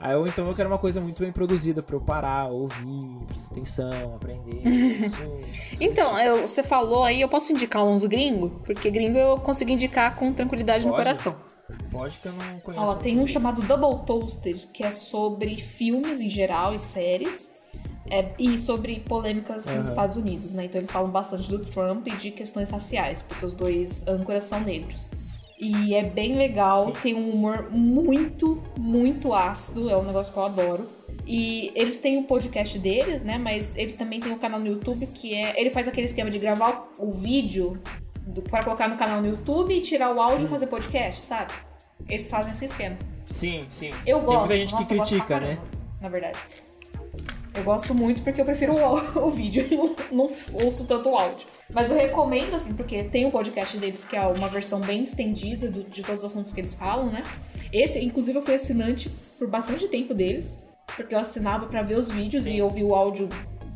Aí 0.00 0.12
ou 0.16 0.26
então 0.26 0.48
eu 0.48 0.54
quero 0.56 0.68
uma 0.68 0.76
coisa 0.78 1.00
muito 1.00 1.20
bem 1.20 1.30
produzida 1.30 1.80
pra 1.80 1.94
eu 1.94 2.00
parar, 2.00 2.46
ouvir, 2.48 3.16
prestar 3.28 3.52
atenção, 3.52 4.16
aprender. 4.16 4.60
Isso- 5.06 5.76
Então, 5.80 6.18
eu- 6.18 6.44
você 6.44 6.64
falou 6.64 7.04
aí, 7.04 7.20
eu 7.20 7.28
posso 7.28 7.52
indicar 7.52 7.84
uns 7.84 8.02
gringos? 8.04 8.50
Porque 8.64 8.90
gringo 8.90 9.16
eu 9.16 9.36
consigo 9.38 9.70
indicar 9.70 10.16
com 10.16 10.32
tranquilidade 10.32 10.84
no 10.84 10.90
Pode. 10.90 11.04
coração. 11.04 11.36
Pode 11.92 12.18
que 12.18 12.26
eu 12.26 12.32
não 12.32 12.58
conheço. 12.58 12.84
Ó, 12.84 12.94
tem 12.96 13.20
um 13.20 13.26
chamado 13.26 13.62
Double 13.62 14.04
Toasted, 14.04 14.66
que 14.72 14.82
é 14.82 14.90
sobre 14.90 15.54
filmes 15.54 16.20
em 16.20 16.28
geral 16.28 16.74
e 16.74 16.78
séries. 16.78 17.53
É, 18.10 18.30
e 18.38 18.58
sobre 18.58 19.00
polêmicas 19.00 19.66
nos 19.66 19.74
Aham. 19.74 19.80
Estados 19.80 20.16
Unidos, 20.16 20.52
né? 20.52 20.64
Então 20.64 20.80
eles 20.80 20.90
falam 20.90 21.10
bastante 21.10 21.48
do 21.48 21.58
Trump 21.58 22.06
e 22.06 22.16
de 22.16 22.30
questões 22.30 22.70
raciais, 22.70 23.22
porque 23.22 23.44
os 23.44 23.54
dois 23.54 24.06
âncoras 24.06 24.44
são 24.44 24.60
negros. 24.60 25.10
E 25.58 25.94
é 25.94 26.02
bem 26.02 26.36
legal, 26.36 26.86
Sim. 26.86 26.92
tem 27.02 27.14
um 27.14 27.30
humor 27.30 27.70
muito, 27.70 28.62
muito 28.76 29.32
ácido, 29.32 29.88
é 29.88 29.96
um 29.96 30.02
negócio 30.02 30.32
que 30.32 30.38
eu 30.38 30.44
adoro. 30.44 30.86
E 31.26 31.72
eles 31.74 31.98
têm 31.98 32.18
o 32.18 32.24
podcast 32.24 32.78
deles, 32.78 33.24
né? 33.24 33.38
Mas 33.38 33.74
eles 33.76 33.96
também 33.96 34.20
têm 34.20 34.30
um 34.32 34.38
canal 34.38 34.60
no 34.60 34.66
YouTube 34.66 35.06
que 35.06 35.34
é. 35.34 35.58
Ele 35.58 35.70
faz 35.70 35.88
aquele 35.88 36.06
esquema 36.06 36.30
de 36.30 36.38
gravar 36.38 36.90
o 36.98 37.12
vídeo 37.12 37.80
do, 38.26 38.42
para 38.42 38.62
colocar 38.62 38.88
no 38.88 38.96
canal 38.96 39.22
no 39.22 39.28
YouTube 39.28 39.72
e 39.72 39.80
tirar 39.80 40.14
o 40.14 40.20
áudio 40.20 40.46
e 40.46 40.50
fazer 40.50 40.66
podcast, 40.66 41.22
sabe? 41.22 41.52
Eles 42.08 42.28
fazem 42.28 42.50
esse 42.50 42.66
esquema. 42.66 42.98
Sim, 43.30 43.64
sim. 43.70 43.90
Eu 44.06 44.18
Tem 44.18 44.26
gosto. 44.26 44.38
muita 44.40 44.56
gente 44.56 44.72
Nossa, 44.72 44.84
que 44.84 45.00
critica, 45.00 45.40
né? 45.40 45.58
Na 46.02 46.08
verdade. 46.10 46.38
Eu 47.54 47.62
gosto 47.62 47.94
muito 47.94 48.20
porque 48.22 48.40
eu 48.40 48.44
prefiro 48.44 48.74
o, 48.74 48.96
o 49.28 49.30
vídeo, 49.30 49.64
não, 50.10 50.26
não 50.26 50.30
ouço 50.64 50.84
tanto 50.84 51.08
o 51.10 51.16
áudio. 51.16 51.46
Mas 51.70 51.90
eu 51.90 51.96
recomendo, 51.96 52.54
assim, 52.54 52.74
porque 52.74 53.04
tem 53.04 53.24
um 53.26 53.30
podcast 53.30 53.78
deles 53.78 54.04
que 54.04 54.16
é 54.16 54.26
uma 54.26 54.48
versão 54.48 54.80
bem 54.80 55.02
estendida 55.04 55.68
do- 55.70 55.84
de 55.84 56.02
todos 56.02 56.24
os 56.24 56.30
assuntos 56.32 56.52
que 56.52 56.60
eles 56.60 56.74
falam, 56.74 57.06
né? 57.06 57.22
Esse, 57.72 58.04
inclusive, 58.04 58.38
eu 58.38 58.42
fui 58.42 58.54
assinante 58.54 59.08
por 59.38 59.48
bastante 59.48 59.86
tempo 59.88 60.12
deles, 60.14 60.66
porque 60.96 61.14
eu 61.14 61.18
assinava 61.18 61.66
pra 61.66 61.82
ver 61.82 61.96
os 61.98 62.10
vídeos 62.10 62.46
e 62.46 62.60
ouvir 62.60 62.84
o 62.84 62.94
áudio. 62.94 63.28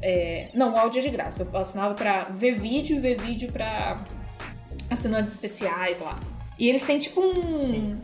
é, 0.03 0.49
Não, 0.55 0.75
o 0.75 0.77
áudio 0.77 1.01
é 1.01 1.03
de 1.03 1.11
graça. 1.11 1.49
Eu 1.51 1.59
assinava 1.61 1.95
pra 1.95 2.25
ver 2.25 2.59
vídeo 2.59 2.97
e 2.97 3.01
ver 3.01 3.21
vídeo 3.21 3.51
pra 3.53 4.03
assinantes 4.91 5.33
especiais 5.33 5.99
lá. 6.01 6.19
E 6.59 6.69
eles 6.69 6.83
têm 6.83 6.99
tipo 6.99 7.21
um. 7.21 7.99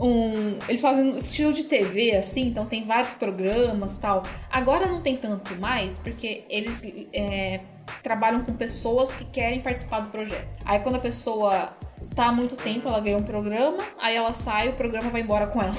Um 0.00 0.58
eles 0.68 0.80
fazem 0.80 1.12
um 1.12 1.16
estilo 1.16 1.52
de 1.52 1.64
TV, 1.64 2.16
assim, 2.16 2.48
então 2.48 2.66
tem 2.66 2.84
vários 2.84 3.14
programas 3.14 3.96
tal. 3.96 4.22
Agora 4.50 4.86
não 4.86 5.00
tem 5.00 5.16
tanto 5.16 5.54
mais, 5.56 5.98
porque 5.98 6.44
eles 6.48 6.82
é, 7.12 7.60
trabalham 8.02 8.44
com 8.44 8.54
pessoas 8.54 9.14
que 9.14 9.24
querem 9.24 9.60
participar 9.60 10.00
do 10.00 10.10
projeto. 10.10 10.48
Aí 10.64 10.80
quando 10.80 10.96
a 10.96 11.00
pessoa 11.00 11.76
tá 12.14 12.26
há 12.26 12.32
muito 12.32 12.56
tempo, 12.56 12.88
ela 12.88 13.00
ganha 13.00 13.16
um 13.16 13.22
programa, 13.22 13.78
aí 14.00 14.16
ela 14.16 14.32
sai, 14.32 14.68
o 14.68 14.74
programa 14.74 15.10
vai 15.10 15.20
embora 15.20 15.46
com 15.46 15.62
ela. 15.62 15.76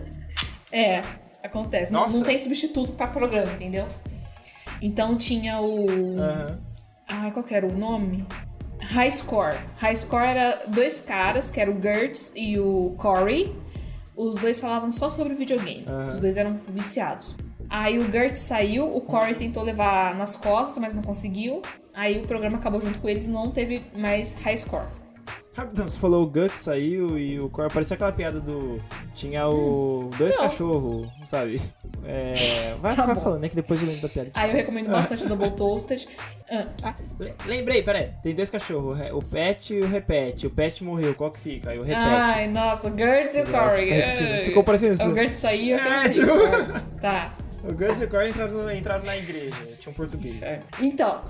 é, 0.72 1.00
acontece. 1.42 1.92
Não, 1.92 2.08
não 2.08 2.22
tem 2.22 2.38
substituto 2.38 2.92
pra 2.92 3.06
programa, 3.06 3.52
entendeu? 3.52 3.86
Então 4.82 5.16
tinha 5.16 5.60
o. 5.60 5.86
Aham. 6.18 6.60
Ai, 7.06 7.30
qual 7.32 7.44
que 7.44 7.54
era 7.54 7.66
o 7.66 7.76
nome? 7.76 8.26
High 8.84 9.10
Score. 9.10 9.56
High 9.78 9.96
Score 9.96 10.24
era 10.24 10.62
dois 10.68 11.00
caras, 11.00 11.50
que 11.50 11.60
era 11.60 11.70
o 11.70 11.80
Gertz 11.80 12.32
e 12.36 12.58
o 12.58 12.94
Corey. 12.98 13.54
Os 14.16 14.36
dois 14.36 14.58
falavam 14.58 14.92
só 14.92 15.10
sobre 15.10 15.34
videogame. 15.34 15.84
Aham. 15.88 16.12
Os 16.12 16.20
dois 16.20 16.36
eram 16.36 16.58
viciados. 16.68 17.34
Aí 17.70 17.98
o 17.98 18.10
Gertz 18.10 18.40
saiu, 18.40 18.88
o 18.88 19.00
Corey 19.00 19.34
tentou 19.34 19.62
levar 19.62 20.14
nas 20.14 20.36
costas, 20.36 20.78
mas 20.78 20.94
não 20.94 21.02
conseguiu. 21.02 21.62
Aí 21.94 22.20
o 22.20 22.26
programa 22.26 22.58
acabou 22.58 22.80
junto 22.80 22.98
com 22.98 23.08
eles 23.08 23.24
e 23.24 23.28
não 23.28 23.50
teve 23.50 23.82
mais 23.96 24.34
High 24.34 24.58
Score. 24.58 25.03
Rapidão, 25.56 25.86
você 25.88 25.98
falou 25.98 26.24
o 26.24 26.26
Guts 26.26 26.58
saiu 26.58 27.16
e 27.18 27.38
o 27.38 27.48
Core. 27.48 27.72
Parecia 27.72 27.94
aquela 27.94 28.10
piada 28.10 28.40
do. 28.40 28.80
Tinha 29.14 29.46
o. 29.48 30.10
Dois 30.18 30.36
cachorros, 30.36 31.08
sabe? 31.26 31.60
É. 32.04 32.74
Vai, 32.80 32.96
Tá 32.96 33.06
vai 33.06 33.14
bom. 33.14 33.20
falando, 33.22 33.40
né? 33.42 33.48
Que 33.48 33.54
depois 33.56 33.80
eu 33.80 33.86
lembro 33.86 34.02
da 34.02 34.08
piada. 34.08 34.30
Aí 34.34 34.50
eu 34.50 34.56
recomendo 34.56 34.90
bastante 34.90 35.26
Double 35.26 35.50
Toasted. 35.52 36.08
Ah, 36.50 36.66
Ah, 36.82 36.94
le- 37.20 37.34
lembrei, 37.46 37.82
peraí. 37.82 38.10
Tem 38.22 38.34
dois 38.34 38.50
cachorros, 38.50 38.98
o 39.12 39.20
Pet 39.30 39.72
e 39.74 39.80
o 39.80 39.86
Repete. 39.86 40.46
O 40.46 40.50
Pet 40.50 40.82
morreu, 40.82 41.14
qual 41.14 41.30
que 41.30 41.38
fica? 41.38 41.70
Aí 41.70 41.78
o 41.78 41.82
Repete. 41.82 42.04
Ai, 42.04 42.48
nossa, 42.48 42.88
o 42.88 42.96
Gertz 42.98 43.36
e 43.36 43.42
o 43.42 43.56
ai. 43.56 44.42
Ficou 44.42 44.64
parecendo 44.64 44.94
isso. 44.94 45.08
O 45.08 45.14
Gertz 45.14 45.36
saiu, 45.36 45.76
É, 45.78 46.08
tipo- 46.08 46.26
Tá. 47.00 47.32
O 47.62 47.72
Guts 47.72 48.00
e 48.02 48.04
o 48.04 48.08
Core 48.10 48.28
entraram, 48.28 48.70
entraram 48.70 49.04
na 49.04 49.16
igreja. 49.16 49.56
Tinha 49.80 49.90
um 49.90 49.94
português. 49.96 50.38
Então, 50.82 51.22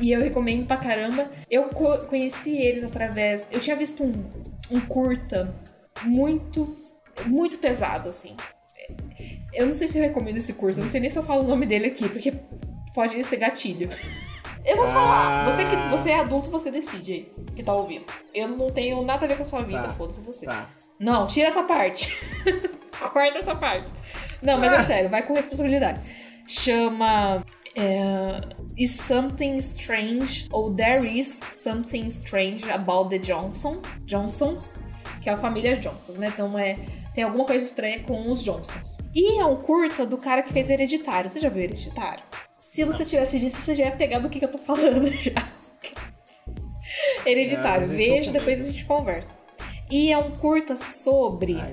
e 0.00 0.12
eu 0.12 0.20
recomendo 0.20 0.66
pra 0.66 0.76
caramba. 0.76 1.30
Eu 1.50 1.64
co- 1.68 1.98
conheci 2.06 2.56
eles 2.56 2.82
através. 2.84 3.46
Eu 3.50 3.60
tinha 3.60 3.76
visto 3.76 4.02
um, 4.02 4.12
um 4.70 4.80
curta 4.80 5.54
muito, 6.02 6.66
muito 7.26 7.58
pesado, 7.58 8.08
assim. 8.08 8.36
Eu 9.52 9.66
não 9.66 9.74
sei 9.74 9.88
se 9.88 9.98
eu 9.98 10.02
recomendo 10.02 10.36
esse 10.38 10.52
curta, 10.54 10.80
eu 10.80 10.84
não 10.84 10.90
sei 10.90 11.00
nem 11.00 11.10
se 11.10 11.18
eu 11.18 11.22
falo 11.22 11.42
o 11.42 11.46
nome 11.46 11.66
dele 11.66 11.86
aqui, 11.86 12.08
porque 12.08 12.32
pode 12.94 13.22
ser 13.24 13.36
gatilho. 13.36 13.88
Eu 14.64 14.76
vou 14.76 14.86
falar. 14.86 15.42
Ah. 15.42 15.50
Você 15.50 15.64
que 15.64 15.76
você 15.90 16.10
é 16.10 16.20
adulto, 16.20 16.50
você 16.50 16.70
decide 16.70 17.12
aí, 17.12 17.32
que 17.56 17.62
tá 17.62 17.72
ouvindo. 17.74 18.04
Eu 18.34 18.48
não 18.48 18.70
tenho 18.70 19.02
nada 19.02 19.24
a 19.24 19.28
ver 19.28 19.36
com 19.36 19.42
a 19.42 19.46
sua 19.46 19.62
vida, 19.62 19.82
Tá. 19.82 19.88
foda-se 19.90 20.20
você. 20.20 20.46
Tá. 20.46 20.68
Não, 20.98 21.26
tira 21.26 21.48
essa 21.48 21.62
parte. 21.62 22.14
Corta 23.12 23.38
essa 23.38 23.54
parte. 23.54 23.88
Não, 24.42 24.58
mas 24.58 24.72
é 24.72 24.82
sério, 24.82 25.08
vai 25.10 25.22
com 25.22 25.32
responsabilidade. 25.32 26.00
Chama. 26.46 27.42
É, 27.80 28.40
is 28.76 28.92
Something 28.92 29.56
Strange 29.56 30.46
ou 30.52 30.74
There 30.74 31.06
is 31.06 31.28
Something 31.28 32.06
Strange 32.08 32.70
About 32.70 33.08
the 33.10 33.18
Johnson, 33.18 33.80
Johnsons, 34.04 34.76
que 35.20 35.30
é 35.30 35.32
a 35.32 35.36
família 35.36 35.76
Johnsons, 35.76 36.18
né? 36.18 36.28
Então 36.28 36.58
é, 36.58 36.78
tem 37.14 37.24
alguma 37.24 37.44
coisa 37.46 37.64
estranha 37.64 38.00
com 38.00 38.30
os 38.30 38.42
Johnsons. 38.42 38.98
E 39.14 39.40
é 39.40 39.44
um 39.44 39.56
curta 39.56 40.04
do 40.04 40.18
cara 40.18 40.42
que 40.42 40.52
fez 40.52 40.68
Hereditário. 40.68 41.30
Você 41.30 41.40
já 41.40 41.48
viu 41.48 41.62
Hereditário? 41.62 42.22
Se 42.58 42.84
você 42.84 43.04
tivesse 43.04 43.38
visto, 43.38 43.56
você 43.56 43.74
já 43.74 43.84
ia 43.84 43.92
pegar 43.92 44.18
do 44.18 44.28
que, 44.28 44.38
que 44.38 44.44
eu 44.44 44.52
tô 44.52 44.58
falando 44.58 45.10
já. 45.16 45.32
Hereditário, 47.24 47.86
Ah, 47.86 47.88
eu 47.88 47.92
estou 47.92 47.96
veja, 47.96 48.32
depois 48.32 48.60
a 48.60 48.64
gente 48.64 48.84
conversa. 48.84 49.39
E 49.90 50.12
é 50.12 50.18
um 50.18 50.30
curta 50.30 50.76
sobre 50.76 51.56
Ai, 51.60 51.72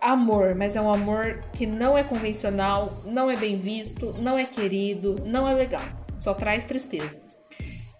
amor, 0.00 0.54
mas 0.54 0.76
é 0.76 0.80
um 0.80 0.90
amor 0.90 1.44
que 1.52 1.66
não 1.66 1.96
é 1.96 2.02
convencional, 2.02 2.90
não 3.06 3.30
é 3.30 3.36
bem 3.36 3.58
visto, 3.58 4.14
não 4.18 4.38
é 4.38 4.44
querido, 4.46 5.16
não 5.26 5.46
é 5.46 5.52
legal. 5.52 5.82
Só 6.18 6.32
traz 6.32 6.64
tristeza. 6.64 7.20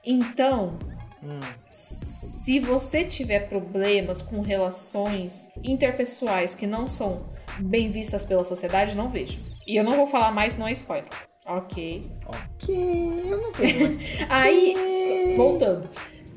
Então, 0.05 0.79
Hum. 1.23 1.39
se 1.71 2.59
você 2.61 3.05
tiver 3.05 3.49
problemas 3.51 4.23
com 4.23 4.41
relações 4.41 5.51
interpessoais 5.63 6.55
que 6.55 6.67
não 6.67 6.89
são 6.89 7.27
bem 7.59 7.91
vistas 7.91 8.25
pela 8.25 8.43
sociedade, 8.43 8.95
não 8.95 9.11
veja. 9.11 9.37
E 9.67 9.77
eu 9.77 9.85
não 9.85 9.97
vou 9.97 10.07
falar 10.07 10.33
mais, 10.33 10.57
não 10.57 10.67
é 10.67 10.73
spoiler. 10.73 11.11
Ok. 11.47 12.03
Ok, 12.27 13.23
eu 13.27 13.39
não 13.39 13.53
tenho 13.53 13.81
mais. 13.81 13.99
Aí, 14.31 15.35
voltando. 15.37 15.89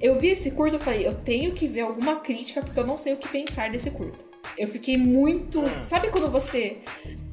Eu 0.03 0.19
vi 0.19 0.27
esse 0.27 0.51
curto 0.51 0.75
e 0.75 0.79
falei, 0.79 1.07
eu 1.07 1.15
tenho 1.15 1.53
que 1.53 1.65
ver 1.65 1.79
alguma 1.79 2.17
crítica 2.17 2.59
porque 2.59 2.77
eu 2.77 2.85
não 2.85 2.97
sei 2.97 3.13
o 3.13 3.17
que 3.17 3.29
pensar 3.29 3.71
desse 3.71 3.89
curto. 3.89 4.19
Eu 4.57 4.67
fiquei 4.67 4.97
muito. 4.97 5.63
Sabe 5.81 6.09
quando 6.09 6.29
você 6.29 6.79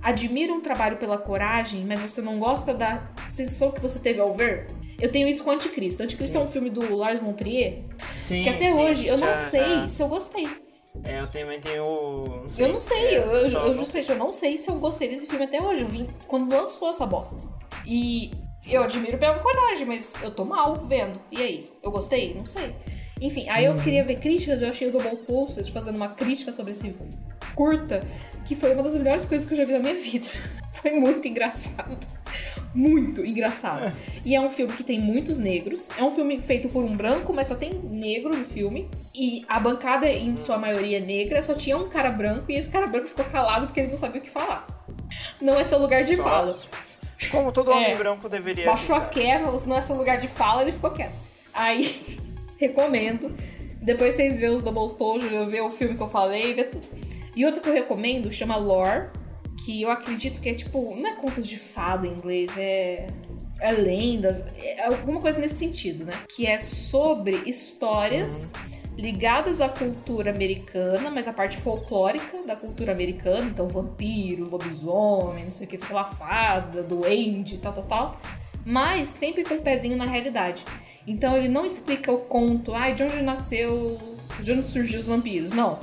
admira 0.01 0.53
um 0.53 0.61
trabalho 0.61 0.97
pela 0.97 1.19
coragem, 1.19 1.85
mas 1.85 2.01
você 2.01 2.23
não 2.23 2.39
gosta 2.39 2.73
da 2.73 3.11
sensação 3.29 3.73
que 3.73 3.81
você 3.81 3.99
teve 3.99 4.21
ao 4.21 4.33
ver? 4.33 4.69
Eu 5.01 5.11
tenho 5.11 5.27
isso 5.27 5.43
com 5.43 5.51
Anticristo. 5.51 6.01
Anticristo 6.05 6.39
é 6.39 6.41
um 6.41 6.47
filme 6.47 6.71
do 6.71 6.95
Lars 6.95 7.19
von 7.19 7.33
Trier 7.33 7.83
Sim, 8.17 8.43
que 8.45 8.49
até 8.49 8.71
sim, 8.71 8.79
hoje 8.81 9.07
eu 9.09 9.19
já- 9.19 9.27
não 9.31 9.37
sei 9.37 9.61
ah. 9.61 9.89
se 9.89 10.01
eu 10.03 10.09
gostei. 10.09 10.47
É, 11.03 11.21
eu 11.21 11.27
também 11.27 11.61
tenho. 11.61 11.85
Não 12.43 12.49
sei, 12.49 12.65
Eu 12.65 12.73
não 12.73 12.81
sei, 12.81 12.99
é, 13.07 13.19
eu, 13.19 13.23
eu, 13.23 13.51
só 13.51 13.67
eu 13.67 13.75
não- 13.75 13.79
justamente 13.79 14.11
eu 14.11 14.17
não 14.17 14.33
sei 14.33 14.59
se 14.59 14.71
eu 14.71 14.77
gostei 14.79 15.09
desse 15.09 15.27
filme 15.27 15.45
até 15.45 15.61
hoje. 15.61 15.83
Eu 15.83 15.89
vim 15.89 16.09
quando 16.29 16.55
lançou 16.55 16.91
essa 16.91 17.05
bosta. 17.05 17.37
E 17.85 18.31
eu 18.69 18.83
admiro 18.83 19.19
pela 19.19 19.39
coragem, 19.39 19.87
mas 19.87 20.15
eu 20.23 20.31
tô 20.31 20.45
mal 20.45 20.75
vendo. 20.87 21.21
E 21.31 21.41
aí? 21.41 21.65
Eu 21.83 21.91
gostei? 21.91 22.35
Não 22.35 22.47
sei. 22.47 22.75
Enfim, 23.21 23.49
aí 23.49 23.67
eu 23.67 23.77
queria 23.77 24.05
ver 24.05 24.17
críticas, 24.19 24.63
eu 24.63 24.71
achei 24.71 24.89
o 24.89 24.93
Double 24.93 25.17
Posted 25.19 25.71
fazendo 25.73 25.97
uma 25.97 26.09
crítica 26.09 26.53
sobre 26.53 26.73
esse 26.73 26.95
curta, 27.55 28.01
que 28.47 28.57
foi 28.57 28.73
uma 28.73 28.83
das 28.83 28.95
melhores 28.95 29.25
coisas 29.27 29.47
que 29.47 29.53
eu 29.53 29.59
já 29.59 29.65
vi 29.65 29.73
na 29.73 29.79
minha 29.81 29.95
vida. 29.95 30.27
Foi 30.73 30.93
muito 30.93 31.27
engraçado. 31.29 31.99
Muito 32.75 33.25
engraçado. 33.27 33.93
E 34.25 34.35
é 34.35 34.41
um 34.41 34.51
filme 34.51 34.73
que 34.73 34.85
tem 34.85 34.99
muitos 34.99 35.39
negros. 35.39 35.89
É 35.99 36.03
um 36.05 36.11
filme 36.11 36.41
feito 36.41 36.69
por 36.69 36.85
um 36.85 36.97
branco, 36.97 37.35
mas 37.35 37.49
só 37.49 37.55
tem 37.55 37.75
negro 37.75 38.35
no 38.35 38.45
filme. 38.47 38.89
E 39.15 39.45
a 39.49 39.59
bancada, 39.61 40.09
em 40.09 40.37
sua 40.39 40.57
maioria 40.57 41.01
negra, 41.01 41.43
só 41.43 41.55
tinha 41.55 41.77
um 41.77 41.89
cara 41.89 42.11
branco 42.11 42.51
e 42.51 42.55
esse 42.55 42.71
cara 42.71 42.87
branco 42.87 43.09
ficou 43.09 43.25
calado 43.27 43.67
porque 43.67 43.81
ele 43.81 43.91
não 43.91 43.99
sabia 43.99 44.21
o 44.21 44.25
que 44.25 44.31
falar. 44.31 44.65
Não 45.41 45.59
é 45.59 45.65
seu 45.65 45.79
lugar 45.79 46.05
de 46.05 46.17
Só- 46.17 46.23
fala. 46.23 46.59
Como 47.31 47.53
todo 47.53 47.71
homem 47.71 47.93
É. 47.93 47.95
branco 47.95 48.29
deveria. 48.29 48.67
Baixou 48.67 48.97
a 48.97 49.01
ficar. 49.01 49.11
quebra, 49.11 49.53
não 49.67 49.77
é 49.77 49.83
seu 49.83 49.97
lugar 49.97 50.19
de 50.21 50.29
fala, 50.29 50.63
ele 50.63 50.73
ficou 50.73 50.91
quieto. 50.93 51.15
Aí, 51.53 52.19
recomendo. 52.57 53.35
Depois 53.83 54.15
vocês 54.15 54.37
vê 54.39 54.49
os 54.49 54.63
Double 54.63 54.87
Stojo, 54.89 55.29
vê 55.49 55.61
o 55.61 55.71
filme 55.71 55.97
que 55.97 56.03
eu 56.03 56.09
falei, 56.09 56.55
vê 56.55 56.65
tudo. 56.65 56.87
E 57.35 57.45
outro 57.47 57.61
que 57.63 57.69
eu 57.69 57.73
recomendo 57.73 58.31
chama 58.31 58.57
Lore, 58.57 59.09
que 59.65 59.83
eu 59.83 59.91
acredito 59.91 60.41
que 60.41 60.49
é 60.49 60.55
tipo, 60.55 60.97
não 60.97 61.09
é 61.09 61.15
contos 61.15 61.47
de 61.47 61.59
fada 61.59 62.07
em 62.07 62.11
inglês, 62.11 62.51
é, 62.59 63.07
é 63.61 63.73
lendas, 63.73 64.45
é 64.57 64.85
alguma 64.87 65.21
coisa 65.21 65.39
nesse 65.39 65.57
sentido, 65.57 66.05
né? 66.05 66.13
Que 66.35 66.47
é 66.47 66.59
sobre 66.59 67.37
histórias 67.47 68.53
ligadas 69.01 69.61
à 69.61 69.69
cultura 69.69 70.31
americana, 70.31 71.11
mas 71.11 71.27
a 71.27 71.33
parte 71.33 71.57
folclórica 71.57 72.43
da 72.47 72.55
cultura 72.55 72.93
americana, 72.93 73.47
então 73.49 73.67
vampiro, 73.69 74.49
lobisomem, 74.49 75.45
não 75.45 75.51
sei 75.53 75.67
o 75.67 75.71
que, 75.71 75.79
sei 75.79 75.95
lá, 75.95 76.05
fada, 76.05 76.83
duende, 76.83 77.59
tal, 77.59 77.73
tal, 77.73 77.85
tal, 77.85 78.21
mas 78.65 79.09
sempre 79.09 79.43
com 79.45 79.55
um 79.55 79.63
pezinho 79.63 79.97
na 79.97 80.05
realidade. 80.05 80.65
Então 81.07 81.37
ele 81.37 81.49
não 81.49 81.65
explica 81.65 82.13
o 82.13 82.19
conto, 82.19 82.75
ai, 82.75 82.95
de 82.95 83.03
onde 83.03 83.23
nasceu, 83.23 83.97
de 84.41 84.53
onde 84.53 84.67
surgiu 84.67 85.01
os 85.01 85.07
vampiros, 85.07 85.53
não. 85.53 85.79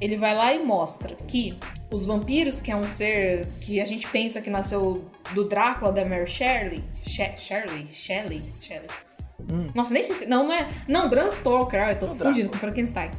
Ele 0.00 0.16
vai 0.16 0.34
lá 0.34 0.54
e 0.54 0.62
mostra 0.64 1.16
que 1.26 1.58
os 1.90 2.04
vampiros, 2.06 2.60
que 2.60 2.70
é 2.70 2.76
um 2.76 2.86
ser 2.86 3.46
que 3.62 3.80
a 3.80 3.84
gente 3.86 4.06
pensa 4.08 4.40
que 4.40 4.50
nasceu 4.50 5.04
do 5.34 5.48
Drácula 5.48 5.90
da 5.90 6.04
Mary 6.04 6.26
Shelley, 6.26 6.84
She- 7.02 7.34
Shelley, 7.36 7.88
Shelley, 7.90 8.42
Shelley. 9.48 9.70
Nossa, 9.74 9.92
nem 9.94 10.02
sei 10.02 10.14
se. 10.16 10.26
Não, 10.26 10.46
não 10.46 10.52
é. 10.52 10.68
Não, 10.86 11.08
Bram 11.08 11.30
Stoker. 11.30 11.82
Ah, 11.82 11.92
eu 11.92 11.98
tô 11.98 12.06
O 12.06 12.08
confundindo 12.10 12.50
com 12.50 12.58
Frankenstein. 12.58 13.10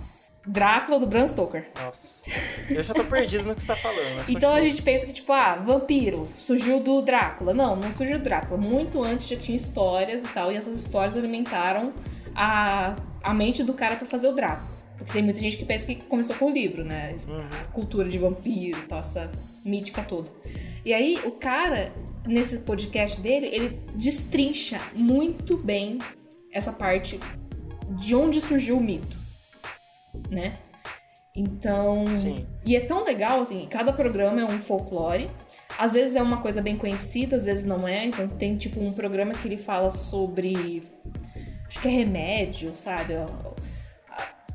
Drácula 0.47 0.99
do 0.99 1.05
Bram 1.05 1.27
Stoker. 1.27 1.67
Nossa. 1.83 2.21
Eu 2.69 2.81
já 2.81 2.93
tô 2.93 3.03
perdido 3.03 3.43
no 3.43 3.53
que 3.53 3.61
você 3.61 3.67
tá 3.67 3.75
falando. 3.75 4.27
Então 4.29 4.53
a 4.53 4.61
gente 4.61 4.81
pensa 4.81 5.05
que, 5.05 5.13
tipo, 5.13 5.31
ah, 5.31 5.55
vampiro 5.55 6.27
surgiu 6.39 6.79
do 6.79 7.01
Drácula. 7.01 7.53
Não, 7.53 7.75
não 7.75 7.95
surgiu 7.95 8.17
do 8.17 8.23
Drácula. 8.23 8.59
Muito 8.59 9.03
antes 9.03 9.27
já 9.27 9.35
tinha 9.35 9.57
histórias 9.57 10.23
e 10.23 10.27
tal, 10.29 10.51
e 10.51 10.55
essas 10.55 10.75
histórias 10.75 11.15
alimentaram 11.15 11.93
a, 12.35 12.95
a 13.21 13.33
mente 13.33 13.63
do 13.63 13.73
cara 13.73 13.95
pra 13.95 14.07
fazer 14.07 14.27
o 14.27 14.33
Drácula. 14.33 14.79
Porque 14.97 15.13
tem 15.13 15.23
muita 15.23 15.39
gente 15.39 15.55
que 15.55 15.65
pensa 15.65 15.85
que 15.87 15.95
começou 16.05 16.35
com 16.35 16.45
o 16.45 16.49
livro, 16.49 16.83
né? 16.83 17.15
A 17.61 17.65
cultura 17.71 18.09
de 18.09 18.17
vampiro 18.17 18.81
tal, 18.87 18.99
essa 18.99 19.31
mítica 19.65 20.01
toda. 20.03 20.29
E 20.83 20.93
aí, 20.93 21.19
o 21.25 21.31
cara, 21.31 21.93
nesse 22.27 22.59
podcast 22.59 23.21
dele, 23.21 23.47
ele 23.47 23.81
destrincha 23.95 24.79
muito 24.93 25.55
bem 25.57 25.99
essa 26.53 26.71
parte 26.71 27.19
de 27.97 28.15
onde 28.15 28.41
surgiu 28.41 28.77
o 28.77 28.81
mito, 28.81 29.15
né? 30.29 30.53
Então, 31.35 32.05
Sim. 32.17 32.45
e 32.65 32.75
é 32.75 32.81
tão 32.81 33.03
legal, 33.03 33.39
assim, 33.39 33.65
cada 33.67 33.93
programa 33.93 34.41
é 34.41 34.45
um 34.45 34.61
folclore. 34.61 35.29
Às 35.77 35.93
vezes 35.93 36.15
é 36.15 36.21
uma 36.21 36.41
coisa 36.41 36.61
bem 36.61 36.75
conhecida, 36.75 37.37
às 37.37 37.45
vezes 37.45 37.63
não 37.63 37.87
é. 37.87 38.05
Então 38.05 38.27
tem, 38.27 38.57
tipo, 38.57 38.81
um 38.81 38.91
programa 38.93 39.33
que 39.33 39.47
ele 39.47 39.57
fala 39.57 39.91
sobre. 39.91 40.83
Acho 41.67 41.79
que 41.79 41.87
é 41.87 41.91
remédio, 41.91 42.75
sabe? 42.75 43.13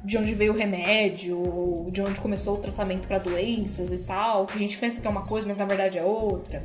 De 0.04 0.18
onde 0.18 0.34
veio 0.34 0.52
o 0.52 0.56
remédio, 0.56 1.38
ou 1.38 1.90
de 1.90 2.02
onde 2.02 2.20
começou 2.20 2.56
o 2.56 2.60
tratamento 2.60 3.06
para 3.06 3.18
doenças 3.18 3.90
e 3.90 4.06
tal. 4.06 4.44
Que 4.44 4.54
a 4.54 4.58
gente 4.58 4.76
pensa 4.76 5.00
que 5.00 5.06
é 5.06 5.10
uma 5.10 5.26
coisa, 5.26 5.46
mas 5.46 5.56
na 5.56 5.64
verdade 5.64 5.96
é 5.96 6.04
outra. 6.04 6.60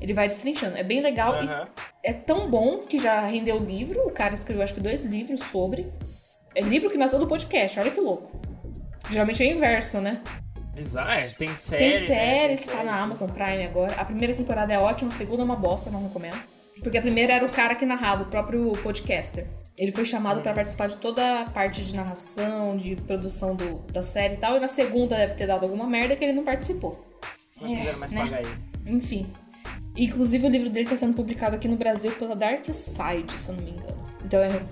Ele 0.00 0.14
vai 0.14 0.28
destrinchando. 0.28 0.76
É 0.76 0.82
bem 0.82 1.00
legal 1.00 1.34
e 1.42 1.46
Aham. 1.46 1.68
é 2.04 2.12
tão 2.12 2.48
bom 2.50 2.78
que 2.80 2.98
já 2.98 3.20
rendeu 3.26 3.58
livro. 3.58 4.00
O 4.06 4.10
cara 4.10 4.34
escreveu, 4.34 4.62
acho 4.62 4.74
que, 4.74 4.80
dois 4.80 5.04
livros 5.04 5.40
sobre. 5.44 5.92
É 6.54 6.60
livro 6.60 6.90
que 6.90 6.96
nasceu 6.98 7.18
do 7.18 7.26
podcast, 7.26 7.78
olha 7.80 7.90
que 7.90 8.00
louco. 8.00 8.40
Geralmente 9.10 9.42
é 9.42 9.46
o 9.46 9.56
inverso, 9.56 10.00
né? 10.00 10.20
Bizarro, 10.74 11.10
é, 11.10 11.26
tem 11.28 11.54
série. 11.54 11.90
Tem 11.90 11.92
né? 12.00 12.06
série 12.06 12.56
Tem 12.56 12.66
que 12.66 12.72
tá 12.72 12.84
na 12.84 13.00
Amazon 13.00 13.28
Prime 13.28 13.64
agora. 13.64 13.94
A 13.96 14.04
primeira 14.04 14.34
temporada 14.34 14.72
é 14.72 14.78
ótima, 14.78 15.10
a 15.10 15.14
segunda 15.14 15.42
é 15.42 15.44
uma 15.44 15.56
bosta, 15.56 15.90
não 15.90 16.02
recomendo. 16.04 16.38
Porque 16.82 16.96
a 16.96 17.02
primeira 17.02 17.32
era 17.32 17.44
o 17.44 17.50
cara 17.50 17.74
que 17.74 17.84
narrava, 17.84 18.22
o 18.22 18.26
próprio 18.26 18.72
podcaster. 18.82 19.46
Ele 19.76 19.90
foi 19.92 20.04
chamado 20.04 20.40
pra 20.42 20.52
participar 20.52 20.88
de 20.88 20.96
toda 20.98 21.40
a 21.40 21.44
parte 21.50 21.84
de 21.84 21.94
narração, 21.94 22.76
de 22.76 22.94
produção 22.96 23.54
do- 23.56 23.78
da 23.92 24.02
série 24.02 24.34
e 24.34 24.36
tal. 24.36 24.56
E 24.56 24.60
na 24.60 24.68
segunda 24.68 25.16
deve 25.16 25.34
ter 25.34 25.46
dado 25.46 25.64
alguma 25.64 25.86
merda 25.86 26.14
que 26.16 26.24
ele 26.24 26.32
não 26.32 26.44
participou. 26.44 27.04
Não 27.60 27.68
quiseram 27.76 27.98
mais 27.98 28.12
né? 28.12 28.20
pagar 28.20 28.40
ele. 28.40 28.58
Enfim. 28.86 29.32
Inclusive 29.98 30.46
o 30.46 30.50
livro 30.50 30.70
dele 30.70 30.88
tá 30.88 30.96
sendo 30.96 31.14
publicado 31.14 31.56
aqui 31.56 31.66
no 31.66 31.76
Brasil 31.76 32.12
pela 32.12 32.36
Dark 32.36 32.64
Side, 32.66 33.32
se 33.36 33.50
eu 33.50 33.56
não 33.56 33.64
me 33.64 33.70
engano. 33.72 34.06
Então 34.24 34.40
eu, 34.44 34.62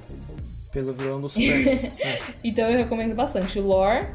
Pelo 0.73 0.95
vilão 0.95 1.21
do 1.21 1.29
Super. 1.29 1.93
então 2.45 2.71
eu 2.71 2.79
recomendo 2.79 3.15
bastante. 3.17 3.59
Lore, 3.59 4.07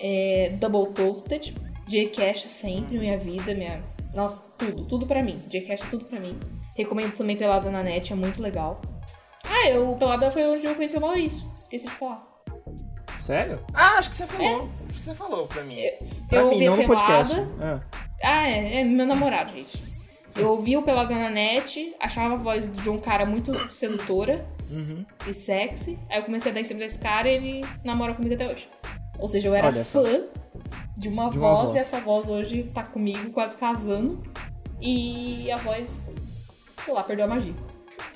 é, 0.00 0.56
Double 0.60 0.92
Toasted, 0.92 1.54
J-Cash 1.88 2.42
sempre, 2.42 2.98
minha 2.98 3.18
vida, 3.18 3.52
minha. 3.52 3.82
Nossa, 4.14 4.48
tudo, 4.56 4.84
tudo 4.84 5.06
pra 5.06 5.22
mim. 5.22 5.36
J-Cash 5.48 5.82
é 5.82 5.86
tudo 5.90 6.04
pra 6.04 6.20
mim. 6.20 6.38
Recomendo 6.76 7.12
também 7.16 7.36
Pelada 7.36 7.68
na 7.70 7.82
Net, 7.82 8.12
é 8.12 8.16
muito 8.16 8.40
legal. 8.40 8.80
Ah, 9.44 9.68
eu, 9.68 9.96
Pelada 9.96 10.30
foi 10.30 10.46
onde 10.46 10.64
eu 10.64 10.74
conheci 10.76 10.96
o 10.96 11.00
Maurício. 11.00 11.50
Esqueci 11.60 11.88
de 11.88 11.94
falar. 11.94 12.24
Sério? 13.16 13.60
Ah, 13.74 13.98
acho 13.98 14.10
que 14.10 14.16
você 14.16 14.26
falou. 14.26 14.70
Acho 14.88 14.98
que 14.98 15.04
você 15.04 15.14
falou 15.14 15.46
pra 15.48 15.64
mim. 15.64 15.76
Pra 16.28 16.40
eu 16.40 16.46
mim, 16.46 16.52
ouvi 16.52 16.64
não 16.66 16.74
a 16.74 16.76
no 16.76 16.86
podcast. 16.86 17.34
Pelada. 17.34 17.58
Ah. 17.60 17.98
Ah, 18.22 18.48
é, 18.48 18.80
é 18.80 18.84
meu 18.84 19.06
namorado, 19.06 19.50
gente. 19.50 19.97
Eu 20.38 20.50
ouvi 20.50 20.76
o 20.76 20.82
Pelada 20.82 21.14
na 21.14 21.30
Net, 21.30 21.94
achava 21.98 22.34
a 22.34 22.36
voz 22.36 22.72
de 22.72 22.88
um 22.88 22.98
cara 22.98 23.26
muito 23.26 23.52
sedutora 23.72 24.46
Uhum. 24.70 25.04
e 25.26 25.34
sexy. 25.34 25.98
Aí 26.10 26.18
eu 26.18 26.24
comecei 26.24 26.50
a 26.50 26.54
dar 26.54 26.60
em 26.60 26.64
cima 26.64 26.80
desse 26.80 26.98
cara 26.98 27.28
e 27.28 27.34
ele 27.34 27.64
namora 27.82 28.14
comigo 28.14 28.34
até 28.34 28.46
hoje. 28.48 28.68
Ou 29.18 29.26
seja, 29.26 29.48
eu 29.48 29.54
era 29.54 29.66
Olha 29.68 29.84
só. 29.84 30.02
fã 30.02 30.20
de 30.96 31.08
uma 31.08 31.30
De 31.30 31.38
uma 31.38 31.50
voz, 31.50 31.64
voz. 31.64 31.74
e 31.74 31.78
essa 31.78 32.00
voz 32.00 32.28
hoje 32.28 32.64
tá 32.72 32.84
comigo, 32.84 33.30
quase 33.30 33.56
casando. 33.56 34.22
E 34.80 35.50
a 35.50 35.56
voz, 35.56 36.06
sei 36.84 36.94
lá, 36.94 37.02
perdeu 37.02 37.24
a 37.24 37.28
magia. 37.28 37.54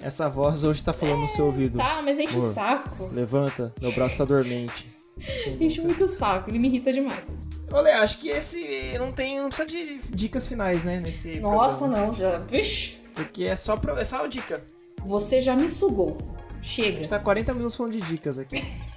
Essa 0.00 0.28
voz 0.28 0.62
hoje 0.62 0.82
tá 0.82 0.92
falando 0.92 1.22
no 1.22 1.28
seu 1.28 1.46
ouvido. 1.46 1.78
Tá, 1.78 2.00
mas 2.04 2.18
enche 2.18 2.36
o 2.36 2.40
Amor. 2.40 2.52
saco. 2.54 3.08
Levanta, 3.12 3.72
meu 3.80 3.90
braço 3.92 4.16
tá 4.18 4.24
dormente. 4.24 4.92
Enche 5.60 5.80
muito 5.80 6.04
o 6.04 6.08
saco, 6.08 6.50
ele 6.50 6.58
me 6.58 6.68
irrita 6.68 6.92
demais. 6.92 7.28
Olha, 7.72 8.00
acho 8.02 8.18
que 8.18 8.28
esse 8.28 8.92
não 8.98 9.12
tem. 9.12 9.38
Não 9.40 9.48
precisa 9.48 9.68
de. 9.68 9.98
Dicas 10.10 10.46
finais, 10.46 10.82
né? 10.84 11.00
Nesse 11.00 11.40
Nossa, 11.40 11.78
programa. 11.78 12.06
não, 12.08 12.14
já. 12.14 12.38
Vixe, 12.40 12.98
Porque 13.14 13.44
é 13.44 13.56
só, 13.56 13.76
pro- 13.76 13.98
é 13.98 14.04
só 14.04 14.24
a 14.24 14.28
dica. 14.28 14.62
você 15.00 15.40
já 15.40 15.56
me 15.56 15.68
sugou. 15.68 16.16
A 16.58 16.62
Chega. 16.62 16.98
gente 16.98 17.08
tá 17.08 17.18
40 17.18 17.54
minutos 17.54 17.74
falando 17.76 17.92
de 17.92 18.00
dicas 18.02 18.38
aqui. 18.38 18.62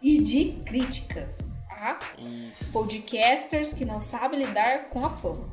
E 0.00 0.18
de 0.22 0.52
críticas. 0.64 1.38
Tá? 1.68 1.98
Isso. 2.16 2.72
Podcasters 2.72 3.72
que 3.72 3.84
não 3.84 4.00
sabem 4.00 4.38
lidar 4.44 4.90
com 4.90 5.04
a 5.04 5.10
fama. 5.10 5.50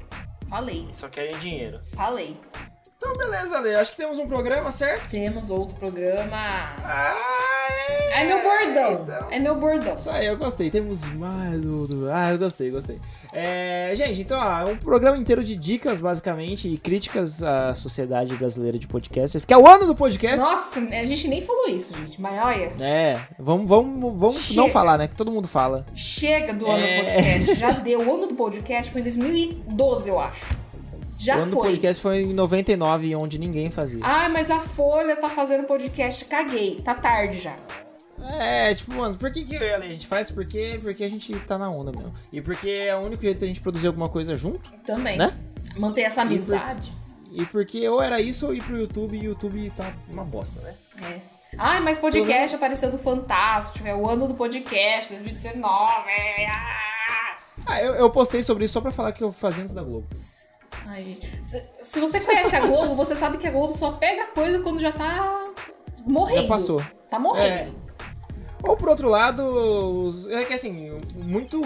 Falei, 0.48 0.88
Só 0.94 1.10
querem 1.10 1.36
dinheiro. 1.40 1.82
falei. 1.96 2.38
Então, 2.98 3.12
beleza, 3.14 3.58
Ale. 3.58 3.76
Acho 3.76 3.92
que 3.92 3.98
temos 3.98 4.18
um 4.18 4.28
programa, 4.28 4.72
certo? 4.72 5.10
Temos 5.12 5.50
outro 5.50 5.76
programa. 5.76 6.76
Ah, 6.82 7.16
É 8.14 8.24
meu 8.24 8.42
bordão. 8.42 9.04
Então. 9.04 9.32
É 9.32 9.40
meu 9.40 9.56
bordão. 9.56 9.94
Isso 9.96 10.10
aí, 10.10 10.26
eu 10.26 10.38
gostei. 10.38 10.70
Temos 10.70 11.04
mais 11.14 11.60
do. 11.60 11.88
do- 11.88 12.10
Ah, 12.10 12.32
eu 12.32 12.38
gostei, 12.40 12.72
gostei. 12.72 13.00
É, 13.34 13.92
gente, 13.96 14.22
então, 14.22 14.40
ó, 14.40 14.62
é 14.62 14.66
um 14.72 14.78
programa 14.78 15.18
inteiro 15.18 15.44
de 15.44 15.58
dicas, 15.58 16.00
basicamente, 16.00 16.70
e 16.74 16.78
críticas 16.78 17.44
à 17.44 17.76
sociedade 17.76 18.34
brasileira 18.38 18.80
de 18.80 18.88
podcasters, 18.88 19.42
porque 19.42 19.54
é 19.54 19.58
o 19.58 19.68
ano 19.68 19.86
do 19.86 19.96
podcast. 19.96 20.38
Nossa, 20.40 20.80
a 20.80 21.06
gente 21.06 21.28
nem 21.28 21.42
falou 21.42 21.68
isso, 21.68 21.94
gente. 21.96 22.20
Mas 22.22 22.42
olha, 22.42 22.72
É, 22.82 23.20
vamos, 23.38 23.68
vamos, 23.68 24.18
vamos 24.18 24.42
Chega. 24.42 24.62
não 24.62 24.70
falar, 24.70 24.98
né? 24.98 25.10
Que 25.10 25.16
todo 25.16 25.30
mundo 25.32 25.50
fala. 25.50 25.86
chega 25.94 26.54
do 26.54 26.66
ano 26.66 26.82
É. 26.82 26.98
do 26.98 27.06
podcast. 27.06 27.56
Já 27.56 27.72
deu. 27.72 28.00
O 28.00 28.14
ano 28.16 28.28
do 28.28 28.36
podcast 28.36 28.90
foi 28.92 29.02
em 29.02 29.04
2012, 29.04 30.10
eu 30.10 30.18
acho. 30.18 30.65
Já 31.26 31.38
o 31.38 31.42
ano 31.42 31.52
do 31.52 31.58
foi. 31.58 31.70
podcast 31.70 32.02
foi 32.02 32.22
em 32.22 32.34
99, 32.34 33.16
onde 33.16 33.40
ninguém 33.40 33.72
fazia. 33.72 34.02
Ah, 34.04 34.30
mas 34.30 34.52
a 34.52 34.60
Folha 34.60 35.16
tá 35.16 35.30
fazendo 35.30 35.66
podcast. 35.66 36.24
Caguei. 36.26 36.82
Tá 36.82 36.94
tarde 36.94 37.40
já. 37.40 37.56
É, 38.40 38.74
tipo, 38.74 38.94
mano, 38.94 39.18
por 39.18 39.32
que, 39.32 39.44
que 39.44 39.56
e 39.56 39.74
a 39.74 39.78
a 39.78 39.82
gente 39.82 40.08
faz? 40.08 40.32
Porque, 40.32 40.80
porque 40.82 41.04
a 41.04 41.10
gente 41.10 41.34
tá 41.40 41.58
na 41.58 41.70
onda 41.70 41.92
mesmo. 41.92 42.14
E 42.32 42.42
porque 42.42 42.70
é 42.70 42.96
o 42.96 43.00
único 43.00 43.22
jeito 43.22 43.42
da 43.42 43.48
gente 43.48 43.60
produzir 43.60 43.88
alguma 43.88 44.10
coisa 44.10 44.36
junto, 44.38 44.72
Também. 44.86 45.18
né? 45.18 45.36
Manter 45.78 46.04
essa 46.04 46.22
amizade. 46.22 46.94
E 47.32 47.46
porque 47.46 47.88
ou 47.90 48.02
era 48.02 48.22
isso 48.22 48.46
ou 48.46 48.54
ir 48.54 48.64
pro 48.64 48.78
YouTube 48.78 49.18
e 49.18 49.22
o 49.22 49.24
YouTube 49.32 49.70
tá 49.76 49.92
uma 50.10 50.24
bosta, 50.24 50.62
né? 50.62 50.76
É. 51.04 51.22
Ai, 51.58 51.82
mas 51.82 51.98
podcast 51.98 52.56
apareceu 52.56 52.90
do 52.90 52.98
Fantástico, 52.98 53.88
é 53.88 53.94
o 53.94 54.08
ano 54.08 54.28
do 54.28 54.34
podcast, 54.34 55.10
2019. 55.10 56.10
é, 56.10 56.48
ah. 56.48 57.38
Ah, 57.66 57.82
eu, 57.82 57.96
eu 57.96 58.10
postei 58.10 58.44
sobre 58.44 58.66
isso 58.66 58.74
só 58.74 58.82
pra 58.82 58.92
falar 58.92 59.12
que 59.12 59.24
eu 59.24 59.32
fazia 59.32 59.64
antes 59.64 59.74
da 59.74 59.84
Globo. 59.84 60.08
Ai, 60.86 61.04
gente. 61.04 61.46
Se, 61.46 61.64
se 61.84 62.00
você 62.00 62.20
conhece 62.20 62.56
a 62.56 62.62
Globo, 62.62 62.96
você 62.96 63.16
sabe 63.16 63.38
que 63.38 63.48
a 63.48 63.52
Globo 63.52 63.74
só 63.74 63.92
pega 63.94 64.28
coisa 64.28 64.60
quando 64.60 64.80
já 64.80 64.92
tá 64.92 65.52
morrendo. 66.06 66.44
Já 66.44 66.48
passou. 66.48 66.82
Tá 67.10 67.20
morrendo. 67.20 67.76
Ou 68.64 68.76
por 68.76 68.90
outro 68.90 69.10
lado, 69.10 70.12
é 70.32 70.44
que 70.44 70.54
assim, 70.54 70.98
muito, 71.16 71.62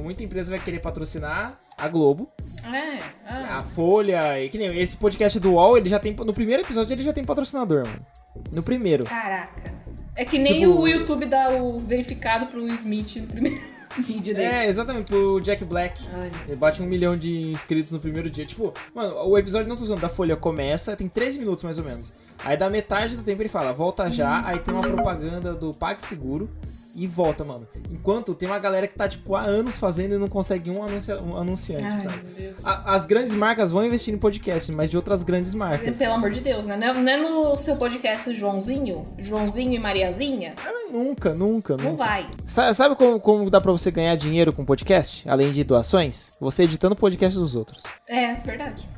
muita 0.00 0.22
empresa 0.22 0.50
vai 0.50 0.60
querer 0.60 0.78
patrocinar 0.80 1.58
a 1.76 1.88
Globo, 1.88 2.30
É. 2.64 2.98
a 3.24 3.58
ah. 3.58 3.62
Folha, 3.62 4.42
e 4.42 4.48
que 4.48 4.58
nem 4.58 4.76
esse 4.78 4.96
podcast 4.96 5.38
do 5.38 5.52
UOL, 5.52 5.76
ele 5.76 5.88
já 5.88 5.98
tem, 5.98 6.14
no 6.14 6.32
primeiro 6.32 6.62
episódio 6.62 6.92
ele 6.92 7.02
já 7.02 7.12
tem 7.12 7.24
patrocinador, 7.24 7.86
mano. 7.86 8.06
No 8.52 8.62
primeiro. 8.62 9.04
Caraca. 9.04 9.72
É 10.14 10.24
que 10.24 10.38
nem 10.38 10.60
Tipo- 10.60 10.80
o 10.80 10.88
YouTube 10.88 11.26
dá 11.26 11.50
o 11.50 11.78
verificado 11.78 12.46
pro 12.46 12.62
Will 12.62 12.74
Smith 12.74 13.16
no 13.16 13.26
primeiro 13.26 13.77
dele. 14.34 14.42
É, 14.42 14.66
exatamente, 14.66 15.04
pro 15.04 15.40
Jack 15.40 15.64
Black. 15.64 16.04
Ai, 16.12 16.30
Ele 16.46 16.56
bate 16.56 16.82
um 16.82 16.86
milhão 16.86 17.16
de 17.16 17.50
inscritos 17.50 17.92
no 17.92 18.00
primeiro 18.00 18.28
dia. 18.30 18.44
Tipo, 18.44 18.72
mano, 18.94 19.14
o 19.26 19.38
episódio 19.38 19.68
não 19.68 19.76
tô 19.76 19.82
usando 19.82 20.00
da 20.00 20.08
Folha 20.08 20.36
começa, 20.36 20.96
tem 20.96 21.08
13 21.08 21.38
minutos 21.38 21.64
mais 21.64 21.78
ou 21.78 21.84
menos. 21.84 22.14
Aí 22.44 22.56
da 22.56 22.70
metade 22.70 23.16
do 23.16 23.22
tempo 23.22 23.42
ele 23.42 23.48
fala, 23.48 23.72
volta 23.72 24.10
já, 24.10 24.46
aí 24.46 24.58
tem 24.60 24.72
uma 24.72 24.82
propaganda 24.82 25.54
do 25.54 25.72
PagSeguro 25.72 26.48
e 26.96 27.06
volta, 27.06 27.44
mano. 27.44 27.66
Enquanto 27.92 28.34
tem 28.34 28.48
uma 28.48 28.58
galera 28.58 28.86
que 28.88 28.94
tá, 28.96 29.08
tipo, 29.08 29.34
há 29.36 29.42
anos 29.42 29.78
fazendo 29.78 30.14
e 30.14 30.18
não 30.18 30.28
consegue 30.28 30.68
um, 30.70 30.82
anuncia- 30.82 31.20
um 31.22 31.36
anunciante, 31.36 31.84
Ai, 31.84 32.00
sabe? 32.00 32.18
meu 32.24 32.34
Deus. 32.34 32.64
A- 32.66 32.94
As 32.94 33.06
grandes 33.06 33.32
marcas 33.34 33.70
vão 33.70 33.84
investir 33.84 34.12
em 34.12 34.18
podcast, 34.18 34.72
mas 34.72 34.88
de 34.90 34.96
outras 34.96 35.22
grandes 35.22 35.54
marcas. 35.54 35.96
Pelo 35.98 36.14
amor 36.14 36.30
de 36.30 36.40
Deus, 36.40 36.66
né? 36.66 36.76
Não 36.76 37.08
é- 37.08 37.12
é 37.12 37.16
no 37.16 37.56
seu 37.56 37.76
podcast 37.76 38.32
Joãozinho? 38.34 39.04
Joãozinho 39.18 39.72
e 39.74 39.78
Mariazinha? 39.78 40.54
Ah, 40.64 40.72
Nunca, 40.90 41.34
nunca, 41.34 41.76
Não 41.76 41.90
nunca. 41.90 41.96
vai. 42.04 42.26
Sa- 42.46 42.72
Sabe 42.72 42.96
como, 42.96 43.20
como 43.20 43.50
dá 43.50 43.60
pra 43.60 43.70
você 43.70 43.90
ganhar 43.90 44.16
dinheiro 44.16 44.54
com 44.54 44.64
podcast? 44.64 45.28
Além 45.28 45.52
de 45.52 45.62
doações? 45.62 46.34
Você 46.40 46.62
editando 46.62 46.96
podcast 46.96 47.38
dos 47.38 47.54
outros. 47.54 47.82
É, 48.08 48.34
verdade. 48.36 48.88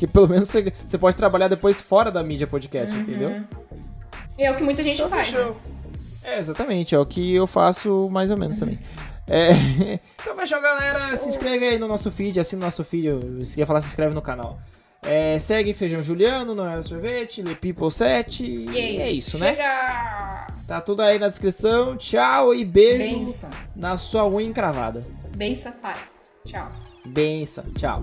Porque 0.00 0.06
pelo 0.06 0.26
menos 0.28 0.48
você, 0.48 0.72
você 0.86 0.96
pode 0.96 1.14
trabalhar 1.16 1.48
depois 1.48 1.78
fora 1.78 2.10
da 2.10 2.22
mídia 2.22 2.46
podcast, 2.46 2.96
Uhum. 2.96 3.02
entendeu? 3.02 3.44
E 4.38 4.44
é 4.44 4.50
o 4.50 4.56
que 4.56 4.62
muita 4.64 4.82
gente 4.82 4.96
Então 4.96 5.10
faz. 5.10 5.28
fechou. 5.28 5.50
né? 5.50 5.54
É, 6.24 6.38
exatamente, 6.38 6.94
é 6.94 6.98
o 6.98 7.04
que 7.04 7.34
eu 7.34 7.46
faço 7.46 8.06
mais 8.10 8.30
ou 8.30 8.38
menos 8.38 8.58
também. 8.58 8.78
É, 9.28 9.50
Então 10.22 10.34
fechou, 10.36 10.58
galera. 10.60 11.14
se 11.18 11.28
inscreve 11.28 11.66
aí 11.66 11.78
no 11.78 11.86
nosso 11.86 12.10
feed, 12.10 12.40
assina 12.40 12.62
o 12.62 12.64
nosso 12.64 12.82
feed, 12.82 13.06
eu 13.06 13.20
ia 13.58 13.66
falar 13.66 13.82
se 13.82 13.88
inscreve 13.88 14.14
no 14.14 14.22
canal. 14.22 14.58
É, 15.02 15.38
segue 15.38 15.72
Feijão 15.74 16.00
Juliano, 16.02 16.54
Não 16.54 16.66
Era 16.68 16.82
Sorvete, 16.82 17.42
Le 17.42 17.54
People 17.54 17.90
7 17.90 18.44
e 18.44 18.70
E 18.70 18.78
é 19.00 19.10
isso, 19.10 19.36
né? 19.38 19.50
Chega! 19.50 20.46
Tá 20.66 20.80
tudo 20.80 21.00
aí 21.02 21.18
na 21.18 21.28
descrição, 21.28 21.96
tchau 21.96 22.54
e 22.54 22.64
beijo 22.64 23.26
Benção. 23.26 23.50
na 23.76 23.98
sua 23.98 24.26
unha 24.26 24.46
encravada. 24.48 25.04
Benção, 25.36 25.72
pai. 25.72 25.96
Tchau. 26.46 26.70
Benção, 27.06 27.64
tchau. 27.76 28.02